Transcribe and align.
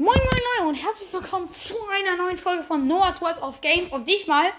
Moin 0.00 0.16
moin 0.16 0.42
moin 0.56 0.68
und 0.68 0.74
herzlich 0.76 1.12
willkommen 1.12 1.50
zu 1.50 1.74
einer 1.90 2.16
neuen 2.16 2.38
Folge 2.38 2.62
von 2.62 2.86
Noah's 2.86 3.20
World 3.20 3.42
of 3.42 3.60
Game. 3.60 3.92
Und 3.92 4.08
diesmal, 4.08 4.50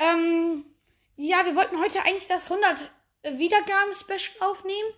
ähm, 0.00 0.64
ja, 1.14 1.46
wir 1.46 1.54
wollten 1.54 1.78
heute 1.78 2.02
eigentlich 2.02 2.26
das 2.26 2.50
100 2.50 2.90
Wiedergaben-Special 3.22 4.34
aufnehmen. 4.40 4.92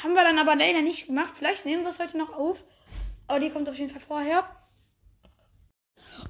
Haben 0.00 0.14
wir 0.14 0.22
dann 0.22 0.38
aber 0.38 0.54
leider 0.54 0.80
nicht 0.80 1.08
gemacht. 1.08 1.32
Vielleicht 1.36 1.66
nehmen 1.66 1.82
wir 1.82 1.90
es 1.90 1.98
heute 1.98 2.16
noch 2.16 2.34
auf. 2.34 2.62
Aber 3.26 3.40
die 3.40 3.50
kommt 3.50 3.68
auf 3.68 3.74
jeden 3.74 3.90
Fall 3.90 4.00
vorher. 4.00 4.48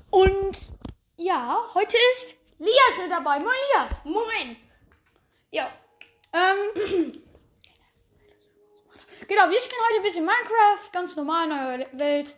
Und 0.09 0.71
ja, 1.19 1.67
heute 1.75 1.99
ist 2.15 2.35
Lias 2.59 2.99
mit 3.03 3.11
dabei. 3.11 3.41
Moin 3.41 3.53
Lias. 3.75 4.01
Moin! 4.05 4.57
Ja. 5.53 5.71
Ähm. 6.33 7.23
Genau, 9.29 9.49
wir 9.49 9.61
spielen 9.61 9.81
heute 9.89 9.97
ein 9.97 10.03
bisschen 10.03 10.27
Minecraft. 10.27 10.93
Ganz 10.93 11.17
normal, 11.17 11.49
neue 11.49 11.87
Welt. 11.93 12.37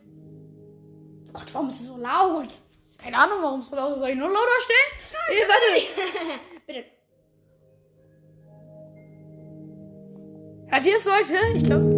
Gott, 1.39 1.55
warum 1.55 1.69
ist 1.69 1.81
es 1.81 1.87
so 1.87 1.97
laut? 1.97 2.61
Keine 2.97 3.17
Ahnung, 3.17 3.39
warum 3.43 3.61
es 3.61 3.69
so 3.69 3.77
laut 3.77 3.93
ist. 3.93 3.99
Soll 4.01 4.09
ich 4.09 4.17
nur 4.17 4.29
lauter 4.29 4.61
stellen? 4.65 4.91
Nee, 5.31 5.47
warte. 5.47 5.71
Bitte. 6.67 6.85
Hat 10.73 10.85
ihr 10.85 10.97
es, 10.97 11.05
Leute? 11.05 11.57
Ich 11.57 11.64
glaube. 11.64 11.95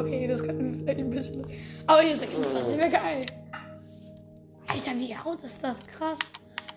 Okay, 0.00 0.26
das 0.26 0.42
könnten 0.42 0.72
wir 0.72 0.80
vielleicht 0.80 0.98
ein 0.98 1.10
bisschen. 1.10 1.46
Aber 1.86 2.00
hier 2.00 2.12
ist 2.12 2.20
26, 2.20 2.76
wäre 2.76 2.90
geil. 2.90 3.26
Alter, 4.66 4.96
wie 4.96 5.14
laut 5.14 5.42
ist 5.44 5.62
das? 5.62 5.86
Krass. 5.86 6.18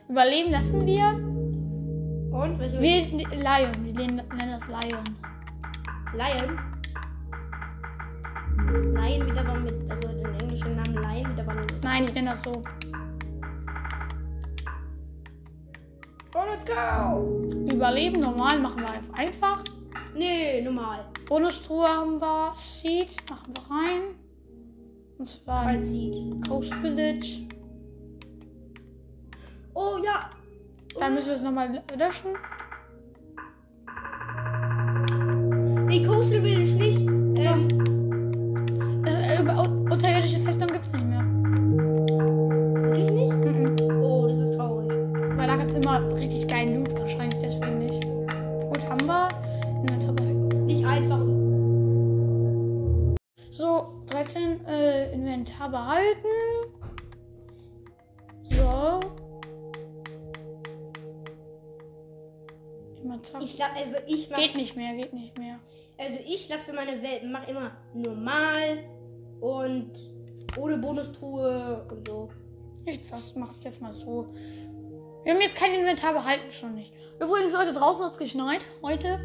Überleben 0.08 0.52
lassen 0.52 0.86
wir. 0.86 1.08
Und? 2.38 2.60
Welche? 2.60 2.80
Wir 2.80 3.28
Lion. 3.30 3.74
Wir 3.84 3.94
nennen 3.94 4.22
das 4.30 4.68
Lion. 4.68 5.04
Lion? 6.14 6.77
Lion 8.58 9.26
wieder 9.26 9.44
mal 9.44 9.60
mit, 9.60 9.90
also 9.90 10.08
den 10.08 10.40
englischen 10.40 10.76
Namen 10.76 10.94
Lion 10.96 11.32
wieder 11.32 11.44
mal 11.44 11.56
mit. 11.56 11.84
Nein, 11.84 12.04
ich 12.04 12.14
nenne 12.14 12.32
das 12.32 12.44
so. 12.44 12.64
Oh, 16.34 16.44
let's 16.50 16.66
go! 16.66 17.74
Überleben 17.74 18.20
normal 18.20 18.60
machen 18.60 18.82
wir 18.82 19.18
einfach. 19.18 19.64
Nee, 20.16 20.62
normal. 20.62 21.06
Bonustruhe 21.28 21.88
haben 21.88 22.20
wir. 22.20 22.54
Seed 22.58 23.16
machen 23.30 23.54
wir 23.56 23.76
rein. 23.76 24.02
Und 25.18 25.28
zwar 25.28 25.64
Kein 25.66 25.86
Seed. 25.86 26.48
Coast 26.48 26.74
Village. 26.76 27.48
Oh 29.74 29.98
ja! 30.04 30.30
Dann 31.00 31.14
müssen 31.14 31.28
wir 31.28 31.36
es 31.36 31.42
nochmal 31.42 31.84
löschen. 31.98 32.32
Nee, 35.88 36.06
Coastal 36.06 36.42
Village 36.42 36.76
nicht. 36.76 36.97
Nicht 64.58 64.76
mehr, 64.76 64.96
geht 64.96 65.14
nicht 65.14 65.38
mehr. 65.38 65.60
also 65.98 66.18
ich 66.26 66.50
lasse 66.50 66.74
meine 66.74 67.02
Welt, 67.02 67.24
mach 67.26 67.48
immer 67.48 67.72
normal 67.94 68.84
und 69.40 69.92
ohne 70.58 70.78
Bonustruhe 70.78 71.88
und 71.90 72.08
so. 72.08 72.30
Ich 72.86 73.10
das 73.10 73.36
mach's 73.36 73.64
jetzt 73.64 73.82
mal 73.82 73.94
so. 73.94 74.34
Wir 75.24 75.34
haben 75.34 75.42
jetzt 75.42 75.58
kein 75.58 75.74
Inventar 75.74 76.14
behalten, 76.14 76.52
schon 76.52 76.76
nicht. 76.76 76.94
Übrigens, 77.20 77.52
Leute, 77.52 77.74
draußen 77.74 78.06
hat's 78.06 78.18
geschneit. 78.18 78.66
Heute. 78.82 79.20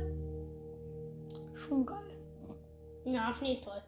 Schon 1.54 1.86
geil. 1.86 1.98
Ja, 3.04 3.32
Schnee 3.32 3.54
ist 3.54 3.64
toll. 3.64 3.80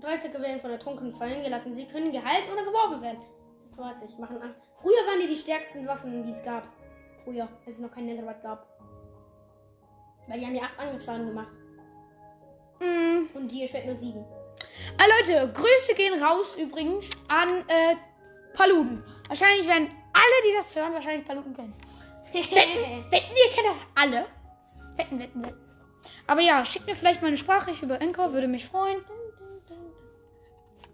Drei 0.00 0.18
Zöcke 0.18 0.40
werden 0.40 0.60
von 0.60 0.70
der 0.70 0.78
Trunkenen 0.78 1.12
fallen 1.12 1.42
gelassen. 1.42 1.74
Sie 1.74 1.86
können 1.86 2.12
gehalten 2.12 2.52
oder 2.52 2.64
geworfen 2.64 3.02
werden. 3.02 3.18
Das 3.68 3.78
weiß 3.78 4.02
ich. 4.08 4.18
Machen 4.18 4.40
an. 4.40 4.54
Früher 4.76 5.06
waren 5.06 5.20
die 5.20 5.28
die 5.28 5.36
stärksten 5.36 5.86
Waffen, 5.86 6.24
die 6.24 6.30
es 6.30 6.42
gab. 6.42 6.68
Früher, 7.24 7.48
als 7.66 7.76
es 7.76 7.78
noch 7.78 7.90
kein 7.90 8.06
Netherite 8.06 8.42
gab. 8.42 8.71
Weil 10.32 10.40
die 10.40 10.46
haben 10.46 10.54
ja 10.54 10.62
acht 10.62 10.78
Angriffsschaden 10.78 11.26
gemacht. 11.26 11.52
Mm. 12.80 13.36
Und 13.36 13.48
die 13.52 13.68
schwert 13.68 13.84
nur 13.84 13.96
sieben. 13.96 14.24
Ah, 14.96 15.04
Leute, 15.18 15.52
Grüße 15.52 15.94
gehen 15.94 16.22
raus 16.22 16.56
übrigens 16.56 17.10
an 17.28 17.50
äh, 17.68 17.96
Paluten. 18.54 19.04
Wahrscheinlich 19.28 19.68
werden 19.68 19.88
alle, 20.14 20.48
die 20.48 20.54
das 20.56 20.74
hören, 20.74 20.94
wahrscheinlich 20.94 21.26
Paluten 21.26 21.54
kennen. 21.54 21.74
Wetten, 22.32 23.04
wetten, 23.10 23.36
ihr 23.36 23.52
kennt 23.52 23.66
das 23.66 23.76
alle. 23.94 24.24
Wetten, 24.96 25.18
wetten, 25.18 25.42
wetten. 25.44 25.60
Aber 26.26 26.40
ja, 26.40 26.64
schickt 26.64 26.86
mir 26.86 26.96
vielleicht 26.96 27.20
mal 27.20 27.28
eine 27.28 27.36
Sprachnachricht 27.36 27.82
über 27.82 28.00
Anchor, 28.00 28.32
würde 28.32 28.48
mich 28.48 28.64
freuen. 28.64 29.04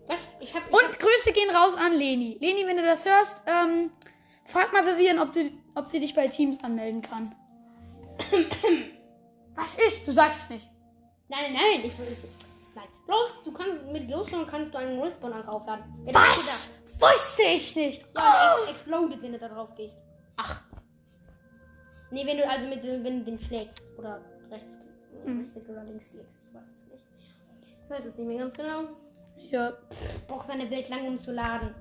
Was? 0.09 0.35
Ich 0.41 0.53
hab. 0.53 0.67
Ich 0.67 0.73
Und 0.73 0.99
Grüße 0.99 1.31
gehen 1.33 1.51
raus 1.51 1.77
an 1.77 1.93
Leni. 1.93 2.39
Leni, 2.41 2.67
wenn 2.67 2.77
du 2.77 2.85
das 2.85 3.05
hörst, 3.05 3.41
ähm, 3.47 3.93
frag 4.47 4.73
mal 4.73 4.85
Vivian, 4.85 5.21
ob, 5.21 5.33
du, 5.33 5.53
ob 5.77 5.91
sie 5.91 6.01
dich 6.01 6.13
bei 6.17 6.27
Teams 6.27 6.65
anmelden 6.65 7.03
kann. 7.03 7.37
Was 9.61 9.75
ist? 9.75 10.07
Du 10.07 10.13
sagst 10.13 10.45
es 10.45 10.51
nicht. 10.51 10.69
Nein, 11.29 11.53
nein. 11.53 11.81
Ich 11.85 11.99
will. 11.99 12.17
Nein. 12.75 12.85
Bloß, 13.07 13.43
du 13.45 13.53
kannst 13.53 13.85
mit 13.87 14.07
Glowstone 14.07 14.47
kannst 14.47 14.73
du 14.73 14.79
einen 14.79 15.01
Respawn-Anker 15.01 15.55
aufladen. 15.55 15.85
Ist 16.07 16.15
Was? 16.15 16.71
Wusste 17.01 17.43
ich 17.43 17.77
nicht. 17.77 18.03
Ja, 18.17 18.57
der 18.57 18.71
ex 18.71 18.81
explodet, 18.81 19.23
wenn 19.23 19.33
du 19.33 19.39
da 19.39 19.49
drauf 19.49 19.75
gehst. 19.77 19.97
Ach, 20.37 20.63
Nee, 22.11 22.25
wenn 22.27 22.39
du 22.39 22.49
also 22.49 22.67
mit 22.67 22.83
dem- 22.83 23.05
wenn 23.05 23.19
du 23.19 23.25
den 23.33 23.39
schlägst. 23.41 23.83
Oder 23.99 24.21
rechts 24.51 24.73
klickst. 24.81 25.27
Mhm. 25.27 25.51
rechts 25.55 25.69
oder 25.69 25.85
links 25.85 26.11
klickst. 26.11 26.33
Ich 26.49 26.55
weiß 26.55 26.63
es 26.65 26.91
nicht. 26.91 27.05
Ich 27.85 27.91
weiß 27.91 28.05
es 28.07 28.17
nicht 28.17 28.27
mehr 28.29 28.39
ganz 28.39 28.55
genau. 28.55 28.85
ja. 29.51 29.73
Braucht 30.27 30.47
seine 30.47 30.71
Welt 30.71 30.89
lang, 30.89 31.07
um 31.07 31.19
zu 31.19 31.33
laden. 31.33 31.75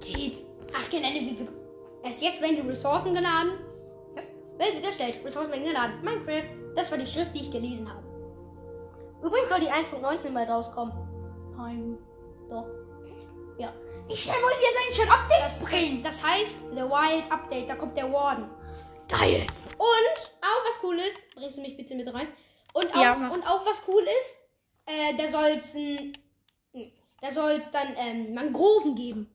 Geht. 0.00 0.42
Ach, 0.72 0.88
Gelände 0.88 1.20
wird 1.26 1.38
ge- 1.38 1.48
Erst 2.04 2.22
jetzt 2.22 2.40
werden 2.40 2.56
die 2.62 2.68
Ressourcen 2.68 3.12
geladen. 3.12 3.52
Ja. 4.14 4.22
Welt 4.58 4.74
wird 4.74 4.84
erstellt. 4.84 5.18
Ressourcen 5.24 5.50
werden 5.50 5.64
geladen. 5.64 6.00
Minecraft. 6.02 6.46
Das 6.74 6.90
war 6.90 6.98
die 6.98 7.06
Schrift, 7.06 7.34
die 7.34 7.40
ich 7.40 7.50
gelesen 7.50 7.88
habe. 7.92 8.02
Übrigens 9.22 9.48
soll 9.48 9.60
die 9.60 9.68
1.19 9.70 10.32
bald 10.32 10.48
rauskommen. 10.48 10.92
Nein. 11.56 11.98
Doch. 12.48 12.66
Ja. 13.58 13.72
Wie 14.06 14.16
schnell 14.16 14.36
wollen 14.36 14.54
die 14.60 14.78
eigentlich 14.78 14.96
schon 14.96 15.08
Updates 15.10 15.58
Das, 15.58 15.68
bringen? 15.68 16.02
das, 16.02 16.16
das 16.20 16.24
heißt 16.30 16.58
The 16.70 16.82
Wild 16.82 17.30
Update. 17.32 17.68
Da 17.68 17.74
kommt 17.74 17.96
der 17.96 18.12
Warden. 18.12 18.48
Geil. 19.08 19.46
Und 19.76 20.32
auch 20.40 20.64
was 20.64 20.78
cool 20.82 20.96
ist, 20.98 21.34
bringst 21.34 21.56
du 21.56 21.62
mich 21.62 21.76
bitte 21.76 21.94
mit 21.94 22.12
rein. 22.12 22.28
Und 22.74 22.94
auch, 22.94 23.02
Ja, 23.02 23.14
und 23.14 23.42
auch 23.46 23.64
was 23.66 23.80
cool 23.88 24.02
ist, 24.02 24.36
äh, 24.86 25.16
da 25.16 25.28
soll's 25.30 25.74
ein, 25.74 26.12
da 27.20 27.32
soll's 27.32 27.70
dann 27.70 27.94
ähm, 27.96 28.34
Mangroven 28.34 28.94
geben. 28.94 29.34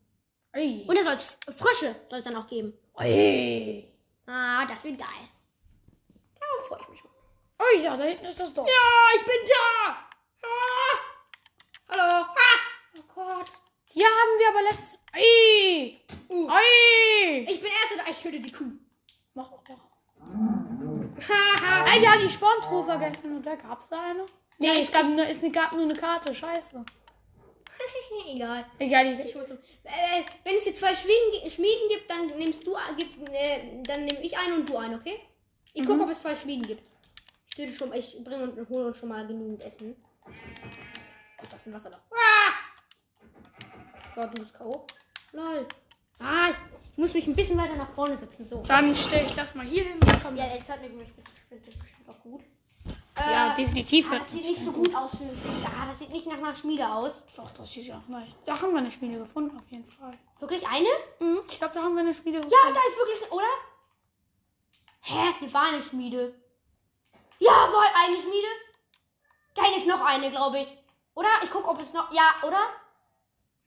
Ui. 0.56 0.86
Und 0.88 0.98
da 0.98 1.04
soll's 1.04 1.38
Frösche 1.58 1.96
soll's 2.10 2.24
dann 2.24 2.36
auch 2.36 2.48
geben. 2.48 2.74
Ui. 3.00 3.92
Ah, 4.28 4.66
das 4.66 4.84
wird 4.84 4.98
geil. 4.98 5.08
Da 6.36 6.64
freue 6.68 6.80
ich 6.82 6.90
mich 6.90 7.04
mal. 7.04 7.10
Oh 7.60 7.80
ja, 7.80 7.96
da 7.98 8.04
hinten 8.04 8.26
ist 8.26 8.40
das 8.40 8.54
doch. 8.54 8.66
Ja, 8.68 8.74
ich 9.20 9.26
bin 9.26 9.36
da! 9.48 9.96
Ah! 10.44 10.98
Hallo! 11.90 12.26
Ah! 12.26 12.60
Oh 12.98 13.04
Gott! 13.14 13.52
Hier 13.86 14.06
haben 14.06 14.40
wir 14.40 14.50
aber 14.50 14.62
letztes. 14.64 15.00
Ui. 15.16 16.02
Uh, 16.30 16.48
Ui. 16.50 17.46
ich 17.48 17.62
bin 17.62 17.70
erster 17.82 18.04
da, 18.04 18.10
ich 18.12 18.20
töte 18.20 18.40
die 18.40 18.52
Kuh. 18.52 18.72
Mach 19.36 19.52
auch. 19.52 19.64
Haha! 21.30 21.86
Ey, 21.94 22.02
wir 22.02 22.12
haben 22.12 22.22
die 22.22 22.30
Sporntruhe 22.30 22.84
vergessen. 22.84 23.38
Oder 23.40 23.56
gab's 23.58 23.88
da 23.90 24.02
eine? 24.02 24.26
Nee, 24.58 24.82
es 24.82 24.92
gab 24.92 25.06
nur, 25.06 25.26
es 25.26 25.40
gab 25.52 25.74
nur 25.74 25.84
eine 25.84 25.96
Karte. 25.96 26.34
Scheiße. 26.34 26.84
Egal. 28.28 28.66
Egal, 28.80 29.06
Ich 29.20 29.26
ich, 29.26 29.36
äh, 29.36 30.24
wenn 30.44 30.56
es 30.56 30.64
hier 30.64 30.74
zwei 30.74 30.96
Schmieden, 30.96 31.50
Schmieden 31.50 31.90
gibt, 31.90 32.10
dann 32.10 32.28
nimmst 32.38 32.66
du, 32.66 32.76
gib, 32.98 33.28
äh, 33.30 33.82
dann 33.84 34.06
nehme 34.06 34.22
ich 34.22 34.38
einen 34.38 34.60
und 34.62 34.70
du 34.70 34.78
einen, 34.78 34.96
okay? 34.96 35.20
Ich 35.74 35.84
Mhm. 35.84 35.88
gucke, 35.88 36.04
ob 36.04 36.10
es 36.10 36.22
zwei 36.22 36.36
Schmieden 36.36 36.66
gibt. 36.66 36.90
Ich 37.54 37.58
töte 37.58 37.72
schon, 37.72 37.94
ich 37.94 38.18
bringe 38.24 38.50
und 38.50 38.68
hole 38.70 38.88
uns 38.88 38.98
schon 38.98 39.10
mal 39.10 39.28
genügend 39.28 39.62
Essen. 39.62 39.96
Oh, 40.26 41.46
das 41.52 41.60
ist 41.62 41.68
ein 41.68 41.74
Wasser 41.74 41.92
da. 41.92 42.00
Ah! 42.10 42.54
So, 44.16 44.22
du 44.28 44.42
bist 44.42 44.56
K.O. 44.56 44.88
Lol. 45.34 45.68
Ah, 46.18 46.50
ich 46.50 46.98
muss 46.98 47.14
mich 47.14 47.28
ein 47.28 47.36
bisschen 47.36 47.56
weiter 47.60 47.76
nach 47.76 47.92
vorne 47.92 48.18
setzen, 48.18 48.48
so. 48.50 48.64
dann 48.64 48.96
stelle 48.96 49.28
ich 49.28 49.34
das 49.34 49.54
mal 49.54 49.68
hier 49.68 49.84
hin. 49.84 50.00
Kommt 50.24 50.36
Ja, 50.40 50.48
jetzt 50.48 50.68
hört 50.68 50.82
mich 50.82 51.14
bestimmt 51.80 52.10
auch 52.10 52.20
gut. 52.22 52.42
ja, 53.20 53.54
Äh, 53.54 53.56
definitiv. 53.56 54.12
ah, 54.12 54.18
das 54.18 54.32
sieht 54.32 54.46
nicht 54.46 54.62
so 54.64 54.72
gut 54.72 54.96
aus. 54.96 55.12
Für, 55.12 55.26
ah, 55.80 55.86
das 55.90 56.00
sieht 56.00 56.10
nicht 56.10 56.26
nach 56.26 56.40
einer 56.40 56.56
Schmiede 56.56 56.92
aus. 56.92 57.24
Doch, 57.38 57.52
das 57.52 57.72
sieht 57.72 57.86
ja 57.86 58.00
auch 58.00 58.08
nice. 58.10 58.32
Da 58.46 58.60
haben 58.60 58.72
wir 58.72 58.80
eine 58.80 58.90
Schmiede 58.90 59.20
gefunden, 59.20 59.56
auf 59.56 59.70
jeden 59.70 59.86
Fall. 59.86 60.18
Wirklich 60.40 60.68
eine? 60.68 60.88
Mhm, 61.20 61.42
ich 61.48 61.60
glaube, 61.60 61.76
da 61.76 61.84
haben 61.84 61.94
wir 61.94 62.02
eine 62.02 62.16
Schmiede 62.16 62.40
gefunden. 62.40 62.56
Ja, 62.66 62.74
da 62.74 62.80
ist 62.80 62.98
wirklich, 62.98 63.32
oder? 63.32 63.46
Hä? 65.02 65.34
Hier 65.40 65.54
war 65.54 65.68
eine 65.68 65.82
Schmiede. 65.84 66.34
Jawohl, 67.44 67.86
eine 67.96 68.22
Schmiede. 68.22 68.48
Hinten 69.56 69.80
ist 69.80 69.88
noch 69.88 70.02
eine, 70.02 70.30
glaube 70.30 70.60
ich. 70.60 70.68
Oder? 71.16 71.30
Ich 71.44 71.52
gucke, 71.52 71.68
ob 71.70 71.82
es 71.82 71.92
noch. 71.94 72.12
Ja, 72.12 72.36
oder? 72.44 72.70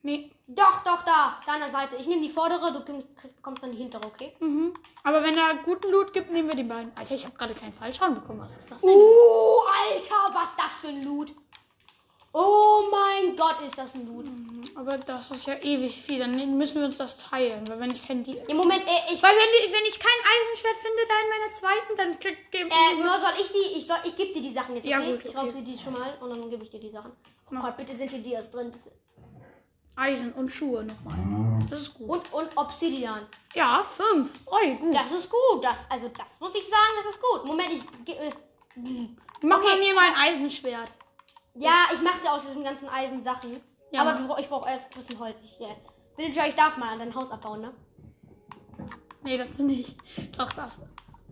Nee. 0.02 0.32
Doch, 0.46 0.82
doch, 0.84 1.02
da. 1.04 1.40
Da 1.44 1.52
an 1.52 1.60
der 1.60 1.70
Seite. 1.70 1.96
Ich 1.96 2.06
nehme 2.06 2.22
die 2.22 2.28
vordere, 2.28 2.72
du 2.72 2.84
kommst, 2.84 3.08
kommst 3.42 3.62
dann 3.62 3.72
die 3.72 3.78
hintere, 3.78 4.06
okay? 4.06 4.34
Mhm. 4.40 4.74
Aber 5.02 5.22
wenn 5.22 5.36
er 5.36 5.56
guten 5.64 5.90
Loot 5.90 6.12
gibt, 6.12 6.30
nehmen 6.30 6.48
wir 6.48 6.56
die 6.56 6.62
beiden. 6.62 6.92
Alter, 6.96 7.14
ich 7.14 7.24
habe 7.24 7.36
gerade 7.36 7.54
keinen 7.54 7.72
Fallschaden 7.72 8.14
bekommen. 8.14 8.40
Was 8.40 8.50
ist 8.50 8.70
das 8.70 8.80
denn? 8.80 8.90
Oh, 8.90 9.62
Alter, 9.90 10.34
was 10.34 10.50
ist 10.50 10.58
das 10.58 10.72
für 10.80 10.88
ein 10.88 11.02
Loot? 11.02 11.32
Oh 12.32 12.84
mein 12.90 13.36
Gott, 13.36 13.60
ist 13.66 13.76
das 13.76 13.94
ein 13.94 14.06
Loot. 14.06 14.26
Mhm, 14.26 14.55
Aber 14.78 14.98
das 14.98 15.30
ist 15.30 15.46
ja 15.46 15.54
ewig 15.54 16.02
viel. 16.02 16.18
Dann 16.18 16.58
müssen 16.58 16.80
wir 16.80 16.84
uns 16.86 16.98
das 16.98 17.16
teilen. 17.16 17.66
Weil 17.68 17.80
wenn 17.80 17.90
ich 17.90 18.06
kein 18.06 18.22
die. 18.22 18.36
Im 18.36 18.56
Moment, 18.58 18.82
äh, 18.82 19.12
ich. 19.14 19.22
Weil 19.22 19.32
wenn, 19.32 19.72
wenn 19.72 19.84
ich 19.88 19.98
kein 19.98 20.20
Eisenschwert 20.22 20.76
finde, 20.76 21.02
da 21.08 21.14
in 21.22 21.30
meiner 21.30 21.52
zweiten, 21.54 21.96
dann 21.96 22.20
krieg 22.20 22.50
geben 22.52 22.70
Äh, 22.70 22.94
nur 23.02 23.18
soll 23.18 23.32
ich 23.40 23.48
die. 23.48 23.78
Ich, 23.78 23.86
soll, 23.86 23.96
ich 24.04 24.14
gebe 24.16 24.34
dir 24.34 24.42
die 24.42 24.52
Sachen 24.52 24.76
jetzt, 24.76 24.86
Ja, 24.86 24.98
okay? 24.98 25.12
gut, 25.12 25.24
Ich 25.24 25.34
raub 25.36 25.44
okay. 25.44 25.52
dir 25.58 25.62
die 25.62 25.78
schon 25.78 25.94
mal 25.94 26.14
und 26.20 26.28
dann 26.30 26.50
gebe 26.50 26.62
ich 26.62 26.70
dir 26.70 26.80
die 26.80 26.90
Sachen. 26.90 27.12
Oh 27.12 27.54
Mach. 27.54 27.64
Gott, 27.64 27.76
bitte 27.78 27.96
sind 27.96 28.10
hier 28.10 28.18
Dias 28.20 28.50
drin. 28.50 28.72
Eisen 29.96 30.32
und 30.34 30.50
Schuhe 30.50 30.84
nochmal. 30.84 31.16
Das 31.70 31.80
ist 31.80 31.94
gut. 31.94 32.10
Und, 32.10 32.32
und 32.34 32.50
Obsidian. 32.56 33.26
Ja, 33.54 33.82
fünf. 33.82 34.30
Oi, 34.44 34.74
gut. 34.74 34.94
Das 34.94 35.10
ist 35.10 35.30
gut. 35.30 35.64
Das, 35.64 35.86
also, 35.88 36.08
das 36.08 36.38
muss 36.38 36.54
ich 36.54 36.64
sagen, 36.68 36.92
das 37.02 37.14
ist 37.14 37.22
gut. 37.22 37.44
Moment, 37.46 37.68
ich. 37.72 38.14
Äh, 38.14 38.30
Mach 39.40 39.58
okay. 39.58 39.78
mir 39.78 39.94
mal 39.94 40.04
ein 40.08 40.34
Eisenschwert. 40.34 40.90
ja, 41.54 41.86
ich 41.94 42.00
mache 42.02 42.20
dir 42.20 42.30
aus 42.30 42.42
diesen 42.46 42.62
ganzen 42.62 42.90
Eisen-Sachen. 42.90 43.58
Ja, 43.92 44.02
Aber 44.02 44.14
du, 44.34 44.40
ich 44.40 44.48
brauche 44.48 44.68
erst 44.68 44.86
ein 44.92 44.98
bisschen 44.98 45.18
Holz. 45.18 45.36
Ich, 45.42 45.60
äh, 45.60 45.76
Villager, 46.16 46.48
ich 46.48 46.54
darf 46.54 46.76
mal 46.76 46.98
dein 46.98 47.14
Haus 47.14 47.30
abbauen, 47.30 47.60
ne? 47.60 47.72
Nee, 49.22 49.38
das 49.38 49.58
nicht. 49.58 49.96
Doch, 50.38 50.52
das. 50.52 50.80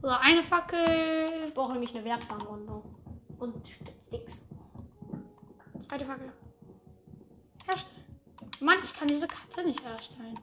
So, 0.02 0.08
eine 0.08 0.42
Fackel. 0.42 0.78
Ich 1.48 1.54
brauche 1.54 1.72
nämlich 1.72 1.94
eine 1.94 2.04
Werkbank 2.04 2.48
und, 2.48 2.68
und 3.38 3.68
Sticks. 4.06 4.44
Zweite 5.88 6.04
Fackel. 6.04 6.32
Herstellen. 7.66 8.04
Mann, 8.60 8.76
ich 8.82 8.94
kann 8.94 9.08
diese 9.08 9.26
Karte 9.28 9.64
nicht 9.64 9.82
herstellen. 9.84 10.38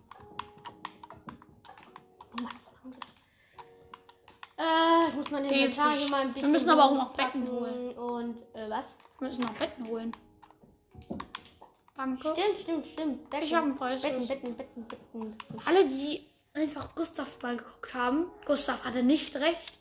Oh 2.38 2.42
Mann, 2.42 2.54
das 2.54 2.66
war 2.66 2.74
lang. 2.92 3.00
Äh, 4.58 5.10
ich 5.10 5.16
muss 5.16 5.32
meine 5.32 5.48
Nee, 5.48 5.64
Inventar 5.66 5.94
ich- 5.94 6.00
hier 6.02 6.10
mal 6.10 6.22
ein 6.22 6.28
wir 6.30 6.34
bisschen. 6.36 6.52
müssen 6.52 6.70
aber 6.70 6.84
auch 6.86 6.96
noch 6.96 7.14
Betten 7.14 7.48
holen. 7.50 7.92
Und, 7.98 8.38
äh, 8.56 8.70
was? 8.70 8.86
Wir 9.20 9.28
müssen 9.28 9.42
noch 9.44 9.54
Betten 9.54 9.88
holen. 9.88 10.16
Danke. 12.02 12.30
Stimmt, 12.36 12.60
stimmt, 12.60 12.86
stimmt. 12.88 13.30
Betten. 13.30 13.46
Ich 13.46 13.54
habe 13.54 13.66
einen 13.68 13.76
Preis. 13.76 14.02
Betten, 14.02 14.28
Betten, 14.28 14.58
Betten, 14.58 14.88
Betten. 14.88 15.38
Alle, 15.66 15.86
die 15.88 16.26
einfach 16.56 16.96
Gustav 16.96 17.38
mal 17.44 17.56
geguckt 17.56 17.94
haben, 17.94 18.26
Gustav 18.44 18.84
hatte 18.84 19.04
nicht 19.04 19.36
recht. 19.36 19.74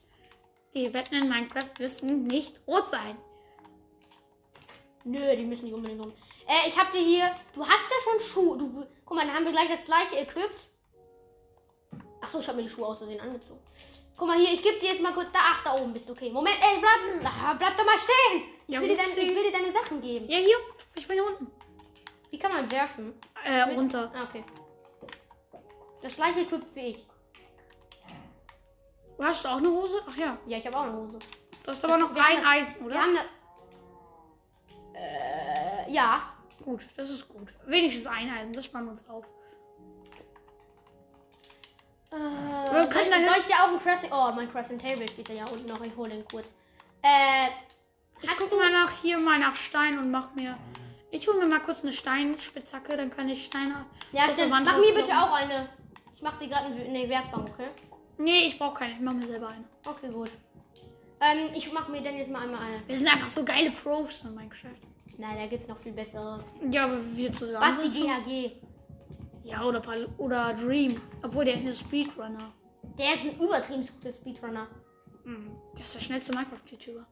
Die 0.75 0.87
Betten 0.91 1.15
in 1.23 1.29
Minecraft 1.31 1.71
müssen 1.79 2.25
nicht 2.25 2.61
rot 2.67 2.85
sein. 2.91 3.17
Nö, 5.05 5.35
die 5.35 5.45
müssen 5.47 5.65
nicht 5.65 5.73
unbedingt 5.75 6.05
rum. 6.05 6.13
Äh, 6.47 6.69
ich 6.69 6.79
hab 6.79 6.93
dir 6.93 7.01
hier. 7.01 7.31
Du 7.55 7.67
hast 7.67 7.91
ja 7.91 7.97
schon 8.05 8.21
Schuhe. 8.21 8.59
Du, 8.59 8.87
guck 9.07 9.17
mal, 9.17 9.25
dann 9.27 9.35
haben 9.35 9.47
wir 9.47 9.53
gleich 9.53 9.71
das 9.71 9.87
gleiche 9.87 10.19
equipped. 10.19 10.69
Achso, 12.21 12.41
ich 12.41 12.47
habe 12.49 12.59
mir 12.59 12.65
die 12.65 12.69
Schuhe 12.69 12.87
aus 12.87 12.99
Versehen 12.99 13.21
angezogen. 13.21 13.61
Guck 14.19 14.29
mal 14.29 14.39
hier, 14.39 14.53
ich 14.53 14.63
gebe 14.63 14.79
dir 14.79 14.91
jetzt 14.91 15.03
mal 15.03 15.15
kurz. 15.15 15.29
Da, 15.33 15.39
ach, 15.43 15.65
da 15.65 15.75
oben 15.75 15.95
bist 15.95 16.07
du. 16.07 16.13
Okay, 16.13 16.29
Moment, 16.31 16.57
ey, 16.61 16.81
bleib, 16.81 17.59
bleib 17.59 17.77
doch 17.79 17.87
mal 17.87 17.97
stehen. 17.97 18.43
Ich, 18.67 18.75
Ja, 18.75 18.83
will 18.83 18.89
dir 18.89 18.99
upsie. 18.99 19.21
ich 19.21 19.35
will 19.35 19.45
dir 19.45 19.53
deine 19.53 19.73
Sachen 19.73 20.03
geben. 20.03 20.29
Ja, 20.29 20.37
hier. 20.37 20.57
Ich 20.95 21.09
bin 21.09 21.15
hier 21.15 21.27
unten. 21.27 21.51
Wie 22.31 22.39
kann 22.39 22.53
man 22.53 22.71
werfen? 22.71 23.15
Äh, 23.45 23.63
runter. 23.63 24.11
Ah, 24.15 24.25
okay. 24.25 24.45
Das 26.03 26.15
gleiche 26.15 26.41
equipped 26.41 26.75
wie 26.75 26.81
ich. 26.81 27.07
Du 29.19 29.25
hast 29.25 29.47
auch 29.47 29.59
eine 29.59 29.69
Hose? 29.69 30.01
Ach 30.09 30.17
ja. 30.17 30.39
Ja, 30.47 30.59
ich 30.59 30.67
habe 30.67 30.77
auch 30.77 30.83
eine 30.85 30.97
Hose. 30.97 31.19
Du 31.63 31.71
hast 31.71 31.85
aber 31.85 31.99
noch 31.99 32.11
ein 32.11 32.17
eine- 32.17 32.47
Eisen, 32.47 32.75
oder? 32.85 32.95
Wir 32.95 33.01
haben 33.03 33.17
eine. 33.19 33.29
Äh, 34.99 35.93
ja. 35.93 36.33
Gut, 36.65 36.87
das 36.97 37.11
ist 37.11 37.29
gut. 37.29 37.53
Wenigstens 37.67 38.07
ein 38.07 38.31
Eisen, 38.31 38.53
das 38.53 38.65
sparen 38.67 38.85
wir 38.87 38.93
uns 38.93 39.09
auf. 39.09 39.25
Äh, 42.13 42.17
wir 42.17 42.87
können 42.87 42.91
soll, 42.91 43.11
dann- 43.11 43.25
soll 43.27 43.37
ich 43.41 43.47
dir 43.47 43.55
auch 43.63 43.69
ein 43.69 43.79
Crafting. 43.79 44.11
Oh, 44.13 44.33
mein 44.35 44.51
Crafting 44.51 44.79
Table 44.79 45.09
steht 45.09 45.29
da 45.29 45.33
ja 45.35 45.47
unten 45.47 45.67
noch. 45.67 45.81
Ich 45.83 45.95
hole 45.97 46.11
den 46.11 46.25
kurz. 46.27 46.47
Äh, 47.03 47.49
Ich 48.23 48.31
du. 48.31 48.57
mal 48.57 48.71
nach 48.71 48.91
hier 49.01 49.19
mal 49.19 49.39
nach 49.39 49.55
Stein 49.57 49.99
und 49.99 50.11
mach 50.11 50.35
mir. 50.35 50.57
Ich 51.11 51.25
tue 51.25 51.35
mir 51.39 51.47
mal 51.47 51.61
kurz 51.61 51.83
eine 51.83 51.93
Steinspitzhacke, 51.93 52.97
dann 52.97 53.11
kann 53.11 53.29
ich 53.29 53.45
Steine. 53.47 53.87
Ja, 54.13 54.29
stimmt. 54.31 54.51
Mach 54.51 54.79
mir 54.79 54.95
bitte 54.95 55.13
auch 55.13 55.33
eine. 55.33 55.69
Ich 56.15 56.23
mach 56.23 56.39
dir 56.39 56.49
gerade 56.49 56.67
eine, 56.67 57.09
Werkbank, 57.09 57.49
okay? 57.51 57.69
Nee, 58.19 58.47
ich 58.47 58.59
brauche 58.59 58.75
keine. 58.81 58.93
Ich 58.95 59.01
mache 59.01 59.17
mir 59.17 59.27
selber 59.27 59.49
eine. 59.49 59.65
Okay, 59.85 60.11
gut. 60.11 60.31
Ähm, 61.21 61.51
ich 61.55 61.73
mach 61.73 61.89
mir 61.89 62.03
dann 62.03 62.17
jetzt 62.17 62.31
mal 62.31 62.43
einmal 62.43 62.61
eine. 62.63 62.87
Wir 62.87 62.97
sind 62.97 63.13
einfach 63.13 63.27
so 63.29 63.45
geile 63.45 63.71
Pros 63.71 64.25
in 64.25 64.35
Minecraft. 64.35 64.71
Nein, 65.19 65.37
da 65.39 65.47
gibt's 65.47 65.67
noch 65.69 65.79
viel 65.79 65.93
bessere. 65.93 66.45
Ja, 66.71 66.85
aber 66.85 66.99
wir 67.17 67.33
zusammen. 67.33 67.79
Sind 67.81 67.97
schon- 67.97 68.07
GHG. 68.25 68.53
Ja, 69.45 69.63
oder, 69.65 69.81
Pal 69.81 70.09
oder 70.19 70.55
Dream. 70.55 71.01
Obwohl, 71.23 71.45
der 71.45 71.55
ist 71.57 71.67
ein 71.67 71.75
Speedrunner. 71.75 72.53
Der 72.99 73.15
ist 73.15 73.25
ein 73.25 73.39
übertrieben 73.39 73.87
guter 73.87 74.13
Speedrunner. 74.15 74.69
Hm, 75.25 75.51
Der 75.75 75.81
ist 75.85 75.95
der 75.95 76.01
schnellste 76.01 76.33
Minecraft-YouTuber. 76.33 77.07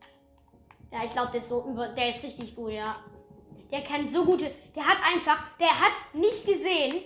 Ja, 0.92 1.04
ich 1.04 1.12
glaube, 1.12 1.32
der 1.32 1.40
ist 1.40 1.48
so 1.48 1.64
über. 1.68 1.88
Der 1.88 2.10
ist 2.10 2.22
richtig 2.22 2.54
gut, 2.54 2.72
ja. 2.72 2.96
Der 3.70 3.82
kann 3.82 4.08
so 4.08 4.24
gute. 4.24 4.50
Der 4.74 4.86
hat 4.86 4.98
einfach. 5.04 5.44
Der 5.58 5.68
hat 5.80 5.92
nicht 6.14 6.46
gesehen, 6.46 7.04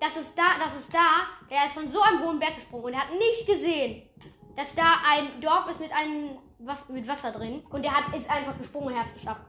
dass 0.00 0.16
es 0.16 0.34
da. 0.34 0.58
Dass 0.58 0.76
es 0.76 0.88
da. 0.88 1.26
Der 1.50 1.66
ist 1.66 1.74
von 1.74 1.88
so 1.88 2.00
einem 2.00 2.22
hohen 2.22 2.38
Berg 2.38 2.54
gesprungen 2.56 2.84
und 2.86 2.92
er 2.94 3.00
hat 3.00 3.12
nicht 3.12 3.46
gesehen, 3.46 4.08
dass 4.56 4.74
da 4.74 5.00
ein 5.08 5.40
Dorf 5.40 5.70
ist 5.70 5.80
mit 5.80 5.92
einem. 5.92 6.38
Was, 6.60 6.88
mit 6.88 7.06
Wasser 7.06 7.30
drin. 7.30 7.62
Und 7.68 7.82
der 7.82 7.92
hat, 7.92 8.16
ist 8.16 8.30
einfach 8.30 8.56
gesprungen 8.56 8.94
und 8.94 8.98
hat 8.98 9.08
es 9.08 9.14
geschafft. 9.14 9.42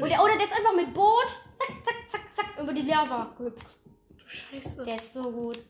Und 0.00 0.10
der, 0.10 0.22
oder 0.22 0.36
der 0.36 0.44
ist 0.44 0.52
einfach 0.52 0.74
mit 0.74 0.92
Boot. 0.92 1.28
Zack, 1.56 1.84
zack, 1.84 2.10
zack, 2.10 2.34
zack. 2.34 2.62
Über 2.62 2.72
die 2.72 2.82
Lava 2.82 3.32
gehüpft. 3.38 3.76
Du 4.18 4.26
Scheiße. 4.26 4.84
Der 4.84 4.96
ist 4.96 5.14
so 5.14 5.30
gut. 5.30 5.60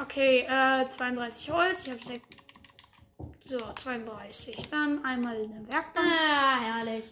Okay, 0.00 0.46
äh, 0.48 0.88
32 0.88 1.50
Holz. 1.50 1.82
Ich 1.84 1.90
habe 1.90 2.04
sechs. 2.04 2.28
So, 3.44 3.58
32. 3.58 4.68
Dann 4.70 5.04
einmal 5.04 5.34
eine 5.36 5.68
Werkbank. 5.68 6.06
Ah, 6.06 6.60
herrlich. 6.60 7.04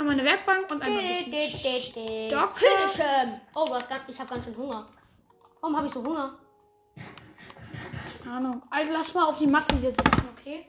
Einmal 0.00 0.14
eine 0.14 0.24
Werkbank 0.24 0.70
und 0.70 0.82
einmal 0.82 1.04
ein 1.04 1.30
bisschen 1.30 2.30
Stock. 2.30 2.56
Finish 2.56 3.06
him. 3.06 3.38
Oh, 3.54 3.66
ganz, 3.66 3.84
ich 4.08 4.18
habe 4.18 4.30
ganz 4.30 4.46
schön 4.46 4.56
Hunger. 4.56 4.88
Warum 5.60 5.76
habe 5.76 5.88
ich 5.88 5.92
so 5.92 6.02
Hunger? 6.02 6.38
Keine 8.24 8.34
Ahnung. 8.34 8.62
Also 8.70 8.92
lass 8.92 9.12
mal 9.12 9.26
auf 9.26 9.38
die 9.38 9.46
Matte 9.46 9.76
hier 9.76 9.90
sitzen, 9.90 10.28
okay? 10.34 10.68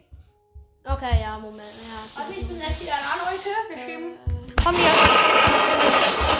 Okay, 0.83 1.21
ja, 1.21 1.39
Moment. 1.39 1.61
Ja. 1.61 2.21
Also 2.21 2.33
ich 2.33 2.45
bin 2.45 2.59
gleich 2.59 2.81
wieder 2.81 2.91
da, 2.91 3.31
Leute. 3.31 3.49
Wir 3.69 3.77
schieben. 3.77 4.17
Komm 4.61 4.75
hier. 4.75 4.91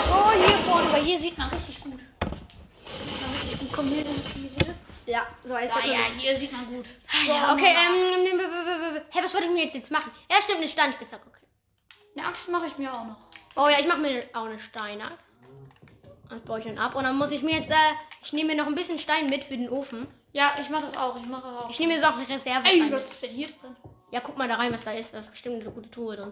So, 0.10 0.32
hier 0.32 0.58
vorne, 0.58 0.92
weil 0.92 1.04
hier 1.04 1.18
sieht 1.18 1.38
man 1.38 1.50
richtig 1.50 1.80
gut. 1.80 1.94
Sieht 1.98 3.22
man 3.22 3.32
richtig 3.32 3.58
gut. 3.58 3.70
Komm 3.72 3.88
hier, 3.88 4.04
hier, 4.04 4.50
hier. 4.50 4.76
Ja, 5.06 5.28
so 5.46 5.58
jetzt. 5.58 5.74
Ja, 5.78 5.94
ja, 5.94 6.00
hier 6.18 6.36
sieht 6.36 6.52
man 6.52 6.66
gut. 6.66 6.88
So, 7.26 7.54
okay, 7.54 7.74
ähm, 7.74 8.42
hey, 9.12 9.24
was 9.24 9.34
wollte 9.34 9.48
ich 9.48 9.54
mir 9.54 9.64
jetzt, 9.64 9.76
jetzt 9.76 9.92
machen? 9.92 10.12
Ja, 10.30 10.42
stimmt, 10.42 10.60
eine 10.60 10.68
Steinspitzhacke, 10.68 11.28
okay. 11.30 11.38
Eine 12.16 12.28
Axt 12.28 12.50
mache 12.50 12.68
ich 12.68 12.78
mir 12.78 12.92
auch 12.94 13.06
noch. 13.06 13.18
Oh 13.56 13.68
ja, 13.70 13.80
ich 13.80 13.88
mache 13.88 14.00
mir 14.00 14.26
auch 14.34 14.46
eine 14.46 14.60
Steinaxt. 14.60 15.14
Das 16.30 16.42
baue 16.42 16.60
ich 16.60 16.66
dann 16.66 16.78
ab. 16.78 16.96
Und 16.96 17.04
dann 17.04 17.18
muss 17.18 17.32
ich 17.32 17.42
mir 17.42 17.56
jetzt, 17.56 17.70
äh, 17.72 17.76
ich 18.24 18.32
nehme 18.34 18.50
mir 18.54 18.62
noch 18.62 18.68
ein 18.68 18.76
bisschen 18.76 18.98
Stein 19.00 19.30
mit 19.30 19.44
für 19.44 19.58
den 19.58 19.70
Ofen. 19.70 20.08
Ja, 20.34 20.54
ich 20.62 20.70
mache 20.70 20.84
das 20.84 20.96
auch. 20.96 21.18
Ich 21.18 21.26
mache 21.26 21.42
das 21.52 21.64
auch. 21.66 21.70
Ich 21.70 21.80
nehme 21.80 21.94
mir 21.94 22.00
so 22.00 22.08
auch 22.08 22.16
eine 22.18 22.28
Reserve. 22.30 22.70
Ey, 22.70 22.92
was 22.92 23.12
ist 23.12 23.22
denn 23.24 23.32
hier 23.32 23.48
drin? 23.48 23.76
Ja, 24.12 24.22
guck 24.22 24.38
mal 24.38 24.48
da 24.48 24.56
rein, 24.56 24.74
was 24.74 24.84
da 24.86 24.92
ist. 24.92 25.14
Da 25.14 25.20
ist 25.20 25.30
bestimmt 25.32 25.62
eine 25.62 25.72
gute 25.72 25.92
Truhe 25.92 26.16
drin. 26.16 26.32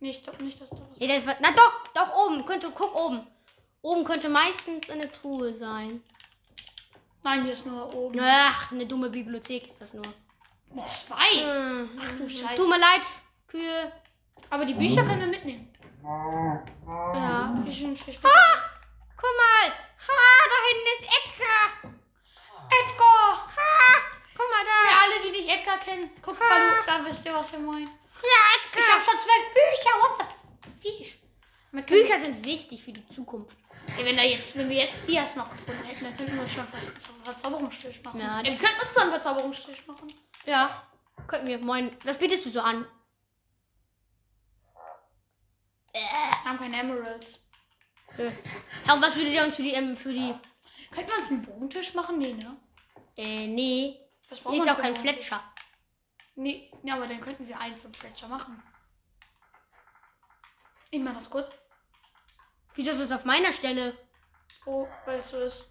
Nee, 0.00 0.10
ich 0.10 0.22
glaube 0.22 0.42
nicht, 0.42 0.60
dass 0.60 0.70
da 0.70 0.78
was 0.90 0.98
Nee, 0.98 1.06
da 1.06 1.14
ist 1.14 1.26
was- 1.26 1.36
na 1.40 1.50
doch, 1.52 1.86
doch 1.94 2.26
oben. 2.26 2.44
Könnte, 2.44 2.70
guck 2.74 2.94
oben. 2.94 3.26
Oben 3.82 4.04
könnte 4.04 4.28
meistens 4.28 4.88
eine 4.90 5.10
Truhe 5.12 5.54
sein. 5.56 6.02
Nein, 7.22 7.42
hier 7.44 7.52
ist 7.52 7.66
nur 7.66 7.94
oben. 7.94 8.18
Ach, 8.20 8.72
eine 8.72 8.86
dumme 8.86 9.10
Bibliothek 9.10 9.66
ist 9.66 9.80
das 9.80 9.92
nur. 9.92 10.04
Zwei. 10.86 11.16
Hm. 11.40 11.90
Ach 12.00 12.12
du 12.16 12.28
Scheiße. 12.28 12.54
Tut 12.56 12.68
mir 12.68 12.78
leid, 12.78 13.02
Kühe. 13.46 13.92
Aber 14.48 14.64
die 14.64 14.74
Bücher 14.74 15.02
können 15.04 15.20
wir 15.20 15.26
mitnehmen. 15.26 15.72
Ja. 16.02 17.62
Ich, 17.66 17.82
ich, 17.84 18.08
ich, 18.08 18.18
Ah, 18.24 18.56
guck 19.16 19.30
mal. 19.36 19.70
Ha, 19.70 20.22
da 20.50 20.56
hinten 20.68 20.88
ist 20.96 21.04
Edgar. 21.18 21.90
Edgar! 22.70 23.46
Ha, 23.56 24.00
guck 24.36 24.46
mal 24.50 24.64
Für 24.64 24.88
da. 24.88 25.02
alle, 25.02 25.22
die 25.24 25.30
nicht 25.30 25.50
Edgar 25.50 25.78
kennen, 25.78 26.10
guckt 26.22 26.38
mal, 26.40 26.58
du, 26.58 26.86
da 26.86 27.04
wisst 27.04 27.24
ihr, 27.26 27.34
was 27.34 27.52
wir 27.52 27.58
meinen. 27.58 27.88
Ja, 28.22 28.42
Ich 28.62 28.76
habe 28.76 28.78
Edgar. 28.78 29.02
schon 29.02 29.20
zwölf 29.20 29.44
Bücher. 29.52 29.92
What 30.00 30.26
the 30.82 30.88
fish? 30.98 31.18
Mit 31.72 31.86
Büchern. 31.86 32.02
Bücher 32.06 32.18
sind 32.20 32.44
wichtig 32.44 32.82
für 32.82 32.92
die 32.92 33.06
Zukunft. 33.08 33.56
Ey, 33.98 34.04
wenn, 34.04 34.16
da 34.16 34.22
jetzt, 34.22 34.56
wenn 34.56 34.68
wir 34.68 34.76
jetzt 34.76 35.06
Dias 35.08 35.36
noch 35.36 35.48
gefunden 35.50 35.82
hätten, 35.84 36.04
dann 36.04 36.16
könnten 36.16 36.36
wir 36.38 36.48
schon 36.48 36.66
fast 36.66 36.88
einen 36.88 37.24
Verzauberungstisch 37.24 38.02
machen. 38.02 38.20
Ja, 38.20 38.38
wir 38.42 38.56
könnten 38.56 38.80
uns 38.82 38.94
so 38.94 39.00
einen 39.00 39.10
Verzauberungstisch 39.10 39.86
machen. 39.86 40.12
Ja, 40.46 40.82
könnten 41.26 41.46
wir. 41.48 41.58
Moin. 41.58 41.96
Was 42.04 42.16
bietest 42.18 42.46
du 42.46 42.50
so 42.50 42.60
an? 42.60 42.86
Äh. 45.92 46.00
Wir 46.00 46.44
haben 46.44 46.58
keine 46.58 46.78
Emeralds. 46.78 47.46
äh. 48.16 48.30
Und 48.92 49.02
was 49.02 49.14
würdet 49.16 49.32
ihr 49.32 49.44
uns 49.44 49.56
für 49.56 49.62
die, 49.62 49.72
ähm, 49.72 49.96
für 49.96 50.12
die, 50.12 50.34
Könnten 50.90 51.10
wir 51.10 51.18
uns 51.18 51.30
einen 51.30 51.42
Bodentisch 51.42 51.94
machen? 51.94 52.18
Nee, 52.18 52.32
ne? 52.34 52.56
äh, 53.16 53.46
nee. 53.46 54.00
Das 54.28 54.40
braucht 54.40 54.54
Hier 54.54 54.64
ist 54.64 54.70
auch 54.70 54.78
kein 54.78 54.96
Fletcher. 54.96 55.42
Nee, 56.34 56.72
ja, 56.82 56.94
aber 56.94 57.06
dann 57.06 57.20
könnten 57.20 57.46
wir 57.46 57.58
einen 57.58 57.76
zum 57.76 57.92
Fletcher 57.92 58.28
machen. 58.28 58.62
Ich 60.90 61.00
mach 61.00 61.14
das 61.14 61.30
kurz. 61.30 61.52
Wieso 62.74 62.90
ist 62.90 63.00
das 63.00 63.12
auf 63.12 63.24
meiner 63.24 63.52
Stelle? 63.52 63.96
Oh, 64.66 64.86
weißt 65.06 65.32
du 65.32 65.36
es? 65.38 65.66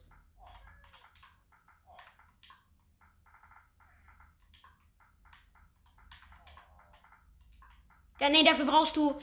Ja, 8.19 8.29
nee, 8.29 8.43
dafür 8.43 8.65
brauchst 8.65 8.95
du 8.97 9.17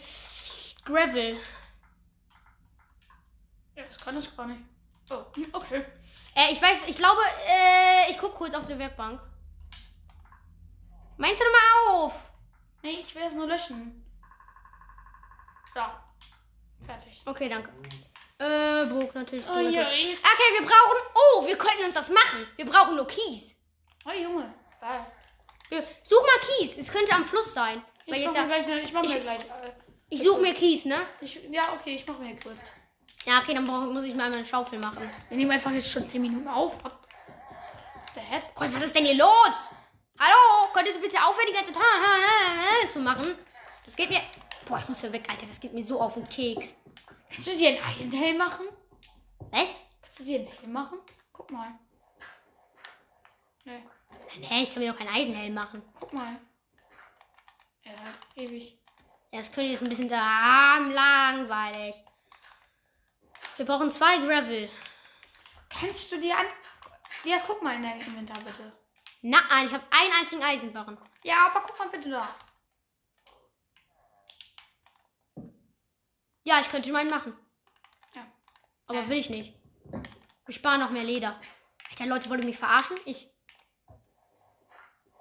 Gravel. 0.87 1.37
Ja, 3.75 3.85
das 3.85 3.99
kann 3.99 4.19
ich 4.19 4.37
gar 4.37 4.47
nicht. 4.47 4.63
Oh, 5.11 5.25
hm, 5.35 5.49
okay. 5.53 5.85
Äh, 6.35 6.53
ich 6.53 6.63
weiß, 6.63 6.85
ich 6.87 6.97
glaube, 6.97 7.21
äh, 7.49 8.11
ich 8.11 8.19
guck 8.19 8.35
kurz 8.35 8.55
auf 8.55 8.67
der 8.67 8.79
Werkbank. 8.79 9.21
Meinst 11.19 11.41
du 11.41 11.45
doch 11.45 11.53
mal 11.53 11.95
auf? 12.05 12.13
Nee, 12.83 12.99
ich 13.01 13.15
will 13.15 13.23
es 13.23 13.33
nur 13.33 13.47
löschen. 13.47 14.05
So. 15.75 15.81
Fertig. 16.87 17.23
Okay, 17.25 17.49
danke. 17.49 17.71
Äh, 18.39 18.87
Burg 18.87 19.15
natürlich. 19.15 19.47
Oh, 19.49 19.59
ja, 19.59 19.83
natürlich. 19.83 20.13
ich- 20.13 20.19
Okay, 20.19 20.59
wir 20.61 20.67
brauchen. 20.67 20.99
Oh, 21.15 21.47
wir 21.47 21.57
könnten 21.59 21.85
uns 21.85 21.95
das 21.95 22.09
machen. 22.11 22.47
Wir 22.57 22.67
brauchen 22.67 22.97
nur 22.97 23.07
Kies. 23.07 23.55
Oh, 24.05 24.11
Junge. 24.13 24.53
Bye. 24.81 25.07
Such 26.05 26.23
mal 26.23 26.47
Kies. 26.47 26.77
Es 26.79 26.93
könnte 26.93 27.13
am 27.13 27.25
Fluss 27.25 27.53
sein. 27.55 27.83
Ich 28.05 28.15
jetzt 28.17 28.35
mach 28.35 28.47
mir 28.47 28.57
ja, 28.59 28.63
gleich, 28.63 28.83
ich 28.85 28.93
mach 28.93 29.03
mir 29.03 29.17
ich- 29.17 29.23
gleich. 29.23 29.41
Ich 30.09 30.23
suche 30.23 30.41
mir 30.41 30.55
Kies, 30.55 30.85
ne? 30.85 30.99
ich, 31.21 31.43
ja, 31.51 31.73
okay, 31.73 31.97
ich 31.97 32.07
mach 32.07 32.19
mir 32.19 32.37
kurz. 32.37 32.59
Ja, 33.25 33.41
okay, 33.41 33.55
dann 33.55 33.65
brauch, 33.65 33.93
muss 33.93 34.05
ich 34.05 34.15
mal 34.15 34.33
eine 34.33 34.45
Schaufel 34.45 34.79
machen. 34.79 35.11
Wir 35.29 35.37
nehmen 35.37 35.51
einfach 35.51 35.73
jetzt 35.73 35.91
schon 35.91 36.09
10 36.09 36.23
Minuten 36.23 36.47
auf. 36.47 36.73
What 36.85 36.95
the 38.15 38.21
heck? 38.21 38.45
Gott, 38.55 38.73
was 38.73 38.83
ist 38.85 38.95
denn 38.95 39.05
hier 39.05 39.17
los? 39.17 39.71
Hallo, 40.19 40.73
könntet 40.73 40.95
ihr 40.95 41.01
bitte 41.03 41.19
aufhören, 41.19 41.47
die 41.49 41.55
ganze 41.55 41.73
Zeit 41.73 42.93
zu 42.93 43.01
machen? 43.01 43.35
Das 43.85 43.97
geht 43.97 44.11
mir. 44.11 44.21
Boah, 44.67 44.79
ich 44.79 44.89
muss 44.89 45.01
hier 45.01 45.13
weg, 45.13 45.25
Alter. 45.29 45.47
Das 45.47 45.59
geht 45.59 45.75
mir 45.75 45.85
so 45.85 46.01
auf 46.01 46.15
den 46.15 46.29
Keks. 46.29 46.75
Kannst 47.29 47.53
du 47.53 47.57
dir 47.57 47.69
einen 47.71 47.83
Eisenhelm 47.85 48.39
machen? 48.39 48.67
Was? 49.51 49.83
Kannst 50.03 50.21
du 50.21 50.25
dir 50.25 50.39
einen 50.39 50.49
Helm 50.49 50.73
machen? 50.73 50.99
Guck 51.33 51.51
mal. 51.51 51.73
Nee, 53.65 53.83
Nee, 54.39 54.63
ich 54.63 54.73
kann 54.73 54.83
mir 54.83 54.93
doch 54.93 54.99
keinen 54.99 55.15
Eisenhelm 55.15 55.55
machen. 55.55 55.83
guck 55.99 56.13
mal. 56.13 56.39
Ja, 57.85 57.93
ewig. 58.37 58.79
Ja, 59.37 59.43
das 59.43 59.53
könnte 59.53 59.71
jetzt 59.71 59.83
ein 59.83 59.91
bisschen 59.91 60.09
da 60.09 60.79
langweilig. 60.79 61.95
Wir 63.59 63.67
brauchen 63.67 63.91
zwei 63.91 64.17
Gravel. 64.17 64.71
Kannst 65.69 66.11
du 66.11 66.19
dir 66.19 66.39
an. 66.39 66.47
Ja, 67.23 67.37
guck 67.47 67.63
mal 67.63 67.75
in 67.75 67.83
dein 67.83 68.01
Inventar 68.01 68.41
bitte. 68.41 68.73
Nein, 69.21 69.67
ich 69.67 69.73
habe 69.75 69.85
einen 69.91 70.13
einzigen 70.15 70.43
Eisenbarren. 70.43 70.97
Ja, 71.23 71.49
aber 71.49 71.67
guck 71.67 71.79
mal 71.79 71.91
bitte 71.91 72.09
da. 72.09 72.35
Ja, 76.45 76.63
ich 76.63 76.71
könnte 76.71 76.91
meinen 76.91 77.11
machen. 77.11 77.37
Ja. 78.15 78.27
Aber 78.87 79.07
will 79.07 79.19
ich 79.19 79.29
nicht. 79.29 79.53
Wir 80.47 80.55
sparen 80.55 80.81
noch 80.81 80.89
mehr 80.89 81.05
Leder. 81.05 81.39
Alter, 81.91 82.07
Leute, 82.07 82.31
wollt 82.31 82.41
ihr 82.41 82.47
mich 82.47 82.59
verarschen? 82.59 82.99
Ich. 83.05 83.29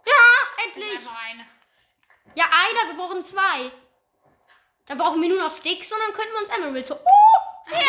Ja, 0.05 0.63
endlich! 0.67 0.99
Einfach 0.99 1.21
eine. 1.21 1.45
Ja, 2.35 2.45
einer, 2.45 2.87
wir 2.87 2.95
brauchen 2.95 3.21
zwei. 3.21 3.73
Dann 4.87 4.97
brauchen 4.97 5.21
wir 5.21 5.29
nur 5.29 5.39
noch 5.39 5.51
Sticks 5.51 5.91
und 5.91 5.97
dann 6.05 6.13
könnten 6.13 6.33
wir 6.33 6.41
uns 6.41 6.57
Emeralds 6.57 6.87
so. 6.89 6.95
Oh! 6.95 7.71
Ja, 7.71 7.79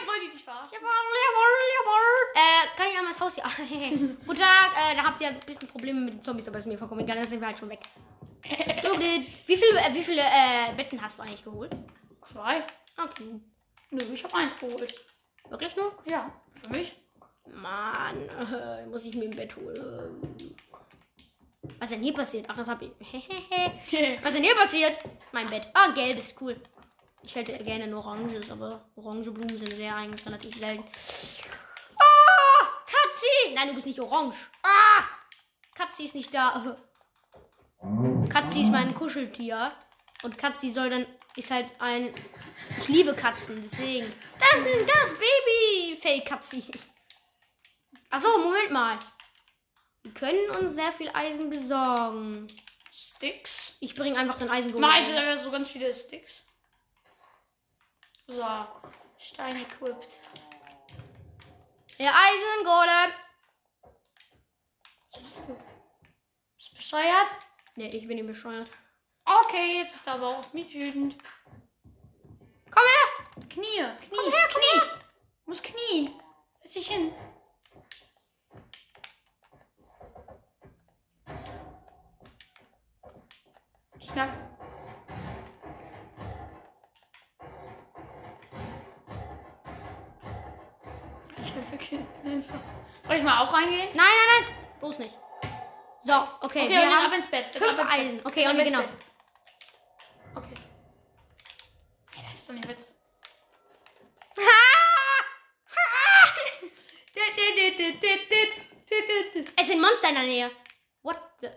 ich 0.00 0.06
wollte 0.06 0.30
dich 0.30 0.44
verarschen. 0.44 0.72
Jawohl, 0.72 0.88
jawohl, 1.24 1.54
jawohl. 1.78 2.12
Äh, 2.34 2.76
kann 2.76 2.86
ich 2.88 2.98
einmal 2.98 3.12
ins 3.12 3.20
Haus 3.20 3.34
hier? 3.34 3.44
Guten 4.26 4.38
Tag, 4.38 4.70
äh, 4.76 4.96
da 4.96 5.04
habt 5.04 5.20
ihr 5.22 5.28
ein 5.28 5.40
bisschen 5.40 5.68
Probleme 5.68 6.00
mit 6.00 6.14
den 6.14 6.22
Zombies, 6.22 6.46
aber 6.48 6.58
ist 6.58 6.66
mir 6.66 6.76
vollkommen 6.76 7.00
egal, 7.00 7.16
dann 7.16 7.28
sind 7.28 7.40
wir 7.40 7.48
halt 7.48 7.58
schon 7.58 7.70
weg. 7.70 7.80
So, 8.82 8.98
wie 8.98 9.56
viele, 9.56 9.78
äh, 9.78 9.94
wie 9.94 10.02
viele 10.02 10.20
äh, 10.20 10.74
Betten 10.76 11.00
hast 11.00 11.18
du 11.18 11.22
eigentlich 11.22 11.44
geholt? 11.44 11.74
Zwei? 12.22 12.62
Okay. 13.02 13.40
Nö, 13.90 14.02
ich 14.12 14.24
habe 14.24 14.34
eins 14.34 14.58
geholt. 14.58 14.94
Wirklich 15.48 15.74
nur? 15.76 15.92
Ja, 16.04 16.30
für 16.62 16.70
mich. 16.70 16.96
Mann, 17.54 18.28
äh, 18.28 18.86
muss 18.86 19.04
ich 19.04 19.14
mir 19.16 19.24
ein 19.24 19.36
Bett 19.36 19.56
holen. 19.56 20.36
Was 21.62 21.90
ist 21.90 21.96
denn 21.96 22.02
hier 22.02 22.14
passiert? 22.14 22.46
Ach, 22.48 22.56
das 22.56 22.68
hab 22.68 22.82
ich. 22.82 22.90
Was 23.00 24.30
ist 24.30 24.36
denn 24.36 24.42
hier 24.42 24.56
passiert? 24.56 24.96
Mein 25.30 25.48
Bett. 25.48 25.68
Ah, 25.74 25.92
gelb 25.92 26.18
ist 26.18 26.40
cool. 26.40 26.60
Ich 27.22 27.36
hätte 27.36 27.52
gerne 27.62 27.84
ein 27.84 27.94
oranges, 27.94 28.50
aber 28.50 28.84
orange 28.96 29.30
Blumen 29.30 29.56
sind 29.56 29.72
sehr 29.72 29.94
eigentlich 29.94 30.26
relativ 30.26 30.60
selten. 30.60 30.82
Ah, 31.96 32.66
Katzi! 32.84 33.54
Nein, 33.54 33.68
du 33.68 33.74
bist 33.74 33.86
nicht 33.86 34.00
orange. 34.00 34.36
Ah! 34.64 35.04
Katzi 35.74 36.04
ist 36.04 36.16
nicht 36.16 36.34
da. 36.34 36.76
Katzi 38.28 38.62
ist 38.62 38.72
mein 38.72 38.92
Kuscheltier. 38.94 39.72
Und 40.24 40.36
Katzi 40.36 40.70
soll 40.70 40.90
dann. 40.90 41.06
Ist 41.36 41.50
halt 41.50 41.72
ein. 41.78 42.12
Ich 42.78 42.88
liebe 42.88 43.14
Katzen, 43.14 43.60
deswegen. 43.62 44.12
Das 44.38 44.60
ist 44.60 44.88
das 44.88 45.14
Baby! 45.14 45.98
Fake 46.00 46.26
Katzi. 46.26 46.62
Achso, 48.10 48.36
Moment 48.38 48.70
mal. 48.70 48.98
Wir 50.02 50.14
können 50.14 50.50
uns 50.50 50.74
sehr 50.74 50.92
viel 50.92 51.10
Eisen 51.14 51.50
besorgen. 51.50 52.46
Sticks. 52.90 53.76
Ich 53.80 53.94
bringe 53.94 54.18
einfach 54.18 54.36
den 54.36 54.50
Eisen 54.50 54.78
Meinte, 54.78 55.14
da 55.14 55.22
wären 55.22 55.42
so 55.42 55.50
ganz 55.50 55.70
viele 55.70 55.94
Sticks. 55.94 56.44
So. 58.26 58.44
Stein 59.18 59.62
equipped. 59.62 60.20
Ja, 61.98 62.12
Eisengolem. 62.14 63.12
Was 65.12 65.22
machst 65.22 65.42
du? 65.46 65.56
Bist 66.56 66.72
du 66.72 66.76
bescheuert? 66.76 67.28
Ne, 67.76 67.94
ich 67.94 68.06
bin 68.08 68.16
nicht 68.16 68.26
bescheuert. 68.26 68.68
Okay, 69.24 69.78
jetzt 69.78 69.94
ist 69.94 70.06
er 70.06 70.14
aber 70.14 70.38
auf 70.38 70.52
mich 70.52 70.74
wütend. 70.74 71.16
Komm 72.70 72.82
her! 72.82 73.46
Knie, 73.48 73.64
Knie, 74.08 74.16
Komm 74.16 74.32
her, 74.32 74.48
Knie. 74.48 74.80
her. 74.80 75.00
Muss 75.46 75.62
knien. 75.62 76.20
Setz 76.62 76.72
dich 76.74 76.88
hin. 76.88 77.14
Schnapp. 84.12 84.28
Ich 91.38 91.54
will 91.54 91.70
wirklich 91.70 92.00
einfach. 92.24 92.60
Soll 93.08 93.16
ich 93.16 93.22
mal 93.22 93.42
auch 93.42 93.52
reingehen? 93.54 93.88
Nein, 93.94 93.96
nein, 93.96 94.44
nein. 94.44 94.54
Bloß 94.80 94.98
nicht. 94.98 95.16
So, 96.04 96.12
okay. 96.12 96.28
Okay, 96.42 96.68
wir 96.68 96.82
und 96.82 96.90
jetzt 96.90 97.06
ab 97.06 97.12
ins 97.16 97.26
Bett. 97.28 97.46
Jetzt 97.46 97.56
fünf 97.58 97.72
ab 97.72 97.78
ins 97.78 97.88
Bett. 97.88 97.98
Eisen. 98.00 98.20
Okay, 98.24 98.42
Jetzt 98.42 98.52
und 98.52 98.64
genau. 98.64 98.80
Bett. 98.80 98.90
Okay. 100.34 100.54
Hey, 102.10 102.24
das 102.28 102.36
ist 102.38 102.48
doch 102.48 102.54
nicht 102.54 102.68
Witz. 102.68 102.94
es 109.56 109.66
sind 109.66 109.80
Monster 109.80 110.08
in 110.10 110.14
der 110.14 110.24
Nähe. 110.24 110.50
What 111.02 111.16
the? 111.40 111.48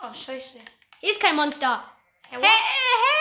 Oh, 0.00 0.12
scheiße. 0.14 0.58
Hier 1.04 1.12
ist 1.12 1.20
kein 1.20 1.36
Monster. 1.36 1.84
Hä, 2.30 2.36
Hä, 2.36 2.38
what? 2.38 2.46
hä? 2.46 3.16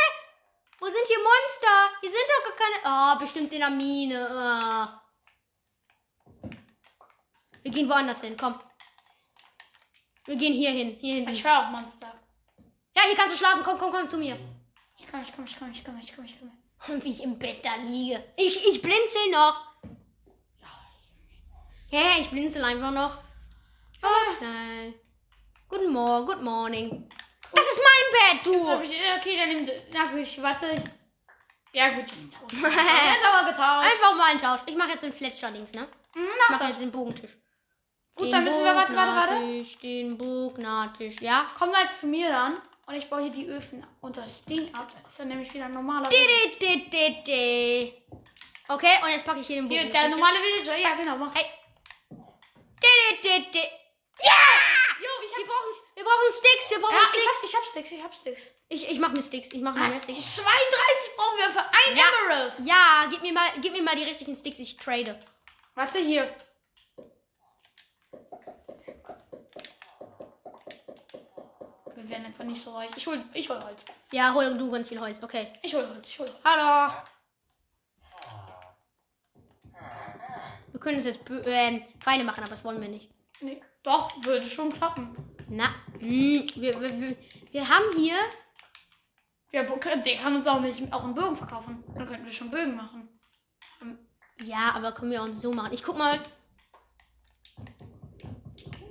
Wo 0.79 0.85
sind 0.85 1.05
hier 1.05 1.17
Monster? 1.19 1.75
Hier 1.99 2.11
sind 2.11 2.27
doch 2.29 2.43
gar 2.47 2.55
keine. 2.55 2.85
Ah, 2.85 3.15
bestimmt 3.15 3.51
in 3.51 3.59
der 3.59 3.69
Mine. 3.69 4.29
Ah. 4.29 5.01
Wir 7.61 7.71
gehen 7.73 7.89
woanders 7.89 8.21
hin, 8.21 8.37
komm. 8.37 8.57
Wir 10.23 10.37
gehen 10.37 10.53
hier 10.53 10.71
hin. 10.71 10.95
Hier 11.01 11.15
hin. 11.15 11.27
Ich 11.27 11.43
war 11.43 11.59
auch 11.59 11.71
Monster. 11.71 12.13
Ja, 12.95 13.03
hier 13.05 13.17
kannst 13.17 13.35
du 13.35 13.37
schlafen. 13.37 13.63
Komm, 13.65 13.77
komm, 13.77 13.91
komm 13.91 14.07
zu 14.07 14.17
mir. 14.17 14.37
Ich 14.97 15.05
komme, 15.05 15.23
ich 15.23 15.33
komme, 15.33 15.45
ich 15.45 15.59
komme, 15.59 15.71
ich 15.71 15.83
komme, 15.83 15.99
ich 15.99 16.15
komme, 16.15 16.25
ich 16.25 16.39
komme. 16.39 16.51
Und 16.87 17.03
wie 17.03 17.11
ich 17.11 17.21
im 17.21 17.37
Bett 17.37 17.65
da 17.65 17.75
liege. 17.75 18.23
Ich, 18.37 18.65
ich 18.65 18.81
blinzel 18.81 19.29
noch. 19.29 19.57
Ja, 21.89 22.17
ich 22.17 22.29
blinzel 22.29 22.63
einfach 22.63 22.91
noch. 22.91 23.17
Okay. 24.01 24.93
Guten 25.67 25.91
Morgen, 25.91 26.27
good 26.27 26.41
morning. 26.41 27.09
Das 27.53 27.65
ist 27.65 27.81
mein 27.81 28.11
Bett, 28.13 28.37
hab 28.67 28.79
du. 28.79 28.83
ich, 28.83 28.99
okay, 29.17 29.37
dann 29.37 29.49
nimm. 29.49 29.69
Na 29.91 30.05
gut, 30.05 30.19
ich 30.21 30.41
warte. 30.41 30.65
Ich, 30.73 30.81
ja, 31.79 31.89
gut, 31.89 32.09
das 32.09 32.17
ist 32.19 32.33
tausend. 32.33 32.51
Jetzt 32.63 33.25
aber 33.25 33.49
getauscht. 33.49 33.91
Einfach 33.91 34.15
mal 34.15 34.29
einen 34.31 34.39
Tausch. 34.39 34.61
Ich 34.67 34.75
mache 34.75 34.89
jetzt 34.91 35.03
den 35.03 35.13
Fletcher-Dings, 35.13 35.71
ne? 35.73 35.87
Hm, 36.13 36.23
Ich 36.25 36.33
mach 36.39 36.49
mache 36.51 36.59
das. 36.59 36.69
jetzt 36.69 36.81
den 36.81 36.91
Bogentisch. 36.91 37.31
Gut, 38.15 38.25
Den 38.27 38.31
dann 38.31 38.43
müssen 38.43 38.63
wir. 38.63 38.75
Warte, 38.75 38.95
warte, 38.95 39.15
warte. 39.15 39.33
Bognatisch, 39.35 39.77
Den 39.79 40.17
Bognatisch, 40.17 41.15
ja? 41.21 41.47
Komm 41.57 41.71
mal 41.71 41.83
jetzt 41.83 41.99
zu 41.99 42.05
mir 42.07 42.29
dann. 42.29 42.61
Und 42.85 42.95
ich 42.95 43.09
baue 43.09 43.21
hier 43.23 43.31
die 43.31 43.47
Öfen 43.47 43.85
und 44.01 44.17
das 44.17 44.43
Ding 44.45 44.73
ab. 44.75 44.87
Das 45.03 45.11
ist 45.13 45.19
dann 45.19 45.29
nämlich 45.29 45.51
wieder 45.53 45.65
ein 45.65 45.73
normaler. 45.73 46.09
Di. 46.09 47.93
Okay, 48.67 48.91
und 49.03 49.09
jetzt 49.09 49.25
packe 49.25 49.39
ich 49.39 49.47
hier 49.47 49.55
den 49.61 49.69
Hier, 49.69 49.81
Bognatisch. 49.83 49.99
der 50.01 50.09
normale 50.09 50.37
Villager. 50.37 50.77
Ja, 50.77 50.95
genau, 50.95 51.17
mach. 51.17 51.33
Hey. 51.33 51.45
Ja! 54.21 54.31
Jo, 54.99 55.09
ich 55.25 55.37
Wir 55.37 55.45
brauchen, 55.45 55.73
wir 56.03 56.09
brauchen 56.09 56.33
Sticks, 56.33 56.69
wir 56.69 56.79
brauchen 56.81 56.93
Ja, 56.93 56.99
ich 57.01 57.09
Sticks. 57.09 57.27
hab, 57.27 57.43
ich 57.43 57.55
hab 57.55 57.65
Sticks, 57.65 57.91
ich 57.91 58.03
hab 58.03 58.13
Sticks. 58.15 58.51
Ich, 58.69 58.91
ich 58.91 58.99
mach 58.99 59.11
mir 59.13 59.23
Sticks, 59.23 59.49
ich 59.51 59.61
mach 59.61 59.73
mir 59.73 59.87
mehr 59.87 60.01
Sticks. 60.01 60.35
32 60.35 61.15
brauchen 61.15 61.37
wir 61.37 61.49
für 61.51 61.59
ein 61.61 61.97
Ja. 61.97 62.03
Emerald. 62.27 62.53
Ja, 62.65 63.07
gib 63.09 63.21
mir 63.21 63.33
mal, 63.33 63.49
gib 63.61 63.71
mir 63.71 63.83
mal 63.83 63.95
die 63.95 64.03
restlichen 64.03 64.35
Sticks, 64.35 64.59
ich 64.59 64.77
trade. 64.77 65.19
Warte 65.75 65.99
hier. 65.99 66.29
werden 72.09 72.25
einfach 72.25 72.43
nicht 72.43 72.61
so 72.61 72.75
reich. 72.75 72.89
Ich 72.95 73.07
hol, 73.07 73.23
ich 73.33 73.49
hol 73.49 73.63
Holz. 73.63 73.85
Ja, 74.11 74.33
hol 74.33 74.57
du 74.57 74.69
ganz 74.69 74.87
viel 74.89 74.99
Holz. 74.99 75.17
Okay. 75.21 75.53
Ich 75.61 75.73
hol 75.73 75.87
Holz, 75.87 76.09
ich 76.09 76.19
hol 76.19 76.27
Holz. 76.27 76.39
Hallo. 76.43 76.93
Wir 80.71 80.79
können 80.79 80.97
uns 80.97 81.05
jetzt 81.05 81.21
ähm, 81.45 81.83
Pfeile 81.99 82.23
machen, 82.23 82.43
aber 82.43 82.51
das 82.55 82.63
wollen 82.63 82.81
wir 82.81 82.89
nicht. 82.89 83.09
Nee, 83.39 83.61
doch, 83.83 84.11
würde 84.23 84.45
schon 84.45 84.71
klappen. 84.71 85.15
Na, 85.55 85.69
mh, 85.99 86.45
wir, 86.55 86.81
wir, 86.81 86.99
wir, 86.99 87.15
wir 87.51 87.69
haben 87.69 87.95
hier. 87.95 88.15
Ja, 89.51 89.61
der 89.61 90.15
kann 90.15 90.35
uns 90.35 90.47
auch, 90.47 90.59
nicht, 90.61 90.91
auch 90.91 91.03
einen 91.03 91.13
Bogen 91.13 91.37
verkaufen. 91.37 91.83
Dann 91.95 92.07
könnten 92.07 92.25
wir 92.25 92.33
schon 92.33 92.49
Bögen 92.49 92.75
machen. 92.75 93.07
Ja, 94.43 94.71
aber 94.73 94.93
können 94.93 95.11
wir 95.11 95.21
auch 95.21 95.27
so 95.31 95.53
machen. 95.53 95.71
Ich 95.71 95.83
guck 95.83 95.95
mal. 95.95 96.19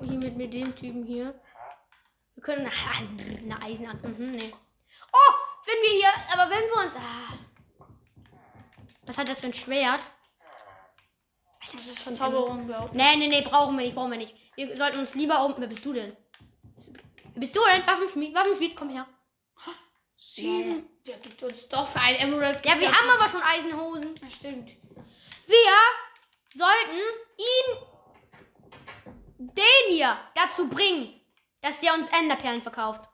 Hier 0.03 0.19
mit, 0.19 0.37
mit 0.37 0.53
dem 0.53 0.75
Typen 0.77 1.05
hier. 1.05 1.35
Wir 2.35 2.43
können. 2.45 2.71
Eine 3.43 3.61
Eisenachse. 3.61 4.07
Mhm, 4.07 4.31
nee. 4.31 4.55
Oh, 5.13 5.35
wenn 5.67 5.83
wir 5.83 5.99
hier. 5.99 6.11
Aber 6.33 6.49
wenn 6.49 6.61
wir 6.61 6.85
uns. 6.85 6.95
Ah, 6.95 7.39
was 9.05 9.19
hat 9.19 9.29
das 9.29 9.41
für 9.41 9.47
ein 9.47 9.53
Schwert? 9.53 10.01
Das 11.73 11.89
ist 11.89 12.03
Verzauberung, 12.03 12.67
glaube 12.69 12.91
ich. 12.91 12.93
Nee, 12.93 13.17
nee, 13.17 13.27
nee, 13.27 13.43
brauchen 13.43 13.77
wir 13.77 13.83
nicht, 13.83 13.97
brauchen 13.97 14.13
wir 14.13 14.19
nicht. 14.19 14.37
Wir 14.55 14.77
sollten 14.77 15.01
uns 15.01 15.17
lieber 15.17 15.45
um. 15.45 15.55
Wer 15.59 15.67
bist 15.67 15.85
du 15.85 15.93
denn? 15.93 16.17
Bist 17.35 17.57
du 17.57 17.61
denn? 17.73 17.87
Waffenschmied, 17.87 18.35
Waffenschmied, 18.35 18.77
komm 18.77 18.91
her. 18.91 19.07
Sieben. 20.17 20.89
Der 21.07 21.19
gibt 21.19 21.43
uns 21.43 21.69
doch 21.69 21.89
für 21.89 22.01
ein 22.01 22.17
Emerald. 22.17 22.65
Ja, 22.65 22.79
wir 22.79 22.91
haben 22.91 23.11
aber 23.11 23.29
schon 23.29 23.43
Eisenhosen. 23.43 24.15
Ja, 24.23 24.31
stimmt. 24.31 24.71
Wir 25.47 25.77
sollten 26.55 27.01
ihn. 27.37 27.89
Den 29.39 29.89
hier 29.89 30.17
dazu 30.35 30.69
bringen, 30.69 31.21
dass 31.61 31.81
der 31.81 31.95
uns 31.95 32.09
Enderperlen 32.09 32.63
verkauft. 32.63 33.09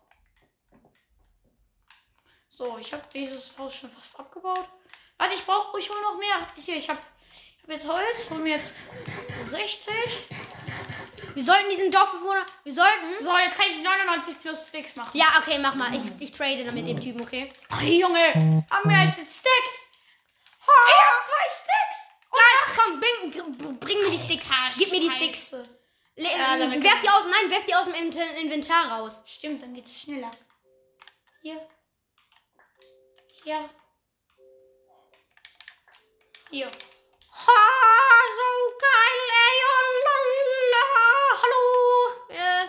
So, 2.51 2.77
ich 2.77 2.93
habe 2.93 3.05
dieses 3.15 3.57
Haus 3.57 3.75
schon 3.75 3.89
fast 3.89 4.19
abgebaut. 4.21 4.69
Warte, 5.17 5.35
ich 5.35 5.45
brauche, 5.47 5.79
ich 5.81 5.89
hole 5.89 6.03
noch 6.03 6.19
mehr. 6.19 6.47
Hier, 6.57 6.77
ich 6.77 6.89
habe 6.89 7.01
ich 7.57 7.63
hab 7.63 7.71
jetzt 7.71 7.89
Holz, 7.89 8.31
hol 8.31 8.39
mir 8.39 8.57
jetzt 8.57 8.75
60. 9.45 10.29
Wir 11.39 11.45
sollten 11.45 11.71
diesen 11.71 11.89
Dorfbewohner. 11.93 12.45
Wir 12.65 12.75
sollten. 12.75 13.17
So, 13.25 13.31
jetzt 13.39 13.57
kann 13.57 13.67
ich 13.71 13.81
99 13.81 14.41
plus 14.41 14.67
Sticks 14.67 14.97
machen. 14.97 15.17
Ja, 15.17 15.27
okay, 15.39 15.57
mach 15.61 15.77
mal. 15.77 15.95
Ich, 15.95 16.03
ich 16.21 16.33
trade 16.33 16.65
dann 16.65 16.75
mit 16.75 16.89
dem 16.89 17.01
Typen, 17.01 17.23
okay? 17.23 17.53
Oh, 17.71 17.85
Junge, 17.85 18.19
haben 18.69 18.91
wir 18.91 19.05
jetzt 19.07 19.21
einen 19.21 19.29
Stick? 19.29 19.65
Ich 20.59 20.67
habe 20.67 21.25
zwei 21.29 21.49
Sticks. 21.49 21.99
Ja, 22.35 22.75
komm, 22.77 22.99
bring, 22.99 23.79
bring 23.79 24.03
mir 24.03 24.11
die 24.11 24.19
Sticks. 24.19 24.49
Gib 24.79 24.91
mir 24.91 24.99
die 25.01 25.11
Sticks. 25.11 25.51
Scheiße. 25.51 25.69
Le 26.17 26.29
Ja, 26.29 26.57
damit 26.59 26.83
werf 26.83 27.01
die 27.03 27.09
aus. 27.09 27.25
Nein, 27.25 27.49
werf 27.53 27.65
die 27.67 27.75
aus 27.77 27.85
dem 27.85 27.95
Inven- 27.95 28.35
Inventar 28.43 28.91
raus. 28.99 29.23
Stimmt, 29.25 29.63
dann 29.63 29.73
geht's 29.75 30.01
schneller. 30.01 30.33
Hier. 31.43 31.65
Hier. 33.45 33.71
Hier. 36.51 36.67
Ha, 36.67 36.73
so 38.37 38.77
geil, 38.81 39.21
ey. 39.31 39.63
Oh. 39.65 40.48
Hallo. 41.43 42.15
Äh, 42.31 42.67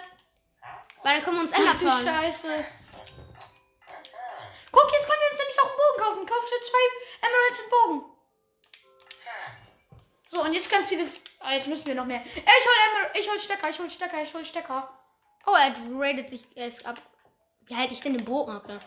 weil 1.03 1.15
dann 1.15 1.23
können 1.23 1.37
wir 1.37 1.41
uns 1.43 1.51
du 1.51 1.57
Enderperlen. 1.57 2.05
Scheiße. 2.07 2.65
Guck, 4.71 4.91
jetzt 4.91 5.07
können 5.07 5.21
wir 5.21 5.31
uns 5.31 5.39
nämlich 5.39 5.59
auch 5.59 5.69
einen 5.69 5.77
Bogen 5.77 6.03
kaufen. 6.03 6.25
Kauf 6.25 6.49
für 6.49 6.61
zwei 6.61 7.27
Emeralds 7.27 7.59
und 7.59 7.69
Bogen. 7.69 8.15
So, 10.27 10.41
und 10.43 10.53
jetzt 10.53 10.69
ganz 10.69 10.89
viele. 10.89 11.07
Ah, 11.39 11.53
jetzt 11.53 11.67
müssen 11.67 11.85
wir 11.85 11.95
noch 11.95 12.05
mehr. 12.05 12.21
Äh, 12.21 12.25
Ich 12.35 12.65
hol, 12.65 12.73
Emer 13.01 13.15
ich 13.15 13.29
hol 13.29 13.39
Stecker, 13.39 13.69
ich 13.69 13.79
hol 13.79 13.89
Stecker, 13.89 14.21
ich 14.21 14.33
hol 14.33 14.45
Stecker. 14.45 14.89
Oh, 15.47 15.55
er 15.55 15.73
radet 15.99 16.29
sich 16.29 16.45
erst 16.55 16.85
ab. 16.85 17.01
Wie 17.65 17.75
halte 17.75 17.93
ich 17.93 18.01
denn 18.01 18.13
den 18.13 18.25
Bogen? 18.25 18.55
Okay. 18.55 18.77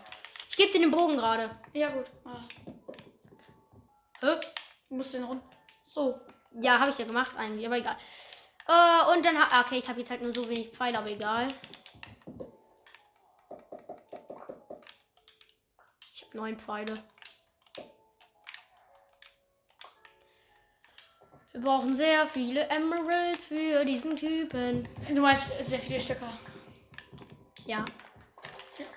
Ich 0.48 0.56
gebe 0.56 0.72
dir 0.72 0.80
den 0.80 0.90
Bogen 0.90 1.16
gerade. 1.16 1.50
Ja, 1.72 1.88
gut. 1.88 2.06
mach 2.24 2.34
das. 2.36 2.48
Hä? 4.20 4.40
Du 4.88 4.94
musst 4.96 5.14
den 5.14 5.24
rund. 5.24 5.42
So. 5.86 6.20
Ja, 6.60 6.78
habe 6.78 6.90
ich 6.90 6.98
ja 6.98 7.06
gemacht 7.06 7.32
eigentlich, 7.36 7.64
aber 7.66 7.78
egal. 7.78 7.96
Äh, 8.68 9.12
und 9.16 9.24
dann 9.24 9.38
ha- 9.38 9.60
okay, 9.60 9.78
ich 9.78 9.88
habe 9.88 10.00
jetzt 10.00 10.10
halt 10.10 10.22
nur 10.22 10.34
so 10.34 10.48
wenig 10.48 10.70
Pfeile, 10.70 10.98
aber 10.98 11.08
egal. 11.10 11.48
Ich 16.14 16.22
habe 16.24 16.36
neun 16.36 16.58
Pfeile. 16.58 16.94
Wir 21.52 21.60
brauchen 21.60 21.96
sehr 21.96 22.26
viele 22.26 22.66
Emeralds 22.70 23.46
für 23.46 23.84
diesen 23.84 24.16
Typen. 24.16 24.88
Du 25.08 25.20
meinst 25.20 25.52
sehr 25.66 25.78
viele 25.78 26.00
Stecker. 26.00 26.32
Ja. 27.66 27.84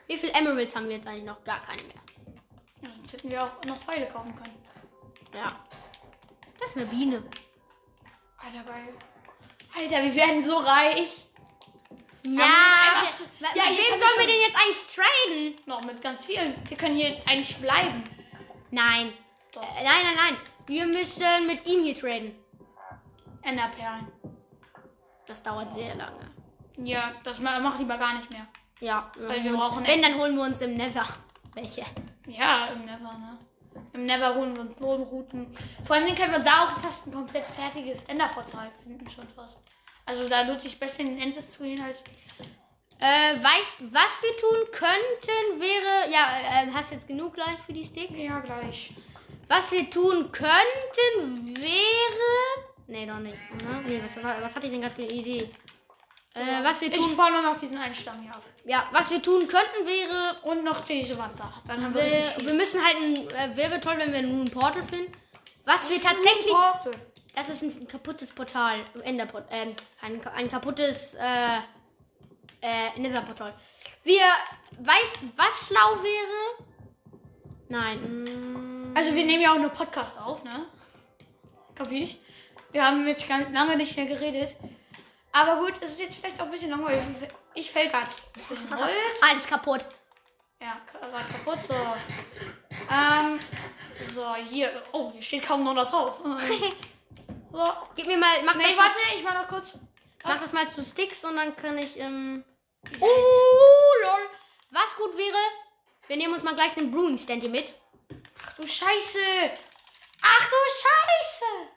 Wie 0.07 0.17
viele 0.17 0.33
Emeralds 0.33 0.73
haben 0.75 0.87
wir 0.87 0.95
jetzt 0.95 1.07
eigentlich 1.07 1.25
noch? 1.25 1.43
Gar 1.43 1.61
keine 1.61 1.83
mehr. 1.83 1.95
Ja, 2.81 2.89
sonst 2.95 3.13
hätten 3.13 3.31
wir 3.31 3.43
auch 3.43 3.63
noch 3.65 3.77
Pfeile 3.77 4.07
kaufen 4.07 4.33
können. 4.35 4.55
Ja. 5.33 5.47
Das 6.59 6.69
ist 6.69 6.77
eine 6.77 6.85
Biene. 6.85 7.23
Alter, 8.37 8.63
geil. 8.63 8.93
Alter, 9.77 10.03
wir 10.03 10.15
werden 10.15 10.45
so 10.45 10.57
reich. 10.57 11.25
Ja, 12.23 12.31
wir 12.31 13.47
Ja, 13.55 13.69
mit 13.69 13.77
wem 13.77 13.99
sollen 13.99 14.19
wir 14.19 14.27
denn 14.27 14.41
jetzt 14.41 14.55
eigentlich 14.55 14.85
traden? 14.87 15.55
Noch 15.67 15.81
mit 15.83 16.01
ganz 16.01 16.25
vielen. 16.25 16.55
Wir 16.67 16.77
können 16.77 16.95
hier 16.95 17.15
eigentlich 17.27 17.57
bleiben. 17.57 18.03
Nein. 18.71 19.07
Äh, 19.55 19.83
nein, 19.83 20.03
nein, 20.03 20.15
nein. 20.15 20.37
Wir 20.65 20.85
müssen 20.87 21.45
mit 21.47 21.65
ihm 21.67 21.83
hier 21.83 21.95
traden. 21.95 22.35
Enderperlen. 23.43 24.11
Das 25.27 25.43
dauert 25.43 25.73
sehr 25.75 25.93
lange. 25.95 26.31
Ja, 26.77 27.13
das 27.23 27.39
ma- 27.39 27.59
mach 27.59 27.77
lieber 27.77 27.97
gar 27.97 28.15
nicht 28.15 28.29
mehr. 28.31 28.47
Ja, 28.79 29.11
Weil 29.17 29.43
wir 29.43 29.53
brauchen 29.53 29.85
Wenn, 29.87 30.01
dann 30.01 30.15
holen 30.15 30.35
wir 30.35 30.43
uns 30.43 30.61
im 30.61 30.75
Nether. 30.75 31.05
Welche? 31.53 31.83
Ja, 32.27 32.67
im 32.73 32.85
Never, 32.85 33.13
ne? 33.13 33.37
Im 33.95 34.05
Never 34.05 34.35
holen 34.35 34.53
wir 34.53 34.61
uns 34.61 34.77
Lohnrouten. 34.79 35.47
Vor 35.85 35.95
allem 35.95 36.13
können 36.15 36.33
wir 36.33 36.39
da 36.39 36.63
auch 36.63 36.79
fast 36.81 37.07
ein 37.07 37.13
komplett 37.13 37.45
fertiges 37.45 38.03
Enderportal 38.03 38.69
finden, 38.83 39.09
schon 39.09 39.27
fast. 39.29 39.59
Also 40.05 40.27
da 40.27 40.41
lohnt 40.41 40.59
sich 40.59 40.77
besser 40.77 40.99
in 40.99 41.15
den 41.15 41.21
Endes 41.21 41.51
zu 41.51 41.63
gehen 41.63 41.81
als. 41.81 42.03
Äh, 42.99 43.35
weißt, 43.41 43.75
was 43.91 44.21
wir 44.21 44.37
tun 44.37 44.67
könnten, 44.71 45.61
wäre. 45.61 46.11
Ja, 46.11 46.27
äh, 46.63 46.71
hast 46.73 46.91
jetzt 46.91 47.07
genug 47.07 47.35
gleich 47.35 47.57
für 47.65 47.73
die 47.73 47.85
Sticks? 47.85 48.13
Ja, 48.17 48.39
gleich. 48.39 48.93
Was 49.47 49.71
wir 49.71 49.89
tun 49.89 50.29
könnten, 50.31 51.55
wäre. 51.57 52.65
Nee, 52.87 53.05
doch 53.05 53.19
nicht. 53.19 53.37
Oder? 53.53 53.81
Nee, 53.81 54.01
was, 54.03 54.21
was 54.23 54.55
hatte 54.55 54.65
ich 54.65 54.71
denn 54.73 54.81
gerade 54.81 54.95
für 54.95 55.03
eine 55.03 55.11
Idee? 55.11 55.49
Äh, 56.35 56.63
was 56.63 56.81
wir 56.81 56.89
Ich 56.89 56.97
tun. 56.97 57.15
baue 57.15 57.31
nur 57.31 57.41
noch 57.41 57.57
diesen 57.59 57.77
einen 57.77 57.95
Stamm 57.95 58.21
hier 58.21 58.31
ab. 58.31 58.41
Ja, 58.65 58.87
was 58.91 59.09
wir 59.09 59.21
tun 59.21 59.47
könnten, 59.47 59.85
wäre. 59.85 60.35
Und 60.43 60.63
noch 60.65 60.81
diese 60.81 61.17
Wand 61.17 61.39
da. 61.39 61.53
Dann 61.65 61.81
haben 61.83 61.93
wir 61.95 62.03
Wir, 62.03 62.45
wir 62.45 62.53
müssen 62.53 62.83
halt 62.83 62.95
ein. 62.97 63.29
Äh, 63.53 63.55
wäre 63.57 63.79
toll, 63.79 63.95
wenn 63.97 64.11
wir 64.11 64.21
nun 64.21 64.41
ein 64.41 64.51
Portal 64.51 64.83
finden. 64.83 65.11
Was 65.63 65.83
Das 65.83 65.91
wir 65.91 66.01
tatsächlich. 66.01 66.51
Portal. 66.53 66.91
Das 67.35 67.49
ist 67.49 67.61
ein 67.63 67.87
kaputtes 67.87 68.29
Portal. 68.31 68.85
Enderport. 69.03 69.45
Ähm, 69.49 69.75
ein, 70.01 70.21
ein 70.35 70.49
kaputtes. 70.49 71.13
Äh, 71.15 71.57
äh, 72.61 72.99
Netherportal. 72.99 73.53
Wir. 74.03 74.21
Weißt 74.79 75.19
was 75.37 75.67
schlau 75.67 76.03
wäre? 76.03 76.65
Nein. 77.69 78.23
mm, 78.91 78.93
Also 78.97 79.15
wir 79.15 79.23
nehmen 79.25 79.41
ja 79.41 79.53
auch 79.53 79.57
nur 79.59 79.69
Podcast 79.69 80.19
auf, 80.19 80.43
ne? 80.43 80.65
Kapier 81.75 82.03
ich? 82.03 82.19
Wir 82.73 82.85
haben 82.85 83.07
jetzt 83.07 83.27
ganz 83.29 83.53
lange 83.53 83.77
nicht 83.77 83.95
mehr 83.95 84.05
geredet. 84.05 84.55
Aber 85.35 85.57
gut, 85.59 85.73
es 85.81 85.91
ist 85.91 85.99
jetzt 85.99 86.15
vielleicht 86.15 86.39
auch 86.39 86.45
ein 86.45 86.51
bisschen 86.51 86.69
langweilig. 86.69 87.03
Ich 87.55 87.69
fäll 87.69 87.91
Holz. 87.91 88.15
Alles 89.21 89.45
kaputt. 89.45 89.85
Ja, 90.61 90.79
gerade 90.89 91.25
kaputt. 91.29 91.59
So. 91.67 91.75
Ähm, 92.89 93.39
so, 94.13 94.33
hier. 94.35 94.71
Oh, 94.93 95.11
hier 95.11 95.21
steht 95.21 95.43
kaum 95.43 95.65
noch 95.65 95.75
das 95.75 95.91
Haus. 95.91 96.21
So. 97.51 97.73
Gib 97.95 98.07
mir 98.07 98.17
mal. 98.17 98.43
Mach, 98.43 98.55
Nee, 98.55 98.63
das, 98.63 98.75
mal, 98.75 98.83
warte, 98.83 98.99
ich 99.15 99.23
mach 99.23 99.33
noch 99.33 99.47
kurz. 99.47 99.77
mach 100.25 100.41
das 100.41 100.51
mal 100.51 100.69
zu 100.73 100.83
Sticks 100.83 101.23
und 101.23 101.37
dann 101.37 101.55
kann 101.55 101.77
ich. 101.77 101.97
Ähm, 101.97 102.43
oh, 102.99 103.05
lol. 104.03 104.29
Was 104.71 104.93
gut 104.97 105.15
wäre, 105.15 105.37
wir 106.07 106.17
nehmen 106.17 106.33
uns 106.33 106.43
mal 106.43 106.53
gleich 106.53 106.73
den 106.73 106.91
Brewing 106.91 107.17
Stand 107.17 107.41
hier 107.41 107.49
mit. 107.49 107.73
Ach 108.45 108.53
du 108.55 108.67
Scheiße. 108.67 109.19
Ach 110.21 110.45
du 110.45 110.55
Scheiße. 110.81 111.69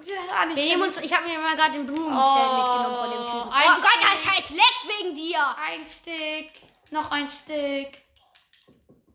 An. 0.00 0.50
Ich 0.50 0.56
Wir 0.56 0.64
nehmen 0.64 0.82
uns, 0.82 0.96
ich 0.98 1.12
habe 1.12 1.26
mir 1.26 1.38
mal 1.38 1.56
gerade 1.56 1.72
den 1.72 1.86
Brewing 1.86 2.04
Stand 2.04 2.18
Oh, 2.18 2.56
mitgenommen 2.56 2.96
von 2.96 3.10
dem 3.10 3.26
Typen. 3.26 3.52
ein 3.52 3.62
Oh 3.66 3.80
Gott, 3.80 3.92
Stick. 3.92 4.28
Alter, 4.28 4.38
es 4.38 4.50
leckt 4.50 4.82
wegen 4.86 5.14
dir. 5.14 5.56
Ein 5.58 5.86
Stick. 5.86 6.52
Noch 6.90 7.10
ein 7.10 7.28
Stick. 7.28 8.02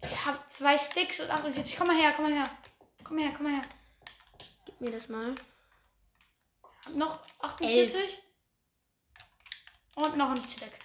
Ich 0.04 0.26
hab 0.26 0.52
zwei 0.52 0.78
Sticks 0.78 1.19
und 1.22 1.30
48. 1.32 1.78
Komm 1.78 1.88
mal 1.88 1.96
her, 1.96 2.13
komm 2.15 2.26
mal 2.26 2.34
her. 2.34 2.50
Komm 3.04 3.17
her, 3.19 3.32
komm 3.36 3.43
mal 3.46 3.56
her. 3.62 3.69
Gib 4.65 4.82
mir 4.82 4.91
das 4.91 5.08
mal. 5.08 5.36
Noch 6.89 7.19
48. 7.39 8.22
Und 9.96 10.17
noch 10.17 10.32
ein 10.32 10.50
Stick. 10.50 10.80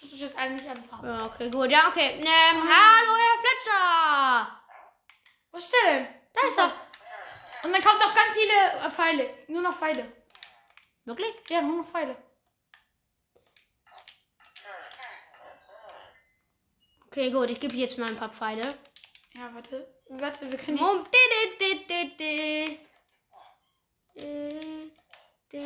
Das 0.00 0.12
ist 0.12 0.20
jetzt 0.20 0.38
eigentlich 0.38 0.68
alles 0.68 0.90
haben. 0.92 1.06
Ja, 1.06 1.24
okay, 1.26 1.50
gut. 1.50 1.70
Ja, 1.70 1.88
okay. 1.88 2.18
Ähm, 2.20 2.62
hallo, 2.62 3.16
Herr 3.16 3.40
Fletcher. 3.40 4.60
Wo 5.50 5.58
ist 5.58 5.72
der 5.72 5.92
denn? 5.94 6.08
Da 6.34 6.40
ist 6.48 6.58
er. 6.58 6.83
Und 7.64 7.72
dann 7.72 7.82
kommt 7.82 7.98
noch 7.98 8.14
ganz 8.14 8.32
viele 8.34 8.86
äh, 8.86 8.90
Pfeile. 8.90 9.30
Nur 9.48 9.62
noch 9.62 9.78
Pfeile. 9.78 10.12
Wirklich? 11.06 11.34
Ja, 11.48 11.62
nur 11.62 11.78
noch 11.78 11.88
Pfeile. 11.88 12.16
Okay, 17.06 17.30
gut, 17.30 17.48
ich 17.48 17.60
gebe 17.60 17.74
jetzt 17.76 17.96
mal 17.96 18.08
ein 18.08 18.16
paar 18.16 18.32
Pfeile. 18.32 18.76
Ja, 19.32 19.54
warte. 19.54 19.86
Warte, 20.08 20.50
wir 20.50 20.58
können 20.58 20.76
die. 20.76 20.82
Mom, 20.82 21.06
di, 21.10 21.18
di, 21.58 21.86
di, 21.86 22.16
di. 22.16 22.80
Di, 24.14 24.92
di, 25.52 25.62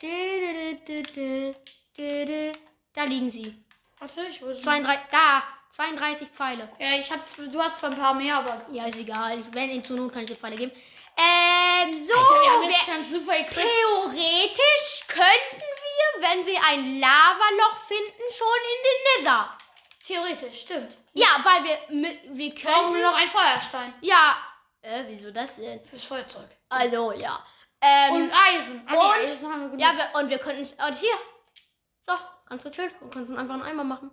di, 0.00 0.84
di, 0.84 1.02
di, 1.02 1.54
di, 1.96 2.24
di. 2.24 2.52
Da 2.92 3.04
liegen 3.04 3.30
sie. 3.30 3.64
Warte, 3.98 4.22
ich 4.22 4.40
muss. 4.40 4.62
32, 4.62 4.98
da, 5.10 5.42
32 5.76 6.28
Pfeile. 6.28 6.68
Ja, 6.78 6.98
ich 6.98 7.10
hab. 7.12 7.24
zw- 7.24 7.50
Du 7.50 7.60
hast 7.62 7.78
zwar 7.78 7.90
ein 7.90 7.98
paar 7.98 8.14
mehr, 8.14 8.36
aber. 8.36 8.60
Ja, 8.72 8.86
ist 8.86 8.98
egal. 8.98 9.38
Ich, 9.40 9.46
wenn 9.52 9.70
in 9.70 9.84
zur 9.84 9.96
Not 9.96 10.12
kann 10.12 10.22
ich 10.22 10.30
dir 10.30 10.36
Pfeile 10.36 10.56
geben. 10.56 10.72
Ähm, 11.16 12.02
so. 12.02 12.14
Alter, 12.14 12.34
wir 12.42 12.50
haben 12.52 12.62
jetzt 12.64 12.86
wir- 12.86 12.94
schon 12.94 13.06
super 13.06 13.36
equipped. 13.38 13.62
Theoretisch 13.62 15.04
könnten 15.08 15.60
wir, 15.60 16.28
wenn 16.28 16.46
wir 16.46 16.60
ein 16.64 17.00
Lavaloch 17.00 17.76
finden, 17.86 18.22
schon 18.36 18.46
in 18.64 18.84
den 18.84 19.24
Nether. 19.24 19.58
Theoretisch, 20.04 20.60
stimmt. 20.62 20.96
Ja, 21.12 21.26
weil 21.44 21.64
wir, 21.64 21.78
wir 22.36 22.54
Brauchen 22.54 22.94
wir 22.94 23.00
können. 23.00 23.02
noch 23.02 23.18
einen 23.20 23.30
Feuerstein 23.30 23.94
Ja. 24.00 24.36
Äh, 24.80 25.04
wieso 25.08 25.30
das 25.32 25.56
denn? 25.56 25.84
fürs 25.84 26.04
Feuerzeug. 26.04 26.48
Also, 26.68 27.12
ja. 27.12 27.44
Ähm, 27.80 28.14
Und 28.14 28.32
Eisen. 28.32 28.84
Nee, 28.88 28.96
und- 28.96 29.04
Eisen 29.12 29.52
haben 29.52 29.60
wir 29.62 29.68
genug. 29.68 29.80
ja, 29.80 29.92
wir, 29.96 30.20
und 30.20 30.30
wir 30.30 30.38
könnten 30.38 30.62
es. 30.62 30.72
Und 30.72 30.98
hier. 30.98 31.14
So, 32.08 32.14
ganz 32.46 32.62
so 32.62 32.70
chill. 32.70 32.90
Wir 33.00 33.10
können 33.10 33.24
es 33.30 33.36
einfach 33.38 33.54
einen 33.54 33.62
Eimer 33.64 33.84
machen. 33.84 34.10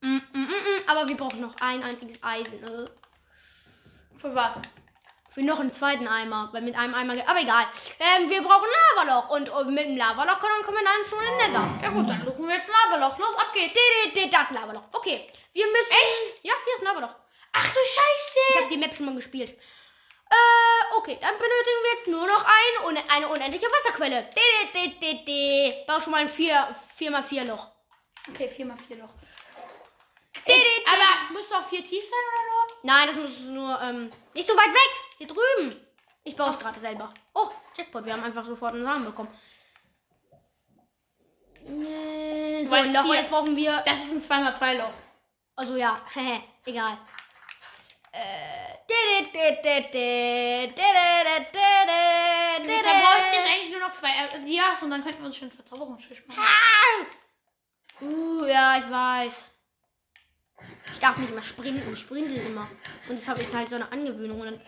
Mm, 0.00 0.16
mm, 0.16 0.20
mm, 0.32 0.46
mm. 0.48 0.88
Aber 0.88 1.08
wir 1.08 1.16
brauchen 1.16 1.40
noch 1.40 1.54
ein 1.60 1.82
einziges 1.82 2.22
Eisen. 2.22 2.62
Äh. 2.62 2.88
Für 4.18 4.34
was? 4.34 4.60
Für 5.32 5.42
noch 5.42 5.60
einen 5.60 5.72
zweiten 5.72 6.06
Eimer. 6.08 6.48
Weil 6.52 6.62
mit 6.62 6.76
einem 6.76 6.94
Eimer. 6.94 7.14
Aber 7.26 7.40
egal. 7.40 7.66
Ähm, 7.98 8.30
wir 8.30 8.42
brauchen 8.42 8.64
ein 8.68 9.06
Lavaloch. 9.06 9.30
Und, 9.30 9.48
und 9.50 9.74
mit 9.74 9.86
dem 9.86 9.96
Lavaloch 9.96 10.38
können, 10.40 10.62
können 10.64 10.78
wir 10.78 10.84
dann 10.84 11.04
schon 11.08 11.18
in 11.22 11.38
den 11.38 11.52
Nether. 11.52 11.80
Ja 11.82 11.90
gut, 11.90 12.08
dann 12.08 12.24
suchen 12.24 12.46
wir 12.48 12.54
jetzt 12.54 12.68
ein 12.68 12.90
Lavaloch. 12.90 13.18
Los, 13.18 13.34
ab 13.38 13.52
geht's. 13.54 13.74
Das 14.32 14.50
Lavaloch. 14.50 14.84
Okay. 14.92 15.30
Wir 15.52 15.66
müssen. 15.66 15.90
Echt? 15.92 16.44
Ja, 16.44 16.52
hier 16.64 16.74
ist 16.74 16.80
ein 16.82 16.86
Lavaloch. 16.94 17.14
Ach 17.52 17.64
du 17.72 17.78
Ich 17.82 17.90
Scheiße. 17.94 18.58
habe 18.60 18.68
die 18.70 18.76
Map 18.76 18.94
schon 18.94 19.06
mal 19.06 19.14
gespielt. 19.14 19.50
Äh, 20.28 20.96
okay, 20.98 21.16
dann 21.20 21.34
benötigen 21.34 21.82
wir 21.82 21.92
jetzt 21.92 22.08
nur 22.08 22.26
noch 22.26 22.44
ein, 22.44 22.98
eine 23.08 23.28
unendliche 23.28 23.66
Wasserquelle. 23.66 24.28
Di- 24.34 24.72
di- 24.90 24.98
di- 24.98 25.24
di. 25.24 25.74
Bau 25.86 26.00
schon 26.00 26.10
mal 26.10 26.22
ein 26.22 26.28
4, 26.28 26.74
4x4 26.98 27.44
Loch. 27.44 27.68
Okay, 28.28 28.48
4 28.48 28.66
mal 28.66 28.76
4 28.76 28.96
Loch. 28.96 29.10
Aber 30.44 31.32
musst 31.32 31.50
du 31.50 31.54
auch 31.56 31.68
viel 31.68 31.82
tief 31.82 32.04
sein 32.04 32.18
oder 32.32 32.42
nur? 32.46 32.76
Nein, 32.82 33.06
das 33.08 33.16
muss 33.16 33.40
nur 33.48 33.80
ähm, 33.80 34.10
nicht 34.34 34.46
so 34.46 34.54
weit 34.54 34.72
weg. 34.72 34.90
Hier 35.18 35.26
drüben. 35.26 35.86
Ich 36.24 36.36
baue 36.36 36.50
es 36.50 36.58
gerade 36.58 36.80
selber. 36.80 37.12
Oh, 37.34 37.50
Jackpot. 37.76 38.04
Wir 38.04 38.12
haben 38.12 38.24
einfach 38.24 38.44
sofort 38.44 38.74
einen 38.74 38.84
Samen 38.84 39.04
bekommen. 39.04 39.28
Äh, 41.64 42.64
so, 42.66 42.76
Loch. 42.76 43.14
Jetzt 43.14 43.30
brauchen 43.30 43.56
wir. 43.56 43.82
Das 43.86 43.98
ist 44.04 44.30
ein 44.30 44.44
2x2 44.44 44.78
Loch. 44.78 44.92
Also 45.56 45.76
ja, 45.76 46.00
egal. 46.64 46.98
Da 52.84 52.92
braucht 52.92 53.34
jetzt 53.34 53.46
eigentlich 53.46 53.70
nur 53.70 53.80
noch 53.80 53.92
zwei 53.92 54.08
Dias 54.44 54.82
und 54.82 54.90
dann 54.90 55.02
könnten 55.02 55.20
wir 55.20 55.26
uns 55.26 55.36
schon 55.36 55.50
verzaubern 55.50 55.90
machen. 55.90 56.06
Uh, 58.00 58.44
ja, 58.44 58.78
ich 58.78 58.90
weiß. 58.90 59.34
Ich 60.92 60.98
darf 61.00 61.16
nicht 61.18 61.30
immer 61.30 61.42
sprinten. 61.42 61.92
Ich 61.92 62.00
sprinte 62.00 62.34
immer. 62.34 62.68
Und 63.08 63.18
das 63.18 63.28
habe 63.28 63.42
ich 63.42 63.52
halt 63.52 63.68
so 63.68 63.74
eine 63.76 63.90
Angewöhnung. 63.92 64.40
Und 64.40 64.46
dann, 64.46 64.60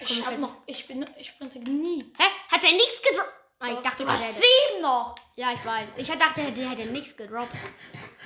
Ich 0.00 0.08
Komm, 0.16 0.24
hab 0.26 0.32
jetzt- 0.32 0.40
noch, 0.40 0.54
ich 0.66 0.86
bin, 0.86 1.06
ich 1.18 1.26
sprinte 1.28 1.58
nie. 1.58 2.12
hä? 2.18 2.24
Hat 2.50 2.62
er 2.64 2.72
nichts 2.72 3.02
gedroppt? 3.02 3.32
Ah, 3.60 3.68
ich 3.72 3.80
dachte 3.80 4.04
du 4.04 4.08
hast 4.10 4.24
hätte. 4.24 4.34
sieben 4.36 4.82
noch. 4.82 5.16
Ja, 5.34 5.52
ich 5.52 5.64
weiß. 5.64 5.88
Ich 5.96 6.06
dachte, 6.08 6.52
der 6.52 6.70
hätte 6.70 6.86
nichts 6.86 7.16
gedroppt. 7.16 7.52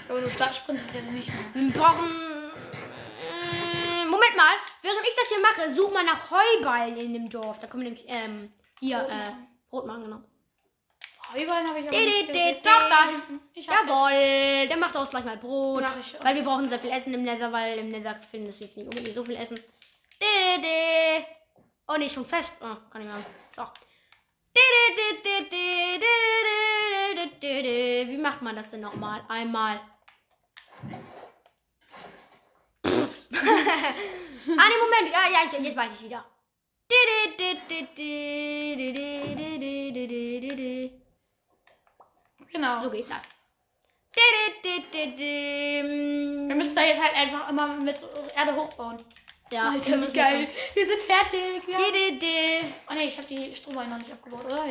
Aber 0.09 0.21
du 0.21 0.29
sprintest 0.31 0.95
jetzt 0.95 1.11
nicht 1.11 1.29
mehr. 1.29 1.45
Wir 1.55 1.73
brauchen. 1.73 2.05
Äh, 3.23 4.05
Moment 4.05 4.37
mal. 4.37 4.55
Während 4.83 5.01
ich 5.09 5.15
das 5.17 5.29
hier 5.29 5.41
mache, 5.41 5.73
such 5.73 5.91
mal 5.93 6.05
nach 6.05 6.31
Heuballen 6.31 6.97
in 6.97 7.15
dem 7.15 7.31
Dorf. 7.31 7.59
Da 7.61 7.67
kommen 7.67 7.85
nämlich, 7.85 8.05
ähm, 8.09 8.53
hier, 8.81 8.99
äh. 8.99 9.33
Rotmachen, 9.73 10.05
genau. 10.05 10.21
Heuballen 11.35 11.69
habe 11.69 11.81
ich 11.81 11.87
auch 11.87 11.91
de, 11.91 12.05
nicht 12.05 12.29
de, 12.29 12.35
de, 12.35 12.63
Doch, 12.63 12.89
da 12.89 13.11
hinten. 13.11 13.41
Ich 13.55 13.67
Jawohl, 13.67 14.69
der 14.69 14.77
macht 14.77 14.97
auch 14.97 15.09
gleich 15.09 15.25
mal 15.25 15.37
Brot. 15.37 15.83
Mach 15.83 15.99
ich 15.99 16.19
auch. 16.19 16.25
Weil 16.25 16.35
wir 16.35 16.43
brauchen 16.43 16.69
sehr 16.69 16.79
viel 16.79 16.91
Essen 16.91 17.15
im 17.15 17.23
Nether, 17.23 17.51
weil 17.53 17.79
im 17.79 17.89
Nether 17.89 18.15
finden 18.31 18.49
es 18.49 18.61
jetzt 18.61 18.77
nicht 18.77 18.87
unbedingt 18.87 19.15
so 19.15 19.25
viel 19.25 19.37
Essen. 19.37 19.57
De, 19.57 20.61
de. 20.61 21.25
Oh 21.89 21.97
ne, 21.97 22.11
schon 22.11 22.27
fest. 22.27 22.55
Oh, 22.61 22.77
kann 22.91 23.03
ich 23.03 23.09
mal. 23.09 23.25
So. 23.57 23.67
Wie 27.41 28.19
macht 28.19 28.43
man 28.43 28.57
das 28.57 28.71
denn 28.71 28.81
nochmal? 28.81 29.23
Einmal. 29.29 29.81
ah, 32.85 32.89
ne, 33.35 34.77
Moment. 34.81 35.15
Ah, 35.15 35.29
ja, 35.31 35.59
jetzt 35.59 35.77
weiß 35.77 36.01
ich 36.01 36.07
wieder. 36.07 36.25
Genau. 42.53 42.83
So 42.83 42.91
geht 42.91 43.11
das. 43.11 43.25
Wir 44.15 46.55
müssen 46.55 46.75
da 46.75 46.83
jetzt 46.83 47.03
halt 47.03 47.17
einfach 47.17 47.49
immer 47.49 47.69
mit 47.69 48.01
Erde 48.37 48.55
hochbauen. 48.55 49.03
Ja, 49.51 49.71
Alter, 49.71 50.01
wie 50.01 50.13
geil. 50.13 50.49
Wir 50.75 50.87
sind 50.87 51.01
fertig. 51.01 51.69
Ja. 51.69 51.79
Oh 52.91 52.95
ne, 52.95 53.05
ich 53.05 53.17
habe 53.17 53.29
die 53.29 53.55
Strohballen 53.55 53.91
noch 53.91 53.99
nicht 53.99 54.13
abgebaut, 54.13 54.45
oder? 54.47 54.67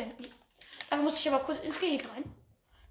Dafür 0.90 1.04
musste 1.04 1.20
ich 1.20 1.34
aber 1.34 1.44
kurz 1.44 1.60
ins 1.60 1.80
Gehege 1.80 2.10
rein. 2.10 2.24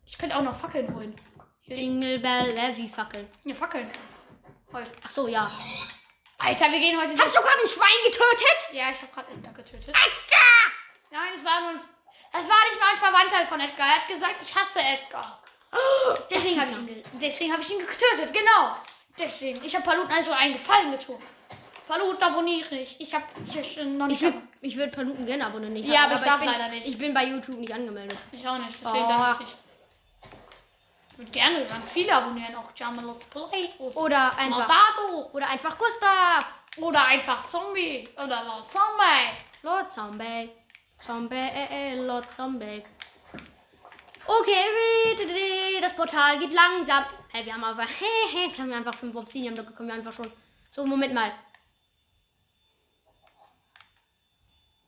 Ich 0.07 0.16
könnte 0.16 0.37
auch 0.37 0.42
noch 0.42 0.59
Fackeln 0.59 0.92
holen. 0.94 1.14
Jingle 1.62 2.18
Bell, 2.18 2.57
äh, 2.57 2.76
wie 2.76 2.88
Fackeln. 2.88 3.29
ja, 3.44 3.55
Fackeln. 3.55 3.90
Heute. 4.72 4.90
Ach 5.05 5.11
so, 5.11 5.29
ja. 5.29 5.53
Alter, 6.38 6.70
wir 6.70 6.81
gehen 6.81 6.98
heute. 6.98 7.16
Hast 7.18 7.37
du 7.37 7.40
gerade 7.40 7.61
ein 7.61 7.68
Schwein 7.68 8.05
getötet? 8.05 8.70
Ja, 8.72 8.90
ich 8.90 9.03
habe 9.03 9.12
gerade 9.12 9.31
Edgar 9.33 9.53
getötet. 9.53 9.88
Edgar! 9.88 10.72
Nein, 11.11 11.33
es 11.37 11.44
war 11.44 11.72
nur. 11.72 11.81
Das 12.33 12.43
war 12.43 12.57
nicht 12.69 12.81
mal 12.81 12.93
ein 12.93 12.99
Verwandter 12.99 13.47
von 13.49 13.61
Edgar. 13.61 13.87
Er 13.87 13.97
hat 13.97 14.09
gesagt, 14.09 14.37
ich 14.43 14.55
hasse 14.55 14.79
Edgar. 14.81 15.38
Deswegen 16.31 16.61
habe 16.61 16.71
ich 16.71 16.77
ihn, 16.79 16.87
ge- 16.87 17.03
deswegen 17.21 17.53
habe 17.53 17.62
ich 17.62 17.71
ihn 17.71 17.79
getötet. 17.79 18.33
Genau. 18.33 18.77
Deswegen. 19.19 19.64
Ich 19.64 19.75
habe 19.75 19.85
Paluten 19.85 20.12
also 20.12 20.31
einen 20.33 20.55
Gefallen 20.55 20.93
getan. 20.93 21.16
Paluten 21.88 22.23
abonniere 22.23 22.77
ich. 22.77 23.01
Ich 23.01 23.12
habe 23.14 23.25
noch 23.45 24.07
Ich 24.07 24.11
nicht. 24.12 24.23
würde 24.23 24.43
ich 24.62 24.77
würd 24.77 24.93
Paluten 24.95 25.27
gerne 25.27 25.47
abonnieren. 25.47 25.73
nicht, 25.73 25.88
Ja, 25.88 26.05
aber 26.05 26.14
ich 26.14 26.21
darf 26.21 26.38
bin, 26.40 26.49
leider 26.49 26.69
nicht. 26.69 26.87
Ich 26.87 26.97
bin 26.99 27.12
bei 27.12 27.25
YouTube 27.25 27.57
nicht 27.59 27.73
angemeldet. 27.75 28.19
Ich 28.33 28.47
auch 28.47 28.59
nicht. 28.59 28.79
Deswegen 28.81 29.05
Oh. 29.05 29.09
darf 29.09 29.40
ich 29.40 29.47
nicht. 29.47 29.57
Ich 31.12 31.19
würde 31.19 31.31
gerne 31.33 31.66
ganz 31.66 31.90
viele 31.90 32.14
abonnieren. 32.14 32.55
Auch 32.57 32.71
Jama 32.77 33.03
Let's 33.03 33.27
Play. 33.27 33.71
Oder 33.79 34.37
einfach. 34.38 34.59
Moldado. 34.59 35.31
Oder 35.33 35.49
einfach 35.51 35.77
Gustav. 35.77 36.45
Oder 36.77 37.05
einfach 37.07 37.47
Zombie. 37.49 38.09
Oder 38.16 38.45
mal 38.45 38.62
Zombie. 38.69 39.31
Lord 39.62 39.93
Zombie. 39.93 40.51
Zombie, 41.05 41.35
äh, 41.37 41.93
äh, 41.93 41.95
Lord 42.01 42.31
Zombie. 42.31 42.83
Okay, 44.27 45.81
das 45.81 45.95
Portal 45.97 46.39
geht 46.39 46.53
langsam. 46.53 47.05
Hey, 47.33 47.45
wir 47.45 47.55
haben 47.55 47.65
aber, 47.65 47.83
hey, 48.01 48.29
hey, 48.33 48.51
haben 48.57 48.69
wir 48.69 48.77
einfach 48.77 48.95
fünf 48.95 49.15
Obsidian 49.17 49.55
Blöcke, 49.55 49.73
können 49.73 49.89
wir 49.89 49.95
einfach 49.97 50.13
schon. 50.13 50.31
So, 50.73 50.87
Moment 50.87 51.15
mal. 51.15 51.33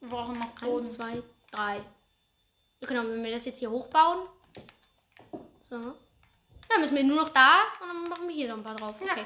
Wir 0.01 0.09
brauchen 0.09 0.39
noch 0.39 0.47
Eins, 0.53 0.61
Boden. 0.61 0.87
zwei, 0.87 1.23
drei. 1.51 1.77
Ja, 2.81 2.89
genau, 2.89 3.03
wenn 3.05 3.23
wir 3.23 3.33
das 3.33 3.45
jetzt 3.45 3.61
hier 3.61 3.71
hochbauen. 3.71 4.27
So. 5.61 5.95
Dann 6.69 6.81
müssen 6.81 6.97
wir 6.97 7.05
nur 7.05 7.17
noch 7.23 7.29
da 7.31 7.63
und 7.81 7.89
dann 7.89 8.09
machen 8.09 8.29
wir 8.29 8.35
hier 8.35 8.49
noch 8.49 8.57
ein 8.57 8.65
paar 8.65 8.75
drauf. 8.77 8.97
Ja. 9.01 9.13
Okay. 9.13 9.25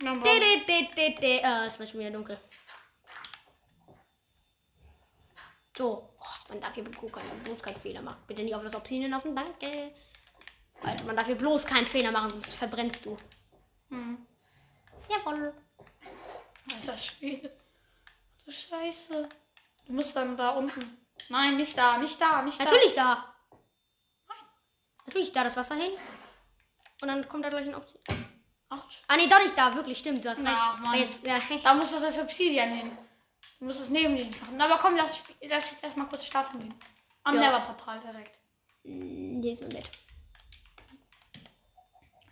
De, 0.00 0.06
brauchen- 0.08 0.22
de, 0.24 0.64
de, 0.66 0.94
de, 0.94 1.20
de. 1.20 1.38
Äh, 1.38 1.66
wird 1.78 1.88
schon 1.88 2.00
wieder 2.00 2.10
dunkel. 2.10 2.40
So. 5.80 6.14
Oh, 6.20 6.50
man 6.50 6.60
darf 6.60 6.74
hier 6.74 6.84
bloß 6.84 7.10
keinen, 7.10 7.42
bloß 7.42 7.62
keinen 7.62 7.80
Fehler 7.80 8.02
machen. 8.02 8.22
Bitte 8.26 8.42
nicht 8.42 8.54
auf 8.54 8.62
das 8.62 8.74
Obsidian 8.74 9.12
laufen, 9.12 9.34
danke. 9.34 9.94
Alter, 10.82 11.04
man 11.04 11.16
darf 11.16 11.24
hier 11.24 11.36
bloß 11.36 11.64
keinen 11.64 11.86
Fehler 11.86 12.12
machen, 12.12 12.28
sonst 12.28 12.54
verbrennst 12.54 13.02
du. 13.06 13.16
Hm. 13.88 14.26
Jawohl. 15.08 15.54
Alter 16.70 16.98
Schwede. 16.98 17.50
Ach 17.56 18.44
du 18.44 18.52
Scheiße. 18.52 19.26
Du 19.86 19.92
musst 19.94 20.14
dann 20.14 20.36
da 20.36 20.50
unten. 20.50 20.98
Nein, 21.30 21.56
nicht 21.56 21.78
da, 21.78 21.96
nicht 21.96 22.20
da, 22.20 22.42
nicht 22.42 22.58
Natürlich 22.58 22.92
da. 22.92 23.34
Natürlich 25.06 25.32
da 25.32 25.44
das 25.44 25.56
Wasser 25.56 25.76
hin. 25.76 25.92
Und 27.00 27.08
dann 27.08 27.26
kommt 27.26 27.46
da 27.46 27.48
gleich 27.48 27.66
ein 27.66 27.74
Obsidian. 27.74 28.28
da. 28.68 28.76
Autsch. 28.76 29.02
Ah, 29.08 29.16
nee, 29.16 29.28
doch 29.28 29.42
nicht 29.42 29.56
da. 29.56 29.74
Wirklich, 29.74 29.96
stimmt. 29.96 30.22
Du 30.22 30.28
hast 30.28 30.42
Na, 30.42 30.72
recht. 30.72 30.82
Mann. 30.82 30.98
Jetzt, 30.98 31.24
äh, 31.24 31.40
Da 31.64 31.72
muss 31.72 31.90
das 31.90 32.02
als 32.02 32.18
Obsidian 32.18 32.68
hin. 32.68 32.98
Du 33.60 33.66
musst 33.66 33.80
es 33.80 33.90
neben 33.90 34.16
den 34.16 34.30
machen. 34.30 34.60
Aber 34.60 34.78
komm, 34.78 34.96
lass, 34.96 35.22
lass 35.42 35.70
jetzt 35.70 35.84
erstmal 35.84 36.08
kurz 36.08 36.24
schlafen 36.24 36.60
gehen. 36.60 36.74
Am 37.24 37.34
Ja. 37.34 37.42
Neverportal 37.42 38.00
direkt. 38.00 38.38
Mm, 38.84 39.42
Hier 39.42 39.52
ist 39.52 39.60
mein 39.60 39.68
Bett. 39.70 39.90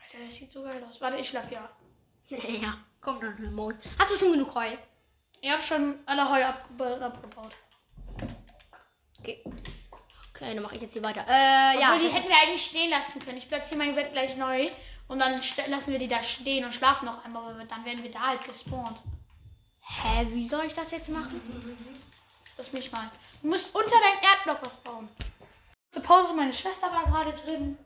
Alter, 0.02 0.24
das 0.24 0.34
sieht 0.34 0.50
so 0.50 0.62
geil 0.62 0.82
aus. 0.88 1.00
Warte, 1.00 1.18
ich 1.18 1.28
schlaf 1.28 1.50
ja. 1.52 1.68
ja, 2.30 2.78
komm 3.00 3.20
dann, 3.20 3.54
Maus. 3.54 3.74
Hast 3.98 4.10
du 4.12 4.16
schon 4.16 4.32
genug 4.32 4.54
Heu? 4.54 4.76
Ich 5.40 5.50
hab 5.50 5.62
schon 5.62 5.98
alle 6.06 6.28
Heu 6.28 6.44
abgeba 6.44 6.96
abgebaut. 7.06 7.52
Okay. 9.20 9.42
Okay, 10.30 10.54
dann 10.54 10.62
mache 10.62 10.76
ich 10.76 10.82
jetzt 10.82 10.92
hier 10.94 11.02
weiter. 11.02 11.24
Äh, 11.28 11.78
ja. 11.80 11.88
Obwohl, 11.92 11.98
die 12.00 12.06
das 12.06 12.14
hätten 12.16 12.28
wir 12.28 12.36
eigentlich 12.42 12.64
stehen 12.64 12.90
lassen 12.90 13.18
können. 13.20 13.36
Ich 13.36 13.48
platziere 13.48 13.78
mein 13.78 13.94
Bett 13.94 14.12
gleich 14.12 14.36
neu 14.36 14.68
Und 15.08 15.20
dann 15.20 15.40
lassen 15.66 15.92
wir 15.92 15.98
die 15.98 16.08
da 16.08 16.22
stehen 16.22 16.64
und 16.64 16.72
schlafen 16.74 17.06
noch 17.06 17.24
einmal, 17.24 17.54
aber 17.54 17.64
dann 17.64 17.84
werden 17.84 18.02
wir 18.02 18.10
da 18.10 18.28
halt 18.28 18.44
gespawnt. 18.44 19.02
Hä, 19.88 20.26
wie 20.30 20.46
soll 20.46 20.66
ich 20.66 20.74
das 20.74 20.90
jetzt 20.90 21.08
machen? 21.08 21.40
Lass 22.56 22.72
mich 22.72 22.92
mal. 22.92 23.10
Du 23.42 23.48
musst 23.48 23.74
unter 23.74 23.96
dein 24.00 24.30
Erdblock 24.30 24.58
was 24.62 24.76
bauen. 24.76 25.08
Zur 25.92 26.02
Pause, 26.02 26.34
meine 26.34 26.52
Schwester 26.52 26.92
war 26.92 27.04
gerade 27.04 27.32
drin. 27.32 27.78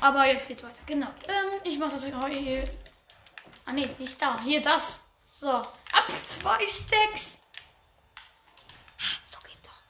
Aber 0.00 0.26
jetzt 0.26 0.46
geht's 0.48 0.62
weiter. 0.62 0.80
Genau. 0.86 1.06
Ähm, 1.06 1.60
ich 1.64 1.78
mache 1.78 1.92
das 1.92 2.04
hier. 2.04 2.64
Ah 3.64 3.72
nee, 3.72 3.88
nicht 3.98 4.20
da. 4.20 4.40
Hier 4.42 4.60
das. 4.60 5.00
So. 5.32 5.48
Ab 5.48 6.08
zwei 6.26 6.66
Stacks. 6.66 7.38
So 9.24 9.38
geht 9.44 9.58
doch. 9.62 9.80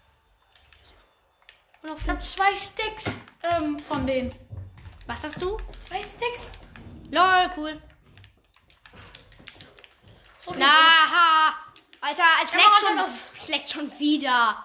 Und 1.82 1.90
auf 1.90 2.02
Ich 2.02 2.08
habe 2.08 2.20
zwei 2.20 2.54
Stacks 2.54 3.06
ähm, 3.42 3.78
von 3.78 4.06
denen. 4.06 4.34
Was 5.06 5.24
hast 5.24 5.40
du? 5.40 5.56
Zwei 5.86 5.98
Stacks. 6.02 6.50
Lol, 7.10 7.50
cool. 7.56 7.82
So 10.48 10.54
Na, 10.58 11.54
Alter, 12.00 12.22
es 12.42 12.52
Ja, 12.52 12.58
leckt 12.58 12.78
schon, 12.80 12.98
es 13.36 13.48
leckt 13.48 13.68
schon 13.70 13.98
wieder. 13.98 14.64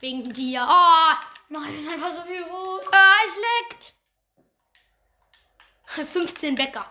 Wegen 0.00 0.32
dir. 0.32 0.66
Oh, 0.68 1.12
Nein, 1.48 1.72
das 1.72 1.82
ist 1.82 1.88
einfach 1.92 2.10
so 2.10 2.22
viel 2.22 2.42
rot. 2.42 2.82
ah, 2.92 3.14
es 3.26 3.36
leckt. 3.70 3.94
15 6.12 6.54
Bäcker. 6.54 6.86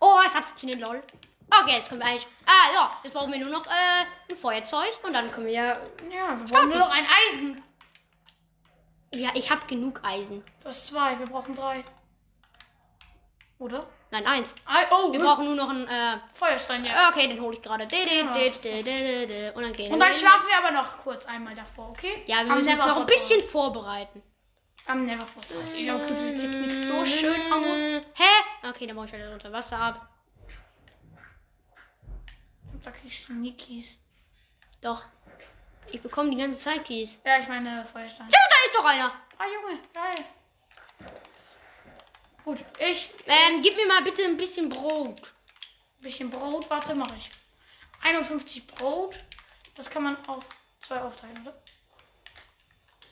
Oh, 0.00 0.20
es 0.26 0.34
hat 0.34 0.44
funktioniert, 0.44 0.80
lol. 0.80 1.02
Okay, 1.50 1.76
jetzt 1.76 1.88
können 1.88 2.00
wir 2.00 2.06
eigentlich. 2.06 2.26
Ah, 2.46 2.72
ja, 2.74 3.00
jetzt 3.04 3.12
brauchen 3.12 3.32
wir 3.32 3.38
nur 3.40 3.50
noch 3.50 3.66
äh, 3.66 4.04
ein 4.30 4.36
Feuerzeug 4.36 4.98
und 5.04 5.12
dann 5.12 5.30
können 5.30 5.46
wir. 5.46 5.54
Ja, 6.10 6.38
wir 6.38 6.44
brauchen 6.46 6.68
nur 6.70 6.78
noch 6.78 6.90
ein 6.90 7.06
Eisen. 7.06 7.62
Ja, 9.14 9.30
ich 9.34 9.50
habe 9.50 9.66
genug 9.66 10.00
Eisen. 10.02 10.42
Du 10.62 10.68
hast 10.68 10.86
zwei, 10.86 11.18
wir 11.18 11.26
brauchen 11.26 11.54
drei. 11.54 11.84
Oder? 13.58 13.86
Nein, 14.12 14.26
eins. 14.26 14.54
Ei- 14.66 14.86
Oh, 14.90 15.10
Wir 15.10 15.20
äh, 15.20 15.22
brauchen 15.24 15.46
nur 15.46 15.54
noch 15.54 15.70
einen. 15.70 15.88
Äh, 15.88 16.18
Feuerstein, 16.34 16.84
ja. 16.84 17.08
okay, 17.08 17.28
den 17.28 17.40
hole 17.40 17.56
ich 17.56 17.62
gerade. 17.62 17.84
Und 17.84 17.90
dann 17.90 19.72
gehen 19.72 19.90
Und 19.92 19.98
dann 20.00 20.12
schlafen 20.12 20.46
wir 20.48 20.58
aber 20.58 20.70
noch 20.70 20.98
kurz 20.98 21.24
einmal 21.24 21.54
davor, 21.54 21.88
okay? 21.88 22.22
Ja, 22.26 22.44
wir 22.44 22.52
Am 22.52 22.58
müssen 22.58 22.72
uns 22.72 22.84
noch 22.86 22.98
ein 22.98 23.06
bisschen 23.06 23.42
vorbereiten. 23.42 24.22
Am. 24.86 25.06
Das 25.08 25.56
heißt, 25.56 25.74
ich 25.74 25.84
glaube, 25.84 26.06
das 26.06 26.22
sieht 26.30 26.42
nicht 26.50 26.88
so 26.88 27.06
schön 27.06 27.40
aus. 27.52 28.02
Hä? 28.14 28.68
Okay, 28.68 28.86
dann 28.86 28.96
baue 28.96 29.06
ich 29.06 29.12
halt 29.12 29.32
unter 29.32 29.50
Wasser 29.50 29.78
ab. 29.78 30.08
Da 32.82 32.90
kriegst 32.90 33.28
du 33.28 33.32
nie 33.32 33.56
Kies. 33.56 33.96
Doch. 34.82 35.04
Ich 35.90 36.02
bekomme 36.02 36.30
die 36.30 36.36
ganze 36.36 36.58
Zeit 36.58 36.84
Kies. 36.84 37.18
Ja, 37.24 37.38
ich 37.38 37.48
meine 37.48 37.84
Feuerstein. 37.86 38.26
Ja, 38.28 38.38
da 38.50 38.56
ist 38.66 38.76
doch 38.76 38.84
einer. 38.84 39.10
Ah, 39.38 39.44
Junge, 39.46 39.78
geil. 39.94 40.24
Gut, 42.44 42.58
ich. 42.78 43.10
Ähm, 43.26 43.62
gib 43.62 43.76
mir 43.76 43.86
mal 43.86 44.02
bitte 44.02 44.24
ein 44.24 44.36
bisschen 44.36 44.68
Brot. 44.68 45.32
Ein 45.98 46.02
bisschen 46.02 46.30
Brot, 46.30 46.68
warte, 46.68 46.94
mache 46.94 47.14
ich. 47.16 47.30
51 48.02 48.66
Brot. 48.66 49.16
Das 49.74 49.88
kann 49.88 50.02
man 50.02 50.24
auf 50.26 50.44
zwei 50.80 51.00
aufteilen, 51.00 51.40
oder? 51.42 51.54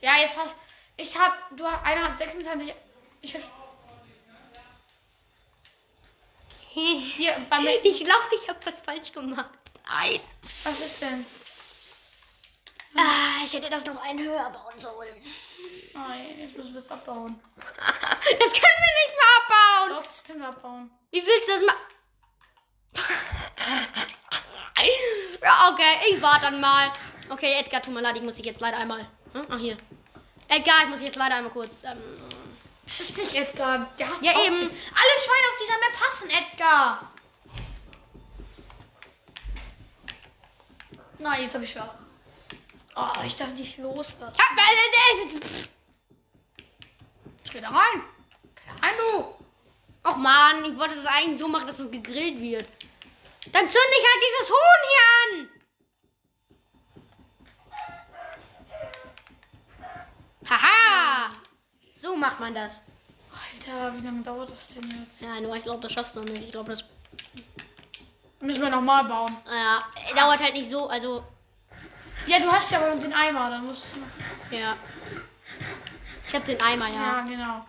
Ja, 0.01 0.19
jetzt 0.21 0.37
hast 0.37 0.55
ich 1.01 1.17
hab, 1.17 1.57
du 1.57 1.65
hast, 1.65 1.87
einer 1.87 2.03
hat 2.03 2.19
26, 2.19 2.75
ich 3.23 3.35
hab, 3.35 3.43
hier, 6.73 7.33
beim, 7.49 7.67
Ich 7.83 8.05
glaube, 8.05 8.27
ich 8.41 8.49
habe 8.49 8.59
was 8.65 8.81
falsch 8.81 9.11
gemacht. 9.13 9.51
Nein. 9.87 10.21
was 10.65 10.81
ist 10.81 11.01
denn? 11.01 11.25
Ah, 12.97 13.45
ich 13.45 13.53
hätte 13.53 13.71
das 13.71 13.85
noch 13.87 14.03
einen 14.03 14.19
höher 14.19 14.51
bauen 14.51 14.79
sollen. 14.79 15.15
Nein, 15.95 16.39
jetzt 16.39 16.57
müssen 16.57 16.73
wir 16.73 16.81
es 16.81 16.91
abbauen. 16.91 17.39
Das 17.61 18.53
können 18.53 18.79
wir 18.79 18.95
nicht 19.01 19.15
mehr 19.17 19.31
abbauen. 19.39 19.89
Doch, 19.91 20.07
das 20.07 20.23
können 20.25 20.41
wir 20.41 20.49
abbauen. 20.49 20.91
Wie 21.11 21.23
willst 21.27 21.49
du 21.49 21.53
das 21.53 21.63
machen? 21.67 21.87
okay, 25.73 25.99
ich 26.11 26.21
warte 26.23 26.47
dann 26.47 26.61
mal. 26.61 26.93
Okay, 27.29 27.53
Edgar, 27.59 27.83
tut 27.83 27.95
mir 27.95 28.01
leid, 28.01 28.17
ich 28.17 28.23
muss 28.23 28.37
dich 28.37 28.47
jetzt 28.47 28.61
leider 28.61 28.79
einmal. 28.79 29.07
Hm? 29.33 29.47
Ach, 29.49 29.59
hier. 29.59 29.77
Edgar, 30.49 30.83
ich 30.83 30.89
muss 30.89 30.99
dich 30.99 31.09
jetzt 31.09 31.17
leider 31.19 31.37
einmal 31.37 31.53
kurz. 31.53 31.85
Ähm, 31.85 31.99
Das 32.85 33.01
ist 33.01 33.17
nicht 33.17 33.35
Edgar. 33.35 33.89
Der 33.99 34.09
hasst 34.11 34.25
Ja, 34.25 34.33
eben. 34.33 34.59
Alle 34.59 34.69
Schweine 34.69 35.47
auf 35.51 35.57
dieser 35.61 35.79
Map 35.79 35.97
hassen 36.01 36.31
Edgar. 36.31 37.13
Nein, 41.19 41.43
jetzt 41.43 41.55
habe 41.55 41.65
ich 41.65 41.73
schon. 41.73 41.89
Oh, 42.97 43.09
ich 43.25 43.37
darf 43.37 43.53
nicht 43.53 43.79
los. 43.79 44.17
Ich 47.45 47.51
geh 47.51 47.61
da 47.61 47.69
rein. 47.69 48.03
Geh 48.55 48.63
da 48.67 48.87
rein, 48.87 48.95
du. 48.99 49.35
Och 50.09 50.17
man, 50.17 50.65
ich 50.65 50.79
wollte 50.79 50.97
das 50.97 51.07
eigentlich 51.07 51.39
so 51.39 51.49
machen, 51.49 51.67
dass 51.67 51.79
es 51.79 51.91
gegrillt 51.91 52.41
wird. 52.41 52.67
Dann 53.53 53.69
zünd 53.69 53.85
ich 53.99 54.05
halt 54.05 54.23
dieses 54.27 54.51
Huhn 54.51 54.81
hier 54.89 55.07
an. 55.41 55.49
Haha. 60.49 61.31
So 62.01 62.17
macht 62.17 62.41
man 62.41 62.55
das. 62.55 62.81
Alter, 63.55 63.97
wie 63.97 64.05
lange 64.05 64.23
dauert 64.23 64.51
das 64.51 64.69
denn 64.69 64.89
jetzt? 65.03 65.21
Ja, 65.21 65.41
nur 65.41 65.55
ich 65.57 65.63
glaube, 65.63 65.83
das 65.83 65.93
schaffst 65.93 66.17
du 66.17 66.23
nicht. 66.23 66.43
Ich 66.45 66.53
glaube, 66.53 66.71
das 66.71 66.85
Müssen 68.41 68.63
wir 68.63 68.71
nochmal 68.71 69.05
bauen. 69.05 69.37
ja, 69.47 69.83
dauert 70.17 70.41
halt 70.41 70.55
nicht 70.55 70.71
so. 70.71 70.89
Also, 70.89 71.23
Ja, 72.31 72.39
du 72.39 72.51
hast 72.53 72.71
ja 72.71 72.79
aber 72.81 72.95
noch 72.95 73.03
den 73.03 73.13
Eimer. 73.13 73.51
Dann 73.51 73.67
musst 73.67 73.87
du 73.93 73.99
noch. 74.01 74.57
ja. 74.59 74.77
Ich 76.29 76.35
habe 76.35 76.45
den 76.45 76.61
Eimer, 76.63 76.89
Ja, 76.89 76.95
ja. 76.95 77.21
genau. 77.23 77.65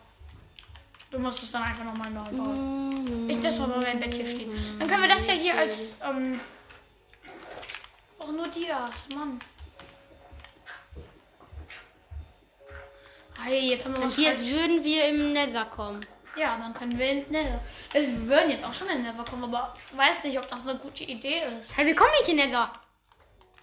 Du 1.09 1.17
musst 1.17 1.41
es 1.41 1.51
dann 1.51 1.63
einfach 1.63 1.83
nochmal 1.83 2.11
neu 2.11 2.29
bauen. 2.29 3.27
Ich 3.27 3.41
das 3.41 3.59
aber 3.59 3.77
mein 3.77 3.99
Bett 3.99 4.13
hier 4.13 4.25
stehen. 4.25 4.51
Dann 4.79 4.87
können 4.87 5.01
wir 5.01 5.09
das 5.09 5.25
ja 5.25 5.33
hier 5.33 5.57
als. 5.57 5.93
Ähm, 6.03 6.39
auch 8.19 8.31
nur 8.31 8.47
Dias, 8.49 9.07
Mann. 9.15 9.39
Hey, 13.43 13.71
jetzt 13.71 13.85
haben 13.85 13.95
wir 13.97 14.03
was 14.03 14.13
falsch. 14.13 14.37
würden 14.41 14.83
wir 14.83 15.07
im 15.09 15.33
Nether 15.33 15.65
kommen. 15.65 16.05
Ja, 16.37 16.55
dann 16.57 16.73
können 16.75 16.97
wir 16.99 17.09
in 17.11 17.29
Nether. 17.31 17.59
Wir 17.91 18.27
würden 18.27 18.51
jetzt 18.51 18.63
auch 18.63 18.71
schon 18.71 18.87
in 18.89 19.01
Nether 19.01 19.25
kommen, 19.25 19.43
aber 19.45 19.73
weiß 19.93 20.23
nicht, 20.23 20.37
ob 20.37 20.47
das 20.47 20.67
eine 20.67 20.77
gute 20.77 21.03
Idee 21.03 21.41
ist. 21.59 21.75
Hey, 21.75 21.87
wir 21.87 21.95
kommen 21.95 22.11
nicht 22.19 22.29
in 22.29 22.35
Nether. 22.35 22.71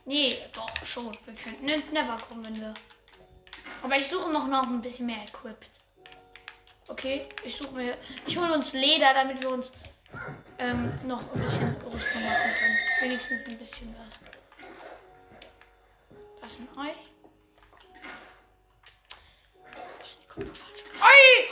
Nee, 0.08 0.38
doch, 0.54 0.86
schon. 0.86 1.12
Wir 1.26 1.34
könnten 1.34 1.68
in 1.68 1.82
Nether 1.92 2.16
kommen, 2.26 2.42
wenn 2.42 2.58
wir. 2.58 2.72
Aber 3.82 3.94
ich 3.98 4.08
suche 4.08 4.30
noch, 4.30 4.46
noch 4.46 4.62
ein 4.62 4.80
bisschen 4.80 5.04
mehr 5.04 5.22
equipped. 5.22 5.80
Okay, 6.88 7.28
ich 7.44 7.54
suche 7.54 7.74
mir. 7.74 7.98
Ich 8.26 8.38
hole 8.38 8.54
uns 8.54 8.72
Leder, 8.72 9.12
damit 9.12 9.42
wir 9.42 9.50
uns 9.50 9.70
ähm, 10.58 10.98
noch 11.06 11.20
ein 11.34 11.40
bisschen 11.42 11.76
Rüstung 11.82 12.22
machen 12.24 12.54
können. 12.58 12.78
Wenigstens 13.02 13.46
ein 13.48 13.58
bisschen 13.58 13.94
was. 13.98 14.18
Das 16.40 16.52
ist 16.52 16.60
ein 16.60 16.68
Ei. 16.78 16.94
Ei! 21.02 21.48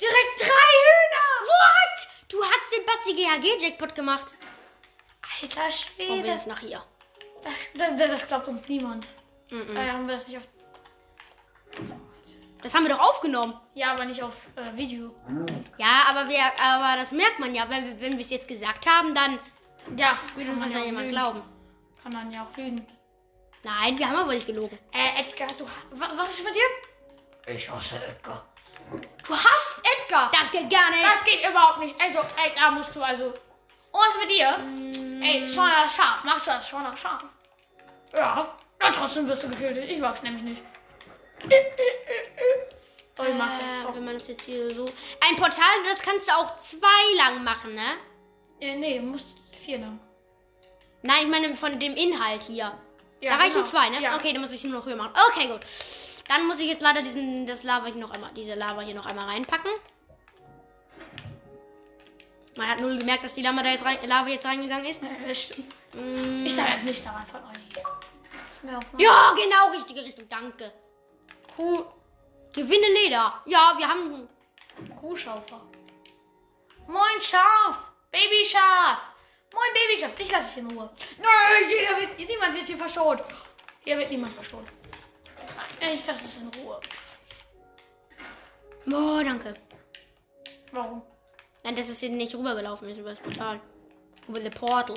Direkt 0.00 0.38
drei 0.38 0.72
Hühner! 0.86 1.50
What? 1.50 2.08
Du 2.28 2.44
hast 2.44 2.70
den 2.76 2.86
Basti 2.86 3.14
GHG-Jackpot 3.14 3.96
gemacht. 3.96 4.26
Alter 5.42 5.56
Kommen 5.62 5.72
wir 5.96 6.06
Schwede. 6.14 6.28
jetzt 6.28 6.46
nach 6.46 6.60
hier. 6.60 6.84
Das, 7.42 7.68
das, 7.74 7.96
das, 7.96 8.10
das 8.10 8.28
glaubt 8.28 8.48
uns 8.48 8.66
niemand. 8.68 9.06
Mhm. 9.50 9.74
Daher 9.74 9.92
haben 9.94 10.06
wir 10.06 10.14
das 10.14 10.26
nicht 10.28 10.38
auf. 10.38 10.46
Das 12.62 12.74
haben 12.74 12.84
wir 12.84 12.90
doch 12.94 13.00
aufgenommen. 13.00 13.58
Ja, 13.74 13.92
aber 13.92 14.04
nicht 14.04 14.22
auf 14.22 14.46
äh, 14.56 14.76
Video. 14.76 15.14
Ja, 15.78 16.04
aber 16.08 16.28
wir, 16.28 16.40
aber 16.62 17.00
das 17.00 17.10
merkt 17.10 17.38
man 17.38 17.54
ja. 17.54 17.68
Wenn, 17.70 17.84
wir- 17.86 18.00
wenn 18.00 18.12
wir 18.18 18.20
es 18.24 18.30
jetzt 18.30 18.46
gesagt 18.48 18.86
haben, 18.86 19.14
dann 19.14 19.38
Ja, 19.96 20.18
kann 20.36 20.48
uns 20.50 20.60
man 20.60 20.68
das 20.68 20.72
ja 20.74 20.80
auch 20.80 20.84
jemand 20.84 21.06
lügen. 21.06 21.16
glauben. 21.16 21.42
Kann 22.02 22.12
dann 22.12 22.30
ja 22.30 22.42
auch 22.50 22.56
lügen. 22.56 22.86
Nein, 23.62 23.98
wir 23.98 24.08
haben 24.08 24.16
aber 24.16 24.34
nicht 24.34 24.46
gelogen. 24.46 24.78
Äh, 24.92 25.20
Edgar, 25.20 25.48
du. 25.58 25.64
wa- 25.64 26.10
Was 26.16 26.28
ist 26.30 26.44
mit 26.44 26.54
dir? 26.54 27.54
Ich 27.54 27.70
hasse 27.70 27.96
Edgar. 27.96 28.44
Du 29.26 29.34
hast 29.34 29.80
Edgar! 30.02 30.30
Das 30.32 30.50
geht 30.50 30.68
gar 30.70 30.90
nicht. 30.90 31.04
Das 31.04 31.24
geht 31.24 31.48
überhaupt 31.48 31.78
nicht. 31.78 31.94
Also, 32.00 32.18
ey, 32.18 32.52
da 32.56 32.70
musst 32.72 32.94
du 32.94 33.00
also. 33.00 33.26
Und 33.26 33.34
was 33.92 34.08
ist 34.08 34.20
mit 34.20 34.30
dir? 34.32 34.58
Mm. 34.58 35.09
Ey, 35.20 35.48
schwanger 35.48 35.88
Schaf. 35.88 36.24
Machst 36.24 36.46
du 36.46 36.50
das 36.50 36.68
schwanger 36.68 36.96
Schaf? 36.96 37.24
Ja. 38.12 38.56
Ja, 38.82 38.90
trotzdem 38.92 39.28
wirst 39.28 39.42
du 39.42 39.48
getötet. 39.48 39.90
Ich 39.90 39.98
mag's 39.98 40.22
nämlich 40.22 40.42
nicht. 40.42 40.62
Oh, 43.18 43.24
ich 43.28 43.34
mag's 43.34 43.56
jetzt 43.58 43.66
äh, 43.66 43.86
auch. 43.86 43.94
wenn 43.94 44.04
man 44.04 44.18
das 44.18 44.28
jetzt 44.28 44.42
hier 44.42 44.70
so. 44.74 44.86
Ein 45.20 45.36
Portal, 45.36 45.64
das 45.88 46.00
kannst 46.00 46.28
du 46.28 46.32
auch 46.32 46.56
zwei 46.56 47.16
lang 47.16 47.44
machen, 47.44 47.74
ne? 47.74 47.96
Äh, 48.60 48.76
nee, 48.76 48.98
du 48.98 49.04
musst 49.04 49.36
vier 49.52 49.78
lang. 49.78 50.00
Nein, 51.02 51.24
ich 51.24 51.28
meine 51.28 51.56
von 51.56 51.78
dem 51.78 51.94
Inhalt 51.94 52.42
hier. 52.42 52.72
Ja, 53.20 53.32
da 53.32 53.36
reichen 53.36 53.54
genau. 53.54 53.66
zwei, 53.66 53.88
ne? 53.90 54.00
Ja. 54.00 54.16
Okay, 54.16 54.32
dann 54.32 54.40
muss 54.40 54.52
ich 54.52 54.64
nur 54.64 54.78
noch 54.78 54.86
höher 54.86 54.96
machen. 54.96 55.12
Okay, 55.28 55.48
gut. 55.48 55.60
Dann 56.28 56.46
muss 56.46 56.58
ich 56.60 56.68
jetzt 56.68 56.82
leider 56.82 57.02
diesen, 57.02 57.46
das 57.46 57.62
Lava 57.62 57.86
hier 57.86 58.00
noch 58.00 58.10
einmal, 58.12 58.30
diese 58.34 58.54
Lava 58.54 58.80
hier 58.80 58.94
noch 58.94 59.06
einmal 59.06 59.26
reinpacken. 59.26 59.70
Man 62.60 62.68
hat 62.68 62.78
null 62.78 62.98
gemerkt, 62.98 63.24
dass 63.24 63.32
die 63.32 63.40
Lava, 63.40 63.62
da 63.62 63.70
jetzt 63.70 63.86
rein, 63.86 63.96
Lava 64.06 64.28
jetzt 64.28 64.44
reingegangen 64.44 64.84
ist. 64.84 65.00
Ja, 65.02 65.34
stimmt. 65.34 65.74
Mm. 65.94 66.44
Ich 66.44 66.54
darf 66.54 66.68
jetzt 66.74 66.84
nicht 66.84 67.06
da 67.06 67.12
reinfallen. 67.12 67.46
Je. 67.74 67.80
Ist 68.50 68.62
mir 68.62 68.76
auf 68.76 68.84
Ja, 68.98 69.32
genau, 69.34 69.70
richtige 69.72 70.04
Richtung. 70.04 70.28
Danke. 70.28 70.70
Cool. 71.56 71.86
Gewinne 72.52 72.86
Leder. 72.86 73.40
Ja, 73.46 73.72
wir 73.78 73.88
haben. 73.88 74.28
Kuhschaufer. 75.00 75.62
Moin 76.86 77.20
Schaf. 77.22 77.78
Babyschaf. 78.10 78.98
Moin 79.54 79.70
Babyschaf. 79.72 80.14
Dich 80.16 80.30
lasse 80.30 80.50
ich 80.50 80.58
in 80.58 80.70
Ruhe. 80.70 80.90
Nein, 81.16 82.18
wird, 82.18 82.28
niemand 82.28 82.54
wird 82.54 82.66
hier 82.66 82.76
verschont. 82.76 83.22
Hier 83.84 83.96
wird 83.96 84.10
niemand 84.10 84.34
verschont. 84.34 84.68
Nein, 85.80 85.92
Ich 85.94 86.06
lasse 86.06 86.26
es 86.26 86.36
in 86.36 86.48
Ruhe. 86.60 86.78
Oh, 88.86 89.22
danke. 89.24 89.54
Warum? 90.72 91.09
Nein, 91.62 91.76
dass 91.76 91.88
es 91.88 92.00
hier 92.00 92.10
nicht 92.10 92.34
rübergelaufen 92.34 92.88
ist 92.88 92.98
über 92.98 93.10
das 93.10 93.20
Portal. 93.20 93.60
Über 94.28 94.40
the 94.40 94.50
Portal. 94.50 94.96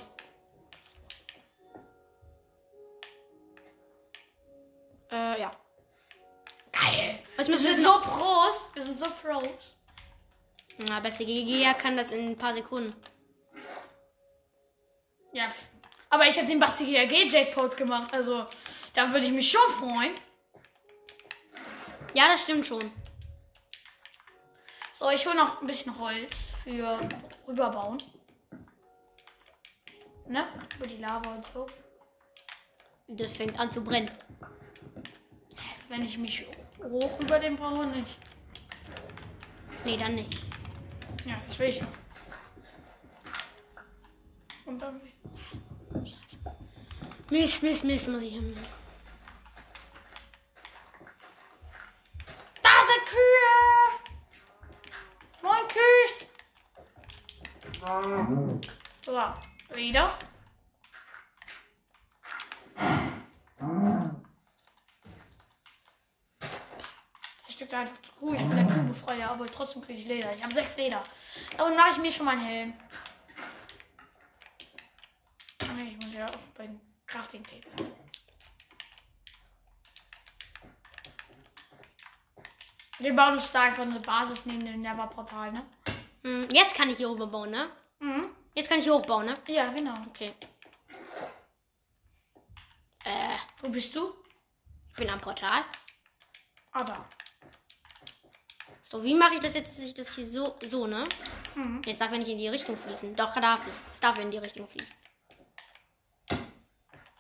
Äh, 5.12 5.42
ja. 5.42 5.52
Geil. 6.72 7.20
Was 7.38 7.48
Wir 7.48 7.52
müssen 7.52 7.74
sind 7.74 7.78
wir 7.78 7.84
so 7.84 8.00
Pros. 8.00 8.68
Wir 8.74 8.82
sind 8.82 8.98
so 8.98 9.06
Pros. 9.10 9.76
Na, 10.78 11.00
beste 11.00 11.26
GG 11.26 11.74
kann 11.78 11.98
das 11.98 12.12
in 12.12 12.30
ein 12.30 12.38
paar 12.38 12.54
Sekunden. 12.54 12.96
Ja. 15.34 15.52
Aber 16.10 16.28
ich 16.28 16.38
habe 16.38 16.48
den 16.48 16.60
Basti 16.60 16.86
GRG 16.86 17.30
Jackpot 17.32 17.76
gemacht. 17.76 18.14
Also, 18.14 18.46
da 18.94 19.12
würde 19.12 19.26
ich 19.26 19.32
mich 19.32 19.52
schon 19.52 19.72
freuen. 19.80 20.16
Ja, 22.14 22.28
das 22.28 22.44
stimmt 22.44 22.66
schon. 22.66 22.92
So, 24.96 25.10
ich 25.10 25.26
hole 25.26 25.36
noch 25.36 25.60
ein 25.60 25.66
bisschen 25.66 25.98
Holz 25.98 26.54
für 26.64 27.00
rüberbauen. 27.48 27.98
Ne? 30.28 30.46
Über 30.78 30.86
die 30.86 30.98
Lava 30.98 31.34
und 31.34 31.46
so. 31.48 31.66
Das 33.08 33.32
fängt 33.32 33.60
an 33.60 33.72
zu 33.72 33.84
brennen. 33.84 34.12
Wenn 35.90 36.06
ich 36.06 36.20
mich 36.20 36.46
hoch 36.80 37.20
über 37.20 37.40
den 37.40 37.56
brauche, 37.56 37.88
nicht. 37.88 38.20
Nee, 39.84 39.98
dann 39.98 40.14
nicht. 40.14 40.44
Ja, 41.26 41.42
das 41.48 41.58
will 41.58 41.70
ich 41.70 41.80
ja. 41.80 41.88
Und 44.66 44.80
dann. 44.80 45.02
Mist, 47.32 47.64
Mist, 47.64 47.84
Mist, 47.84 48.08
muss 48.08 48.22
ich 48.22 48.36
haben. 48.36 48.56
Da 67.74 67.80
einfach 67.80 68.02
zu 68.02 68.12
Kuh. 68.14 68.34
Ich 68.34 68.40
bin 68.40 68.56
der 68.56 68.66
Kuhbefreier, 68.66 69.32
aber 69.32 69.46
trotzdem 69.48 69.82
kriege 69.82 70.00
ich 70.00 70.06
Leder. 70.06 70.34
Ich 70.36 70.44
habe 70.44 70.54
sechs 70.54 70.78
Leder. 70.78 71.04
Aber 71.58 71.70
dann 71.70 71.76
mache 71.76 71.92
ich 71.92 71.98
mir 71.98 72.12
schon 72.12 72.26
mal 72.26 72.32
einen 72.32 72.46
Helm. 72.46 72.74
Nee, 75.76 75.98
ich 75.98 76.06
muss 76.06 76.14
ja 76.14 76.26
auf 76.26 76.52
beim 76.56 76.80
Crafting 77.08 77.44
Table. 77.44 77.92
Wir 83.00 83.16
bauen 83.16 83.34
uns 83.34 83.52
da 83.52 83.64
einfach 83.64 83.82
eine 83.82 84.00
Basis 84.00 84.46
neben 84.46 84.66
dem 84.66 84.82
Never-Portal, 84.82 85.52
ne? 85.52 85.66
Hm, 86.24 86.48
jetzt 86.52 86.76
kann 86.76 86.90
ich 86.90 86.98
hier 86.98 87.10
rüberbauen, 87.10 87.50
ne? 87.50 87.70
Mhm. 88.00 88.30
Jetzt 88.54 88.70
kann 88.70 88.78
ich 88.78 88.86
hier 88.86 88.94
hochbauen, 88.94 89.26
ne? 89.26 89.38
Ja, 89.48 89.72
genau. 89.72 89.98
Okay. 90.08 90.34
Äh, 93.04 93.38
Wo 93.62 93.70
bist 93.70 93.96
du? 93.96 94.14
ich 94.90 94.96
bin 94.96 95.10
am 95.10 95.20
Portal. 95.20 95.66
Ah, 96.72 96.84
da. 96.84 97.06
So, 98.94 99.04
wie 99.04 99.16
mache 99.16 99.34
ich 99.34 99.40
das 99.40 99.56
jetzt, 99.56 99.76
dass 99.76 99.86
ich 99.86 99.96
das 99.96 100.14
hier 100.14 100.28
so, 100.28 100.56
so, 100.70 100.86
ne? 100.86 101.04
Mhm. 101.56 101.82
Jetzt 101.84 102.00
darf 102.00 102.12
er 102.12 102.20
nicht 102.20 102.30
in 102.30 102.38
die 102.38 102.48
Richtung 102.48 102.78
fließen. 102.78 103.16
Doch, 103.16 103.34
darf 103.34 103.66
es. 103.68 103.82
Es 103.92 104.00
darf 104.00 104.20
in 104.20 104.30
die 104.30 104.38
Richtung 104.38 104.68
fließen. 104.68 104.94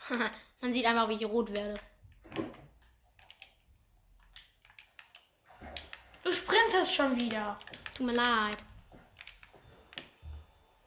Man 0.62 0.71
sieht 0.71 0.86
einfach, 0.86 1.09
wie 1.09 1.15
ich 1.15 1.25
rot 1.25 1.51
werde. 1.51 1.79
Du 6.23 6.31
sprintest 6.31 6.93
schon 6.93 7.19
wieder. 7.19 7.57
Tut 7.97 8.05
mir 8.05 8.13
leid. 8.13 8.59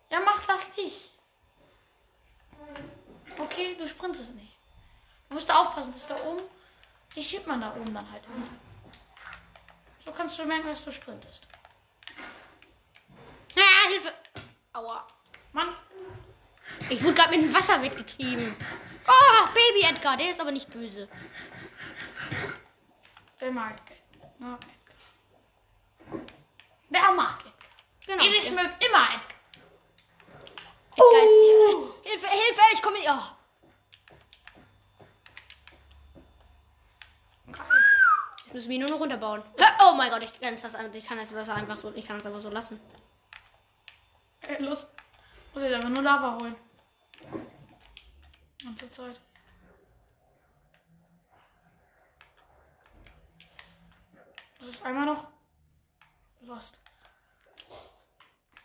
Ja, 0.08 0.20
mach 0.24 0.46
das 0.46 0.68
nicht. 0.76 1.10
Okay, 3.36 3.74
du 3.76 3.88
sprintest 3.88 4.36
nicht. 4.36 4.56
Du 5.28 5.34
musst 5.34 5.52
aufpassen, 5.52 5.90
dass 5.90 6.06
da 6.06 6.14
oben. 6.24 6.44
Die 7.16 7.22
sieht 7.22 7.44
man 7.44 7.60
da 7.60 7.74
oben 7.74 7.92
dann 7.92 8.08
halt 8.08 8.22
immer. 8.26 8.46
So 10.06 10.12
kannst 10.12 10.38
du 10.38 10.44
merken, 10.44 10.68
dass 10.68 10.84
du 10.84 10.92
sprintest. 10.92 11.46
Ah, 13.56 13.88
Hilfe! 13.88 14.14
Aua. 14.72 15.04
Mann, 15.52 15.74
Ich 16.90 17.02
wurde 17.02 17.14
gerade 17.14 17.36
mit 17.36 17.42
dem 17.46 17.52
Wasser 17.54 17.82
weggetrieben. 17.82 18.54
Oh, 19.08 19.46
Baby 19.48 19.84
Edgar, 19.86 20.16
der 20.16 20.30
ist 20.30 20.40
aber 20.40 20.52
nicht 20.52 20.70
böse. 20.72 21.08
der 23.40 23.50
mag 23.50 23.74
Edgar. 23.80 24.30
Mag 24.38 24.60
Edgar. 24.62 26.20
Der 26.90 27.12
mag 27.12 27.40
Edgar. 27.40 27.52
Genau. 28.06 28.22
Der- 28.22 28.52
mögt 28.52 28.84
immer 28.84 29.04
Edgar. 29.08 29.36
Edgar 30.92 31.22
ist 31.22 31.36
hier. 31.42 32.10
Hilfe, 32.12 32.26
Hilfe, 32.28 32.60
ich 32.74 32.82
komme 32.82 32.98
in. 32.98 33.10
Oh. 33.10 33.35
Müssen 38.56 38.70
wir 38.70 38.76
ihn 38.76 38.80
nur 38.80 38.90
noch 38.90 39.00
runterbauen. 39.00 39.42
Oh 39.84 39.92
mein 39.92 40.10
Gott, 40.10 40.24
ich 40.24 40.40
kann 40.40 40.54
das, 40.54 40.64
ich 40.94 41.06
kann 41.06 41.18
das 41.18 41.48
einfach 41.50 41.76
so, 41.76 41.92
ich 41.94 42.06
kann 42.06 42.18
es 42.18 42.24
einfach 42.24 42.40
so 42.40 42.48
lassen. 42.48 42.80
Lust. 44.60 44.88
Muss 45.52 45.62
jetzt 45.62 45.74
einfach 45.74 45.90
nur 45.90 46.02
Lava 46.02 46.38
holen. 46.38 46.56
Ganze 48.64 48.88
Zeit. 48.88 49.20
Das 54.58 54.68
ist 54.68 54.82
einmal 54.82 55.04
noch. 55.04 55.28
Lost. 56.40 56.80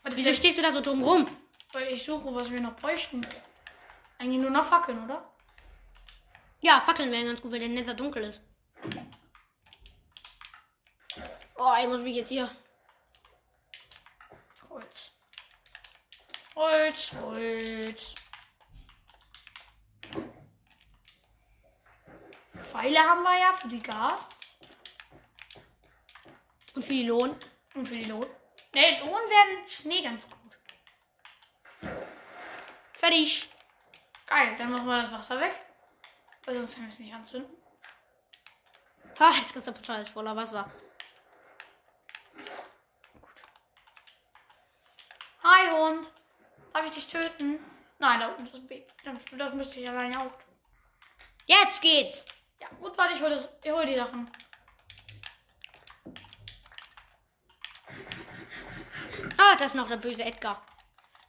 Warte, 0.02 0.16
Wieso 0.16 0.32
stehst 0.32 0.56
du 0.56 0.62
da 0.62 0.72
so 0.72 0.80
dumm 0.80 1.04
rum? 1.04 1.28
Weil 1.72 1.88
ich 1.88 2.02
suche, 2.02 2.34
was 2.34 2.50
wir 2.50 2.62
noch 2.62 2.76
bräuchten. 2.76 3.26
Eigentlich 4.18 4.40
nur 4.40 4.50
noch 4.50 4.64
Fackeln, 4.64 5.04
oder? 5.04 5.30
Ja, 6.62 6.80
Fackeln 6.80 7.10
wären 7.12 7.26
ganz 7.26 7.42
gut, 7.42 7.52
weil 7.52 7.60
der 7.60 7.68
Nether 7.68 7.92
dunkel 7.92 8.24
ist. 8.24 8.40
Oh, 11.64 11.74
ich 11.80 11.86
muss 11.86 12.00
mich 12.00 12.16
jetzt 12.16 12.30
hier. 12.30 12.50
Holz. 14.68 15.12
Holz, 16.56 17.12
Holz. 17.12 18.14
Pfeile 22.58 22.98
haben 22.98 23.22
wir 23.22 23.38
ja 23.38 23.52
für 23.52 23.68
die 23.68 23.80
Gasts 23.80 24.58
Und 26.74 26.84
für 26.84 26.94
die 26.94 27.06
Lohn. 27.06 27.38
und 27.74 27.86
für 27.86 27.94
die 27.94 28.10
Lohn. 28.10 28.26
Ne, 28.74 28.98
Lohn 28.98 29.10
werden 29.12 29.68
Schnee 29.68 30.02
ganz 30.02 30.26
gut. 30.28 30.58
Fertig. 32.94 33.48
Geil, 34.26 34.56
dann 34.58 34.72
machen 34.72 34.86
wir 34.86 35.02
das 35.02 35.12
Wasser 35.12 35.40
weg. 35.40 35.64
Weil 36.44 36.56
sonst 36.56 36.74
können 36.74 36.86
wir 36.86 36.92
es 36.92 36.98
nicht 36.98 37.14
anzünden. 37.14 37.56
Ha, 39.20 39.32
das 39.38 39.52
ganze 39.54 39.70
Portal 39.70 40.02
ist 40.02 40.10
voller 40.10 40.34
Wasser. 40.34 40.68
Hi 45.62 45.70
Hund. 45.70 46.10
Darf 46.72 46.86
ich 46.86 46.92
dich 46.92 47.06
töten? 47.06 47.60
Nein, 47.98 48.20
da 48.20 48.28
unten 48.28 48.46
ist 48.46 48.54
ein 48.54 48.66
Baby. 48.66 48.86
Das, 49.38 49.54
müsste 49.54 49.78
ich 49.78 49.88
alleine 49.88 50.18
auch 50.18 50.30
tun. 50.32 50.54
Jetzt 51.46 51.80
geht's. 51.80 52.24
Ja, 52.60 52.68
gut, 52.80 52.96
warte, 52.98 53.14
ich 53.14 53.20
hol, 53.22 53.30
das, 53.30 53.48
ich 53.62 53.70
hol 53.70 53.84
die 53.86 53.94
Sachen. 53.94 54.30
Ah, 59.38 59.54
das 59.56 59.66
ist 59.68 59.74
noch 59.74 59.86
der 59.88 59.96
böse 59.96 60.24
Edgar. 60.24 60.62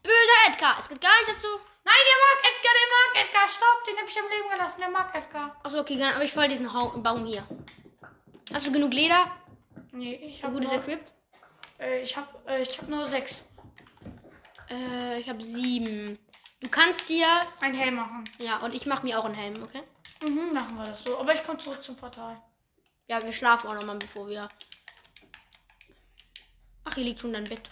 Böser 0.02 0.40
Edgar. 0.52 0.78
Es 0.80 0.90
gibt 0.90 1.02
gar 1.02 1.12
nicht 1.20 1.30
dazu. 1.30 1.48
Nein, 1.84 1.96
der 2.10 2.18
mag 2.26 2.40
Edgar, 2.50 2.74
der 2.74 2.90
mag 2.96 3.26
Edgar. 3.26 3.50
Stopp, 3.50 3.84
den 3.88 3.98
hab 3.98 4.08
ich 4.08 4.20
am 4.20 4.30
Leben 4.30 4.50
gelassen. 4.50 4.80
Der 4.80 4.90
mag 4.90 5.16
Edgar. 5.16 5.60
Achso, 5.64 5.80
okay, 5.80 5.98
gar- 5.98 6.16
aber 6.16 6.24
ich 6.24 6.34
voll 6.34 6.48
diesen 6.48 6.74
Hau 6.74 6.90
Baum 6.90 7.26
hier. 7.26 7.48
Hast 8.54 8.68
du 8.68 8.72
genug 8.72 8.94
Leder? 8.94 9.32
Nee, 9.92 10.16
ich 10.16 10.44
Ein 10.44 10.48
hab 10.48 10.54
gutes 10.54 10.72
nur, 10.72 10.80
Equip? 10.82 11.12
äh, 11.80 12.02
ich 12.02 12.16
hab, 12.18 12.50
äh, 12.50 12.62
ich 12.62 12.80
hab 12.80 12.88
nur 12.88 13.08
sechs. 13.10 13.44
Äh, 14.74 15.20
ich 15.20 15.30
habe 15.30 15.44
sieben. 15.44 16.20
Du 16.62 16.70
kannst 16.70 17.08
dir. 17.10 17.28
Ein 17.60 17.74
Helm 17.74 17.96
machen. 17.96 18.24
Ja, 18.40 18.58
und 18.58 18.74
ich 18.74 18.86
mache 18.86 19.06
mir 19.06 19.20
auch 19.20 19.26
einen 19.26 19.36
Helm, 19.36 19.62
okay? 19.64 19.84
Mhm, 20.22 20.54
machen 20.54 20.76
wir 20.76 20.88
das 20.88 21.04
so. 21.04 21.20
Aber 21.20 21.34
ich 21.34 21.44
komme 21.44 21.60
zurück 21.60 21.84
zum 21.84 21.96
Portal. 21.96 22.42
Ja, 23.08 23.24
wir 23.24 23.34
schlafen 23.34 23.68
auch 23.68 23.74
nochmal, 23.74 23.98
bevor 23.98 24.28
wir. 24.28 24.50
Ach, 26.86 26.96
hier 26.96 27.04
liegt 27.04 27.20
schon 27.20 27.34
dein 27.34 27.48
Bett. 27.48 27.70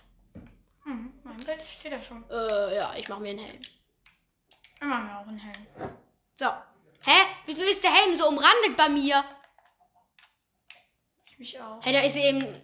Mhm, 0.86 1.14
mein 1.24 1.44
Bett 1.44 1.66
steht 1.66 1.94
da 1.94 2.02
schon. 2.02 2.24
Äh, 2.30 2.76
ja, 2.76 2.94
ich 2.96 3.08
mache 3.08 3.22
mir 3.22 3.30
einen 3.30 3.40
Helm. 3.40 3.62
Wir 4.80 4.88
machen 4.88 5.08
ja 5.08 5.22
auch 5.22 5.28
einen 5.28 5.38
Helm. 5.38 5.68
So. 6.36 6.48
Hä? 7.04 7.26
Wieso 7.46 7.62
ist 7.62 7.84
der 7.84 7.94
Helm 7.94 8.18
so 8.18 8.28
umrandet 8.28 8.78
bei 8.78 8.90
mir? 8.90 9.24
Ich 11.26 11.40
mich 11.40 11.60
auch. 11.60 11.84
Hey, 11.84 11.94
da 11.94 12.02
ist 12.02 12.16
eben. 12.16 12.62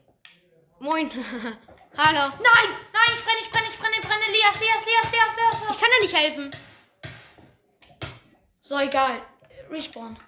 Moin. 0.79 1.09
Hallo. 1.97 2.33
Nein, 2.38 2.75
nein, 3.08 3.18
ich 3.18 3.24
brenne, 3.24 3.41
ich 3.41 3.49
brenne, 3.49 3.68
ich 3.70 3.80
brenne, 3.80 3.95
ich 3.95 4.01
brenne. 4.01 4.26
Lias, 4.32 4.60
Lias, 4.60 4.86
Lias, 4.86 5.12
Lias, 5.12 5.32
Lias. 5.38 5.72
Ich 5.72 5.80
kann 5.80 5.89
dir 5.91 6.01
nicht 6.01 6.16
helfen. 6.16 6.55
So, 8.62 8.78
egal. 8.80 9.22
Respawn. 9.70 10.20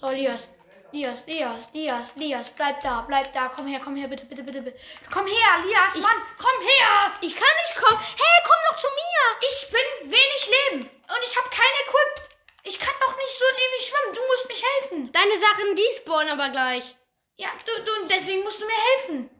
So, 0.00 0.10
Lias. 0.10 0.48
Lias, 0.90 1.26
Lias, 1.26 1.68
Lias, 1.74 2.16
Lias, 2.16 2.50
bleib 2.50 2.80
da, 2.80 3.02
bleib 3.02 3.30
da. 3.34 3.48
Komm 3.48 3.66
her, 3.66 3.78
komm 3.78 3.96
her, 3.96 4.08
bitte, 4.08 4.24
bitte, 4.24 4.42
bitte, 4.42 4.62
bitte. 4.62 4.78
Komm 5.12 5.26
her, 5.26 5.50
Lias, 5.62 5.96
Mann, 5.96 6.22
komm 6.38 6.60
her. 6.62 7.12
Ich 7.20 7.36
kann 7.36 7.56
nicht 7.62 7.76
kommen. 7.76 8.00
Hey, 8.00 8.42
komm 8.46 8.56
doch 8.70 8.76
zu 8.80 8.88
mir. 8.88 9.48
Ich 9.50 9.70
bin 9.70 10.10
wenig 10.10 10.50
Leben 10.56 10.88
und 10.88 11.20
ich 11.24 11.36
habe 11.36 11.48
keine 11.50 11.78
Equip. 11.84 12.38
Ich 12.62 12.78
kann 12.78 12.94
doch 13.00 13.14
nicht 13.16 13.38
so 13.38 13.44
ewig 13.44 13.86
schwimmen. 13.86 14.14
Du 14.14 14.20
musst 14.28 14.48
mich 14.48 14.62
helfen. 14.62 15.12
Deine 15.12 15.38
Sachen, 15.38 15.76
die 15.76 15.88
spawnen 15.98 16.30
aber 16.30 16.48
gleich. 16.50 16.96
Ja, 17.36 17.48
du, 17.66 17.82
du, 17.82 18.08
deswegen 18.08 18.42
musst 18.42 18.60
du 18.60 18.66
mir 18.66 18.72
helfen. 18.72 19.37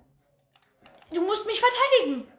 Du 1.11 1.20
musst 1.22 1.46
mich 1.46 1.61
verteidigen. 1.61 2.32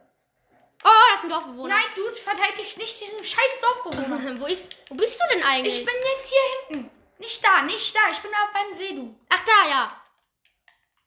Oh, 0.83 1.11
das 1.11 1.21
sind 1.21 1.31
Dorfbewohner. 1.31 1.75
Nein, 1.75 1.85
du 1.95 2.03
verteidigst 2.15 2.77
nicht 2.77 3.01
diesen 3.01 3.23
scheiß 3.23 3.59
Dorfbewohner. 3.61 4.39
wo, 4.39 4.45
ist, 4.45 4.75
wo 4.89 4.95
bist 4.95 5.19
du 5.19 5.35
denn 5.35 5.43
eigentlich? 5.43 5.79
Ich 5.79 5.85
bin 5.85 5.95
jetzt 5.95 6.29
hier 6.29 6.39
hinten. 6.67 6.91
Nicht 7.17 7.45
da, 7.45 7.61
nicht 7.63 7.95
da. 7.95 7.99
Ich 8.11 8.19
bin 8.19 8.31
da 8.31 8.37
beim 8.53 8.77
See, 8.77 8.93
du. 8.93 9.15
Ach, 9.29 9.43
da, 9.43 9.69
ja. 9.69 10.01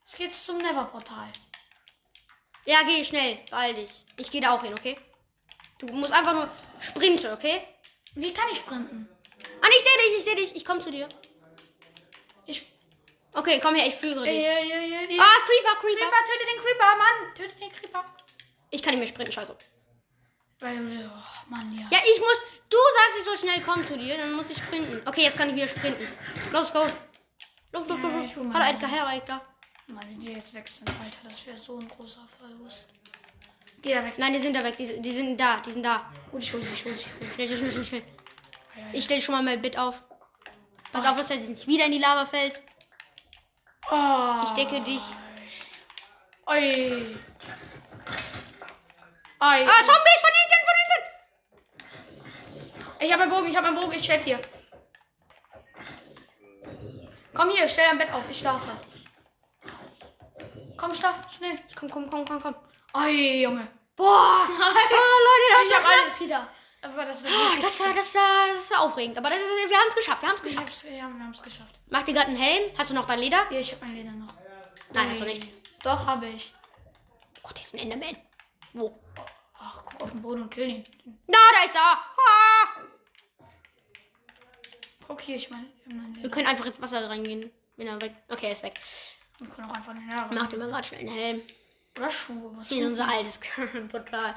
Ich 0.07 0.15
gehe 0.15 0.27
jetzt 0.27 0.45
zum 0.45 0.59
Never-Portal. 0.59 1.33
Ja, 2.67 2.83
geh 2.83 3.05
schnell. 3.05 3.39
Beeil 3.51 3.75
dich. 3.75 3.91
Ich 4.19 4.31
gehe 4.31 4.41
da 4.41 4.55
auch 4.55 4.63
hin, 4.63 4.75
okay? 4.75 4.99
Du 5.79 5.87
musst 5.87 6.13
einfach 6.13 6.35
nur 6.35 6.51
sprinten, 6.81 7.33
okay? 7.33 7.67
Wie 8.15 8.33
kann 8.33 8.49
ich 8.53 8.59
sprinten? 8.59 9.09
Ah, 9.63 9.69
ich 9.69 9.83
sehe 9.83 9.99
dich, 9.99 10.19
ich 10.19 10.25
sehe 10.25 10.37
dich. 10.37 10.57
Ich 10.57 10.65
komme 10.65 10.81
zu 10.81 10.91
dir. 10.91 11.09
Okay, 13.35 13.61
komm 13.61 13.75
her, 13.75 13.87
ich 13.87 13.95
führe 13.95 14.23
dich. 14.25 14.47
Ah, 14.47 15.39
Creeper, 15.47 15.75
Creeper. 15.81 15.99
Creeper, 15.99 16.23
töte 16.27 16.47
den 16.47 16.61
Creeper, 16.63 16.97
Mann. 16.97 17.35
Töte 17.35 17.55
den 17.59 17.73
Creeper. 17.73 18.05
Ich 18.71 18.83
kann 18.83 18.93
nicht 18.93 19.01
mehr 19.01 19.09
sprinten, 19.09 19.33
scheiße. 19.33 19.57
Weil, 20.61 20.79
oh, 20.79 21.51
Mann, 21.51 21.73
ja. 21.73 21.87
Ja, 21.91 21.99
ich 22.05 22.21
muss. 22.21 22.43
Du 22.69 22.77
sagst, 22.77 23.19
ich 23.19 23.25
soll 23.25 23.39
schnell 23.39 23.61
kommen 23.63 23.87
zu 23.87 23.97
dir, 23.97 24.17
dann 24.17 24.33
muss 24.33 24.51
ich 24.51 24.59
sprinten. 24.59 25.03
Okay, 25.07 25.23
jetzt 25.23 25.37
kann 25.37 25.49
ich 25.51 25.57
wieder 25.57 25.69
sprinten. 25.69 26.07
Los, 26.53 26.73
go. 26.73 26.87
Los, 27.73 27.89
los, 27.89 28.01
los. 28.01 28.13
Los. 28.13 28.55
Hallo. 28.55 28.71
Edgar, 28.71 28.91
hallo, 28.91 29.17
Edgar. 29.17 29.43
Mann, 29.89 30.05
wenn 30.09 30.21
die 30.21 30.33
jetzt 30.33 30.55
weg 30.55 30.69
sind, 30.69 30.89
Alter, 30.89 31.29
das 31.29 31.47
wäre 31.47 31.57
so 31.57 31.79
ein 31.79 31.89
großer 31.89 32.27
Verlust. 32.39 32.89
Geh 33.83 33.95
da 33.95 34.05
weg. 34.05 34.15
Nein, 34.17 34.33
die 34.33 34.39
sind 34.39 34.55
da 34.55 34.63
weg. 34.63 34.77
Die, 34.77 35.01
die 35.01 35.11
sind 35.11 35.39
da, 35.39 35.59
die 35.61 35.73
sind 35.73 35.83
da. 35.83 36.11
Gut, 36.31 36.43
ich 36.43 36.53
hol 36.53 36.63
sie, 36.63 36.73
ich 36.73 36.85
hol 36.85 36.95
sie. 36.95 37.07
Schnell, 37.35 37.47
schnell, 37.49 37.71
schnell, 37.71 37.85
schnell. 37.85 38.03
Ich 38.93 39.05
stelle 39.05 39.21
schon 39.21 39.35
mal 39.35 39.43
mein 39.43 39.61
Bett 39.61 39.77
auf. 39.77 40.03
Pass 40.93 41.05
auf, 41.07 41.17
dass 41.17 41.29
du 41.29 41.35
jetzt 41.35 41.49
nicht 41.49 41.67
wieder 41.67 41.87
in 41.87 41.93
die 41.93 41.99
Lava 41.99 42.27
fällst. 42.27 42.63
Oh. 43.91 44.41
Ich 44.45 44.53
decke 44.53 44.81
dich. 44.81 45.03
Oi. 46.47 47.17
Oi. 49.41 49.67
Ah, 49.67 49.83
Zombies 49.85 50.21
von 50.21 50.35
hinten, 50.39 50.61
von 50.69 50.77
hinten. 50.81 51.03
Ich 53.01 53.13
habe 53.13 53.23
einen 53.23 53.33
Bogen, 53.33 53.49
ich 53.49 53.57
habe 53.57 53.67
einen 53.69 53.77
Bogen, 53.77 53.93
ich 53.93 54.09
helfe 54.09 54.25
dir. 54.25 54.41
Komm 57.35 57.51
hier, 57.51 57.69
stell 57.69 57.87
dein 57.89 57.99
Bett 57.99 58.13
auf, 58.13 58.25
ich 58.31 58.39
schlafe. 58.39 58.69
Komm, 60.77 60.95
schlaf, 60.95 61.33
schnell. 61.33 61.57
Komm, 61.75 61.91
komm, 61.91 62.11
komm, 62.11 62.25
komm, 62.25 62.41
komm. 62.43 62.55
Oi, 62.95 63.43
Junge. 63.43 63.67
Boah. 63.97 64.47
Oh, 64.47 64.49
Leute, 64.49 65.47
das 65.53 65.69
Ich 65.69 65.75
habe 65.75 65.85
war 65.85 65.93
alles 66.05 66.21
wieder. 66.21 66.49
Aber 66.83 67.05
das 67.05 67.23
ist 67.23 67.27
Ah, 67.29 67.31
Wichtigste. 67.31 67.63
das 67.63 67.81
war, 67.81 67.95
das 67.95 68.15
war, 68.15 68.49
das 68.57 68.71
war 68.71 68.81
aufregend. 68.81 69.17
Aber 69.19 69.31
das 69.31 69.39
ist, 69.39 69.71
wir 69.71 69.77
haben 69.77 69.89
es 69.89 69.95
geschafft, 69.95 70.23
wir 70.23 70.29
haben 70.29 70.37
es 70.37 70.43
geschafft. 70.43 70.85
ja, 70.85 70.91
wir 70.91 71.05
haben 71.25 71.31
es 71.31 71.43
geschafft. 71.43 71.75
Mach 71.89 72.03
dir 72.03 72.13
gerade 72.13 72.27
einen 72.29 72.37
Helm. 72.37 72.77
Hast 72.77 72.91
du 72.91 72.95
noch 72.95 73.05
dein 73.05 73.21
Leder? 73.21 73.49
Hier, 73.49 73.61
ich 73.61 73.73
habe 73.73 73.85
mein 73.87 73.95
Leder 73.95 74.11
noch. 74.13 74.35
Nein, 74.93 75.11
hast 75.11 75.21
du 75.21 75.25
nicht. 75.25 75.47
Doch, 75.85 76.07
habe 76.07 76.27
ich. 76.29 76.53
Oh, 77.45 77.49
das 77.55 77.67
ist 77.67 77.75
ein 77.75 77.79
Enderman. 77.81 78.17
Wo? 78.73 78.99
Ach, 79.59 79.83
guck 79.85 80.01
auf 80.03 80.11
den 80.11 80.23
Boden 80.23 80.43
und 80.43 80.51
kill 80.51 80.69
ihn. 80.69 80.85
Da, 81.29 81.39
da 81.59 81.65
ist 81.65 81.75
er. 81.77 81.81
Ah. 81.83 83.47
Guck 85.07 85.21
hier, 85.21 85.37
ich 85.37 85.51
meine, 85.51 85.67
mein 85.87 86.17
Wir 86.21 86.31
können 86.31 86.47
einfach 86.47 86.67
ins 86.67 86.81
Wasser 86.81 87.09
reingehen. 87.09 87.51
Wenn 87.77 87.87
er 87.87 88.01
weg. 88.01 88.15
Okay, 88.29 88.47
er 88.47 88.53
ist 88.53 88.63
weg. 88.63 88.79
Wir 89.39 89.49
können 89.49 89.71
auch 89.71 89.75
einfach 89.75 89.93
den 89.95 90.09
Leder 90.09 90.29
Mach 90.33 90.47
dir 90.49 90.57
mal 90.59 90.69
gerade 90.69 90.87
schnell 90.87 91.01
einen 91.01 91.09
Helm. 91.15 91.43
Oder 91.99 92.11
Schuhe. 92.11 92.57
Was 92.57 92.71
Wie 92.71 92.81
für- 92.81 92.87
unser 92.87 93.09
altes 93.09 93.39
Portal. 93.91 94.35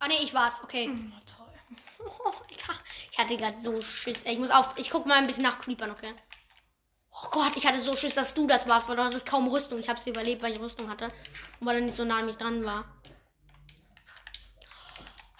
Ah 0.00 0.08
ne, 0.08 0.14
ich 0.22 0.34
war's. 0.34 0.60
Okay. 0.64 0.86
Hm, 0.86 1.12
na 1.14 1.20
toll. 1.20 1.46
Oh, 2.02 2.28
Alter. 2.30 2.80
Ich 3.12 3.18
hatte 3.18 3.36
gerade 3.36 3.60
so 3.60 3.80
Schiss. 3.82 4.22
Ich 4.24 4.38
muss 4.38 4.50
auf. 4.50 4.70
Ich 4.76 4.90
guck 4.90 5.04
mal 5.06 5.16
ein 5.18 5.26
bisschen 5.26 5.42
nach 5.44 5.60
Creepern, 5.60 5.90
okay? 5.90 6.14
Oh 7.12 7.28
Gott, 7.30 7.56
ich 7.56 7.66
hatte 7.66 7.78
so 7.80 7.94
Schiss, 7.94 8.14
dass 8.14 8.32
du 8.34 8.46
das 8.46 8.66
warst, 8.66 8.88
weil 8.88 8.96
du 8.96 9.04
hattest 9.04 9.26
kaum 9.26 9.48
Rüstung. 9.48 9.78
Ich 9.78 9.88
hab's 9.88 10.06
überlebt, 10.06 10.42
weil 10.42 10.52
ich 10.52 10.60
Rüstung 10.60 10.88
hatte. 10.88 11.06
Und 11.60 11.66
weil 11.66 11.76
er 11.76 11.82
nicht 11.82 11.94
so 11.96 12.04
nah 12.04 12.18
an 12.18 12.26
mich 12.26 12.36
dran 12.38 12.64
war. 12.64 12.84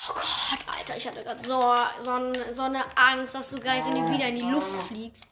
Oh 0.08 0.14
Gott, 0.14 0.66
Alter, 0.78 0.96
ich 0.96 1.06
hatte 1.06 1.22
gerade 1.22 1.38
so, 1.40 1.60
so, 2.04 2.10
ein- 2.10 2.54
so 2.54 2.62
eine 2.62 2.84
Angst, 2.96 3.34
dass 3.34 3.50
du 3.50 3.60
gleich 3.60 3.86
in 3.86 3.94
die, 3.94 4.12
wieder 4.12 4.28
in 4.28 4.36
die 4.36 4.42
Luft 4.42 4.70
fliegst. 4.88 5.24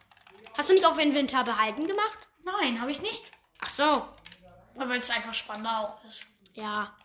Hast 0.57 0.69
du 0.69 0.73
nicht 0.73 0.85
auf 0.85 0.97
Inventar 0.99 1.43
behalten 1.43 1.87
gemacht? 1.87 2.19
Nein, 2.43 2.79
habe 2.79 2.91
ich 2.91 3.01
nicht. 3.01 3.23
Ach 3.59 3.69
so. 3.69 4.07
Weil 4.75 4.99
es 4.99 5.09
einfach 5.09 5.33
spannender 5.33 5.79
auch 5.79 6.03
ist. 6.05 6.25
Ja. 6.53 6.95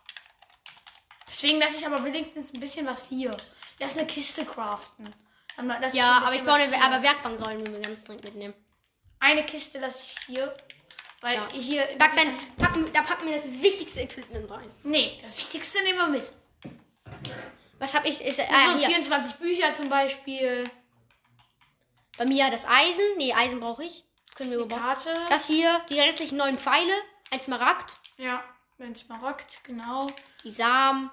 Deswegen 1.27 1.59
lasse 1.59 1.77
ich 1.77 1.85
aber 1.85 2.03
wenigstens 2.03 2.53
ein 2.53 2.59
bisschen 2.59 2.85
was 2.85 3.09
hier. 3.09 3.35
Lass 3.79 3.97
eine 3.97 4.05
Kiste 4.07 4.45
craften. 4.45 5.13
Ja, 5.93 6.19
aber 6.19 6.33
ich 6.35 6.43
baue 6.43 6.59
was 6.59 6.71
eine, 6.73 6.83
aber 6.83 7.01
Werkbank 7.01 7.39
sollen 7.39 7.65
wir 7.65 7.79
ganz 7.79 8.03
dringend 8.03 8.23
mitnehmen. 8.25 8.53
Eine 9.19 9.43
Kiste 9.45 9.79
lasse 9.79 10.03
ich 10.03 10.15
hier. 10.27 10.55
Weil 11.21 11.35
Ja. 11.35 11.47
ich 11.53 11.65
hier. 11.65 11.83
Pack 11.97 12.15
dann, 12.15 12.37
packen, 12.57 12.91
da 12.93 13.01
packen 13.01 13.25
wir 13.27 13.37
das 13.37 13.45
wichtigste 13.61 14.01
Equipment 14.01 14.49
rein. 14.51 14.69
Nee, 14.83 15.17
das 15.21 15.37
Wichtigste 15.37 15.81
nehmen 15.83 15.97
wir 15.97 16.07
mit. 16.09 16.31
Was 17.79 17.93
hab 17.93 18.05
ich? 18.05 18.21
Ist, 18.21 18.37
äh, 18.39 18.43
Also 18.53 18.77
hier. 18.79 18.87
24 18.89 19.37
Bücher 19.37 19.73
zum 19.73 19.89
Beispiel. 19.89 20.65
Bei 22.17 22.25
mir 22.25 22.49
das 22.51 22.65
Eisen. 22.65 23.03
Nee, 23.17 23.33
Eisen 23.33 23.59
brauche 23.59 23.83
ich. 23.83 24.03
Können 24.35 24.51
wir 24.51 24.57
Die 24.57 24.63
gebrauchen. 24.63 24.83
Karte. 24.83 25.09
Das 25.29 25.47
hier, 25.47 25.81
die 25.89 25.99
restlichen 25.99 26.37
neun 26.37 26.57
Pfeile. 26.57 26.93
Ein 27.31 27.41
Smaragd. 27.41 27.93
ja, 28.17 28.43
ein 28.79 28.95
Smaragd, 28.95 29.63
genau. 29.63 30.07
Die 30.43 30.51
Samen. 30.51 31.09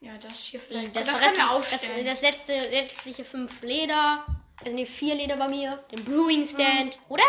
Ja, 0.00 0.18
das 0.18 0.38
hier 0.44 0.60
vielleicht. 0.60 0.94
Das, 0.96 1.06
Das, 1.06 1.20
aufstellen. 1.48 2.04
Das, 2.04 2.20
das 2.20 2.30
letzte, 2.30 2.60
letztliche 2.70 3.24
fünf 3.24 3.62
Leder. 3.62 4.26
Also 4.60 4.74
nee, 4.74 4.86
vier 4.86 5.14
Leder 5.14 5.36
bei 5.36 5.48
mir. 5.48 5.84
Den 5.90 6.04
Brewing 6.04 6.46
Stand. 6.46 6.98
Oder? 7.08 7.24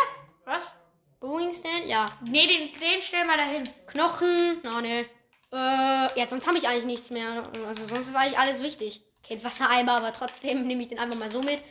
Was? 0.45 0.73
Brewing 1.19 1.53
Stand? 1.53 1.85
Ja. 1.85 2.17
Nee, 2.23 2.47
den, 2.47 2.79
den 2.79 3.01
stellen 3.01 3.27
wir 3.27 3.37
dahin. 3.37 3.69
Knochen. 3.87 4.59
Na, 4.63 4.81
nee. 4.81 5.05
Äh, 5.51 6.19
ja, 6.19 6.25
sonst 6.27 6.47
habe 6.47 6.57
ich 6.57 6.67
eigentlich 6.67 6.85
nichts 6.85 7.09
mehr. 7.11 7.49
Also 7.67 7.85
sonst 7.87 8.07
ist 8.07 8.15
eigentlich 8.15 8.39
alles 8.39 8.61
wichtig. 8.61 9.01
Okay, 9.23 9.39
Wassereimer, 9.43 9.93
aber 9.93 10.11
trotzdem 10.11 10.63
nehme 10.67 10.81
ich 10.81 10.89
den 10.89 10.99
einfach 10.99 11.17
mal 11.17 11.31
so 11.31 11.41
mit. 11.41 11.63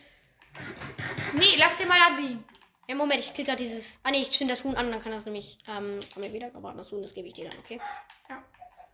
Nee, 1.35 1.57
lass 1.59 1.77
den 1.79 1.89
mal 1.89 1.99
da 1.99 2.17
liegen. 2.17 2.45
Ja, 2.93 2.99
Moment, 2.99 3.21
ich 3.21 3.33
klicke 3.33 3.57
dieses. 3.57 3.99
Ah, 4.03 4.11
nee, 4.11 4.21
ich 4.21 4.31
zünde 4.31 4.53
das 4.53 4.65
Huhn 4.65 4.77
an, 4.77 4.91
dann 4.91 5.03
kann 5.03 5.13
das 5.13 5.25
nämlich. 5.25 5.57
Ähm, 5.67 5.99
kann 6.13 6.23
mir 6.23 6.31
wieder 6.31 6.51
gebratenes 6.51 6.93
Huhn, 6.93 7.01
das 7.01 7.15
gebe 7.15 7.27
ich 7.27 7.33
dir 7.33 7.49
dann, 7.49 7.59
okay? 7.61 7.81
Ja. 8.29 8.45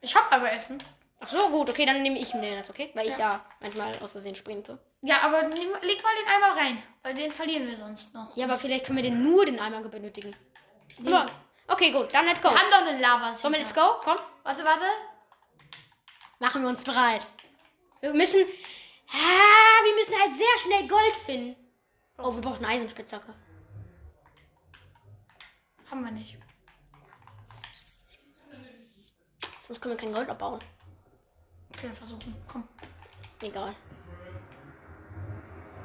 Ich 0.00 0.14
hab 0.14 0.32
aber 0.32 0.52
Essen. 0.52 0.78
Ach 1.18 1.28
so, 1.28 1.48
gut, 1.48 1.68
okay, 1.68 1.84
dann 1.84 2.00
nehme 2.04 2.16
ich 2.16 2.32
mir 2.32 2.54
das, 2.54 2.70
okay? 2.70 2.92
Weil 2.94 3.08
ich 3.08 3.16
ja 3.16 3.44
manchmal 3.58 3.98
aus 3.98 4.12
Versehen 4.12 4.36
sprinte. 4.36 4.78
Ja, 5.02 5.16
aber 5.22 5.48
leg 5.48 5.50
mal 5.50 5.82
den 5.82 6.28
Eimer 6.28 6.60
rein. 6.60 6.82
Weil 7.02 7.14
den 7.14 7.32
verlieren 7.32 7.66
wir 7.66 7.76
sonst 7.76 8.14
noch. 8.14 8.36
Ja, 8.36 8.44
aber 8.44 8.56
vielleicht 8.56 8.86
können 8.86 8.98
wir 8.98 9.02
den 9.02 9.24
nur 9.24 9.44
den 9.44 9.58
Eimer 9.58 9.80
benötigen. 9.80 10.36
Ja. 10.98 11.26
Okay, 11.66 11.90
gut, 11.90 12.14
dann 12.14 12.24
let's 12.24 12.40
go. 12.40 12.50
Wir 12.50 12.56
haben 12.56 12.70
doch 12.70 12.86
eine 12.86 13.00
lava 13.00 13.34
wir 13.42 13.58
let's 13.58 13.74
go? 13.74 13.80
Komm, 14.04 14.18
Warte, 14.44 14.64
warte. 14.64 14.84
machen 16.38 16.62
wir 16.62 16.68
uns 16.68 16.84
bereit. 16.84 17.26
Wir 18.00 18.14
müssen. 18.14 18.44
Ah, 19.10 19.84
wir 19.84 19.94
müssen 19.96 20.14
halt 20.22 20.34
sehr 20.34 20.58
schnell 20.62 20.86
Gold 20.86 21.16
finden. 21.26 21.56
Oh, 22.16 22.32
wir 22.32 22.40
brauchen 22.40 22.64
eine 22.64 22.74
Eisenspitzhacke. 22.74 23.34
Haben 25.90 26.04
wir 26.04 26.10
nicht. 26.10 26.36
Sonst 29.60 29.80
können 29.80 29.94
wir 29.94 29.98
kein 29.98 30.12
Gold 30.12 30.28
abbauen. 30.28 30.60
Okay, 31.70 31.88
wir 31.88 31.92
versuchen. 31.94 32.34
Komm. 32.46 32.66
Egal. 33.40 33.74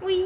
Ui. 0.02 0.26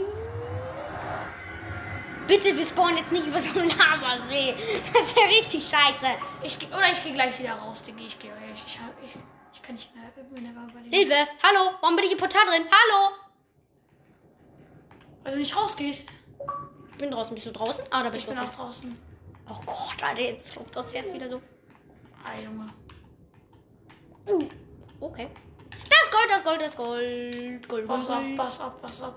Bitte, 2.28 2.56
wir 2.58 2.66
spawnen 2.66 2.98
jetzt 2.98 3.12
nicht 3.12 3.26
über 3.26 3.40
so 3.40 3.58
einen 3.60 3.70
Lavasee. 3.70 4.56
Das 4.94 5.04
ist 5.04 5.18
ja 5.18 5.26
richtig 5.26 5.68
scheiße. 5.68 6.08
Ich, 6.44 6.58
oder 6.68 6.92
ich 6.92 7.02
gehe 7.04 7.14
gleich 7.14 7.38
wieder 7.40 7.54
raus, 7.54 7.82
Diggi. 7.82 8.06
Ich 8.06 8.20
gehe. 8.20 8.34
Ich, 8.54 8.64
ich, 8.66 8.80
ich, 9.06 9.16
ich 9.54 9.62
kann 9.62 9.76
nicht 9.76 9.94
mehr, 9.96 10.12
überlegen. 10.16 10.92
Hilfe! 10.92 11.28
Hallo! 11.44 11.78
Warum 11.82 11.96
bin 11.96 12.06
ich 12.06 12.12
im 12.12 12.18
Portal 12.18 12.46
drin? 12.48 12.64
Hallo! 12.70 13.16
Weil 15.24 15.34
du 15.34 15.40
nicht 15.40 15.56
rausgehst. 15.56 16.10
Ich 16.92 16.98
bin 16.98 17.12
draußen. 17.12 17.34
Bist 17.34 17.46
du 17.48 17.52
draußen? 17.52 17.84
Ah, 17.92 18.04
da 18.04 18.10
bist 18.10 18.24
Ich 18.24 18.30
du. 18.30 18.32
bin 18.32 18.40
Okay. 18.40 18.50
auch 18.50 18.56
draußen. 18.56 19.07
Oh 19.50 19.60
Gott, 19.66 20.04
Alter, 20.04 20.22
jetzt 20.22 20.54
kommt 20.56 20.76
das 20.76 20.92
jetzt 20.94 21.14
wieder 21.14 21.30
so. 21.30 21.42
Ah, 22.24 22.40
Junge. 22.44 22.68
Okay. 25.00 25.30
Das 25.90 26.12
Gold, 26.12 26.30
das 26.30 26.44
Gold, 26.44 26.62
das 26.62 26.76
Gold. 26.76 27.70
Gold, 27.70 27.88
Pass 27.88 28.10
auf, 28.10 28.16
Gold. 28.24 28.36
pass 28.36 28.60
auf, 28.60 28.82
pass 28.82 29.02
auf. 29.02 29.14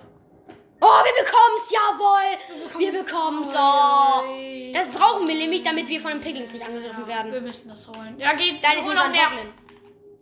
Oh, 0.83 0.87
wir 1.05 1.13
bekommen's, 1.25 1.71
jawohl. 1.71 2.81
Wir 2.81 2.93
bekommen's. 3.05 3.49
Oh. 3.53 4.73
Das 4.73 4.89
brauchen 4.89 5.29
wir 5.29 5.35
nämlich, 5.35 5.63
damit 5.63 5.89
wir 5.89 6.01
von 6.01 6.13
den 6.13 6.21
Piglins 6.21 6.53
nicht 6.53 6.65
angegriffen 6.65 7.07
Wir 7.07 7.07
werden. 7.07 7.43
müssen 7.45 7.69
das 7.69 7.87
holen. 7.89 8.15
Ja, 8.19 8.33
geht. 8.33 8.63
Deine 8.65 8.81
ist 8.81 8.87
hol 8.87 8.95
noch 8.95 9.11
mehr. 9.11 9.21
trocknen. 9.27 9.53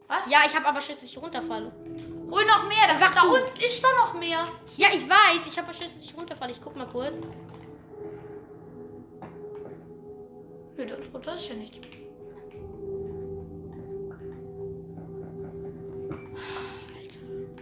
Was? 0.09 0.27
Ja, 0.29 0.39
ich 0.47 0.55
habe 0.57 0.67
aber 0.67 0.81
Schiss, 0.81 0.97
dass 0.97 1.05
ich 1.05 1.19
runterfalle. 1.19 1.71
Hol 2.31 2.45
noch 2.47 2.65
mehr. 2.67 2.89
Da, 2.89 3.09
da 3.09 3.23
unten 3.29 3.57
ist 3.59 3.85
doch 3.85 3.95
noch 3.99 4.15
mehr. 4.15 4.49
Ja, 4.77 4.89
ich 4.93 5.09
weiß. 5.09 5.47
Ich 5.47 5.57
habe 5.59 5.73
Schiss, 5.73 5.95
dass 5.95 6.05
ich 6.05 6.17
runterfalle. 6.17 6.53
Ich 6.53 6.61
guck 6.61 6.75
mal 6.77 6.87
kurz. 6.89 7.15
Nö, 10.79 10.87
da 10.87 10.95
drunter 10.95 11.35
ist 11.35 11.49
ja 11.49 11.57
nichts. 11.57 11.77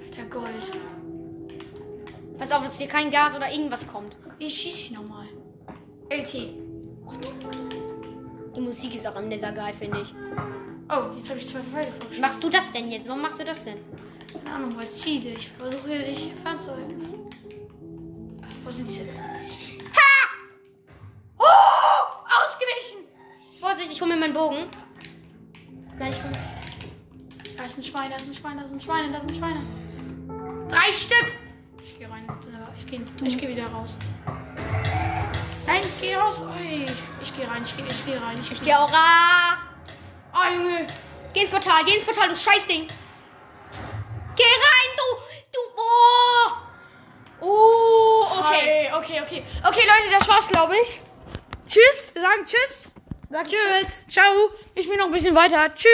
Alter 0.05 0.25
Gold. 0.29 0.73
Pass 2.37 2.53
auf, 2.53 2.65
dass 2.65 2.77
hier 2.77 2.89
kein 2.89 3.11
Gas 3.11 3.35
oder 3.35 3.51
irgendwas 3.51 3.87
kommt. 3.87 4.19
Wie 4.39 4.51
schieße 4.51 4.81
ich 4.81 4.91
nochmal? 4.91 5.27
LT. 6.11 6.35
Die 8.55 8.61
Musik 8.61 8.95
ist 8.95 9.07
auch 9.07 9.17
am 9.17 9.29
Nether 9.29 9.53
geil, 9.53 9.73
finde 9.73 10.03
ich. 10.03 10.15
Oh, 10.91 11.17
jetzt 11.17 11.31
habe 11.31 11.39
ich 11.39 11.49
zwei 11.49 11.61
Pfeile 11.61 11.91
vorgeschlagen. 11.91 12.21
machst 12.21 12.45
du 12.45 12.51
das 12.51 12.71
denn 12.71 12.93
jetzt? 12.93 13.09
Warum 13.09 13.23
machst 13.23 13.41
du 13.41 13.45
das 13.45 13.65
denn? 13.65 13.79
Keine 14.45 14.57
Ahnung, 14.57 14.77
weil 14.77 14.91
Ziele. 14.91 15.31
Ich 15.31 15.49
versuche 15.49 15.89
hier 15.89 16.03
dich 16.03 16.33
fernzuhalten. 16.45 17.01
Wo 18.63 18.71
sind 18.71 18.87
diese? 18.87 19.07
Ha! 19.07 20.29
Oh! 21.39 21.45
Ausgewichen! 22.45 23.07
Vorsicht, 23.61 23.86
ich 23.97 24.03
hole 24.03 24.15
mir 24.15 24.21
meinen 24.21 24.35
Bogen. 24.35 24.67
Nein, 25.99 26.13
ich 26.13 26.23
hol 26.23 26.29
mir. 26.29 27.57
Da 27.57 27.65
ist 27.65 27.79
ein 27.79 27.83
Schwein, 27.83 28.11
da 28.11 28.17
ist 28.17 28.29
ein 28.29 28.35
Schwein, 28.35 28.59
da 28.59 28.67
sind 28.67 28.83
Schweine, 28.83 29.11
da 29.11 29.21
sind 29.21 29.35
Schweine. 29.35 29.65
Drei 30.69 30.93
Stück! 30.93 31.35
Ich 31.83 31.99
gehe 31.99 32.11
rein. 32.11 32.29
Ich 32.79 32.87
gehe 32.87 33.01
ich 33.25 33.39
geh 33.39 33.49
wieder 33.49 33.67
raus. 33.69 33.89
Nein, 35.67 35.81
ich 35.83 36.01
gehe 36.03 36.19
raus. 36.19 36.43
Oh, 36.45 36.51
ich 36.61 36.93
ich 37.23 37.35
gehe 37.35 37.49
rein, 37.49 37.63
ich 37.63 37.75
gehe 37.75 37.87
ich 37.89 38.05
geh 38.05 38.19
rein. 38.19 38.39
Ich, 38.39 38.53
Ich 38.53 38.63
geh 38.63 38.75
auch 38.75 38.93
ra. 38.93 39.57
Oh, 40.35 40.55
Junge! 40.55 40.89
Geh 41.33 41.41
ins 41.41 41.51
Portal, 41.51 41.83
geh 41.87 41.95
ins 41.95 42.05
Portal, 42.05 42.29
du 42.29 42.37
Scheißding. 42.37 42.89
Geh 44.37 44.43
rein, 44.43 44.91
du. 44.99 45.09
Du. 45.53 45.61
Oh. 45.79 46.53
Oh, 47.41 48.27
okay. 48.41 48.91
Okay, 48.93 49.23
okay, 49.23 49.23
okay. 49.23 49.43
Okay, 49.67 49.87
Leute, 49.87 50.19
das 50.19 50.29
war's, 50.29 50.49
glaube 50.49 50.75
ich. 50.83 51.01
Tschüss. 51.67 52.11
Wir 52.13 52.21
sagen 52.21 52.45
Tschüss. 52.45 52.93
Sag 53.29 53.49
Tschüss. 53.49 54.07
Ciao. 54.09 54.51
Ich 54.75 54.89
bin 54.89 54.99
noch 54.99 55.07
ein 55.07 55.13
bisschen 55.13 55.35
weiter. 55.35 55.73
Tschüss. 55.75 55.89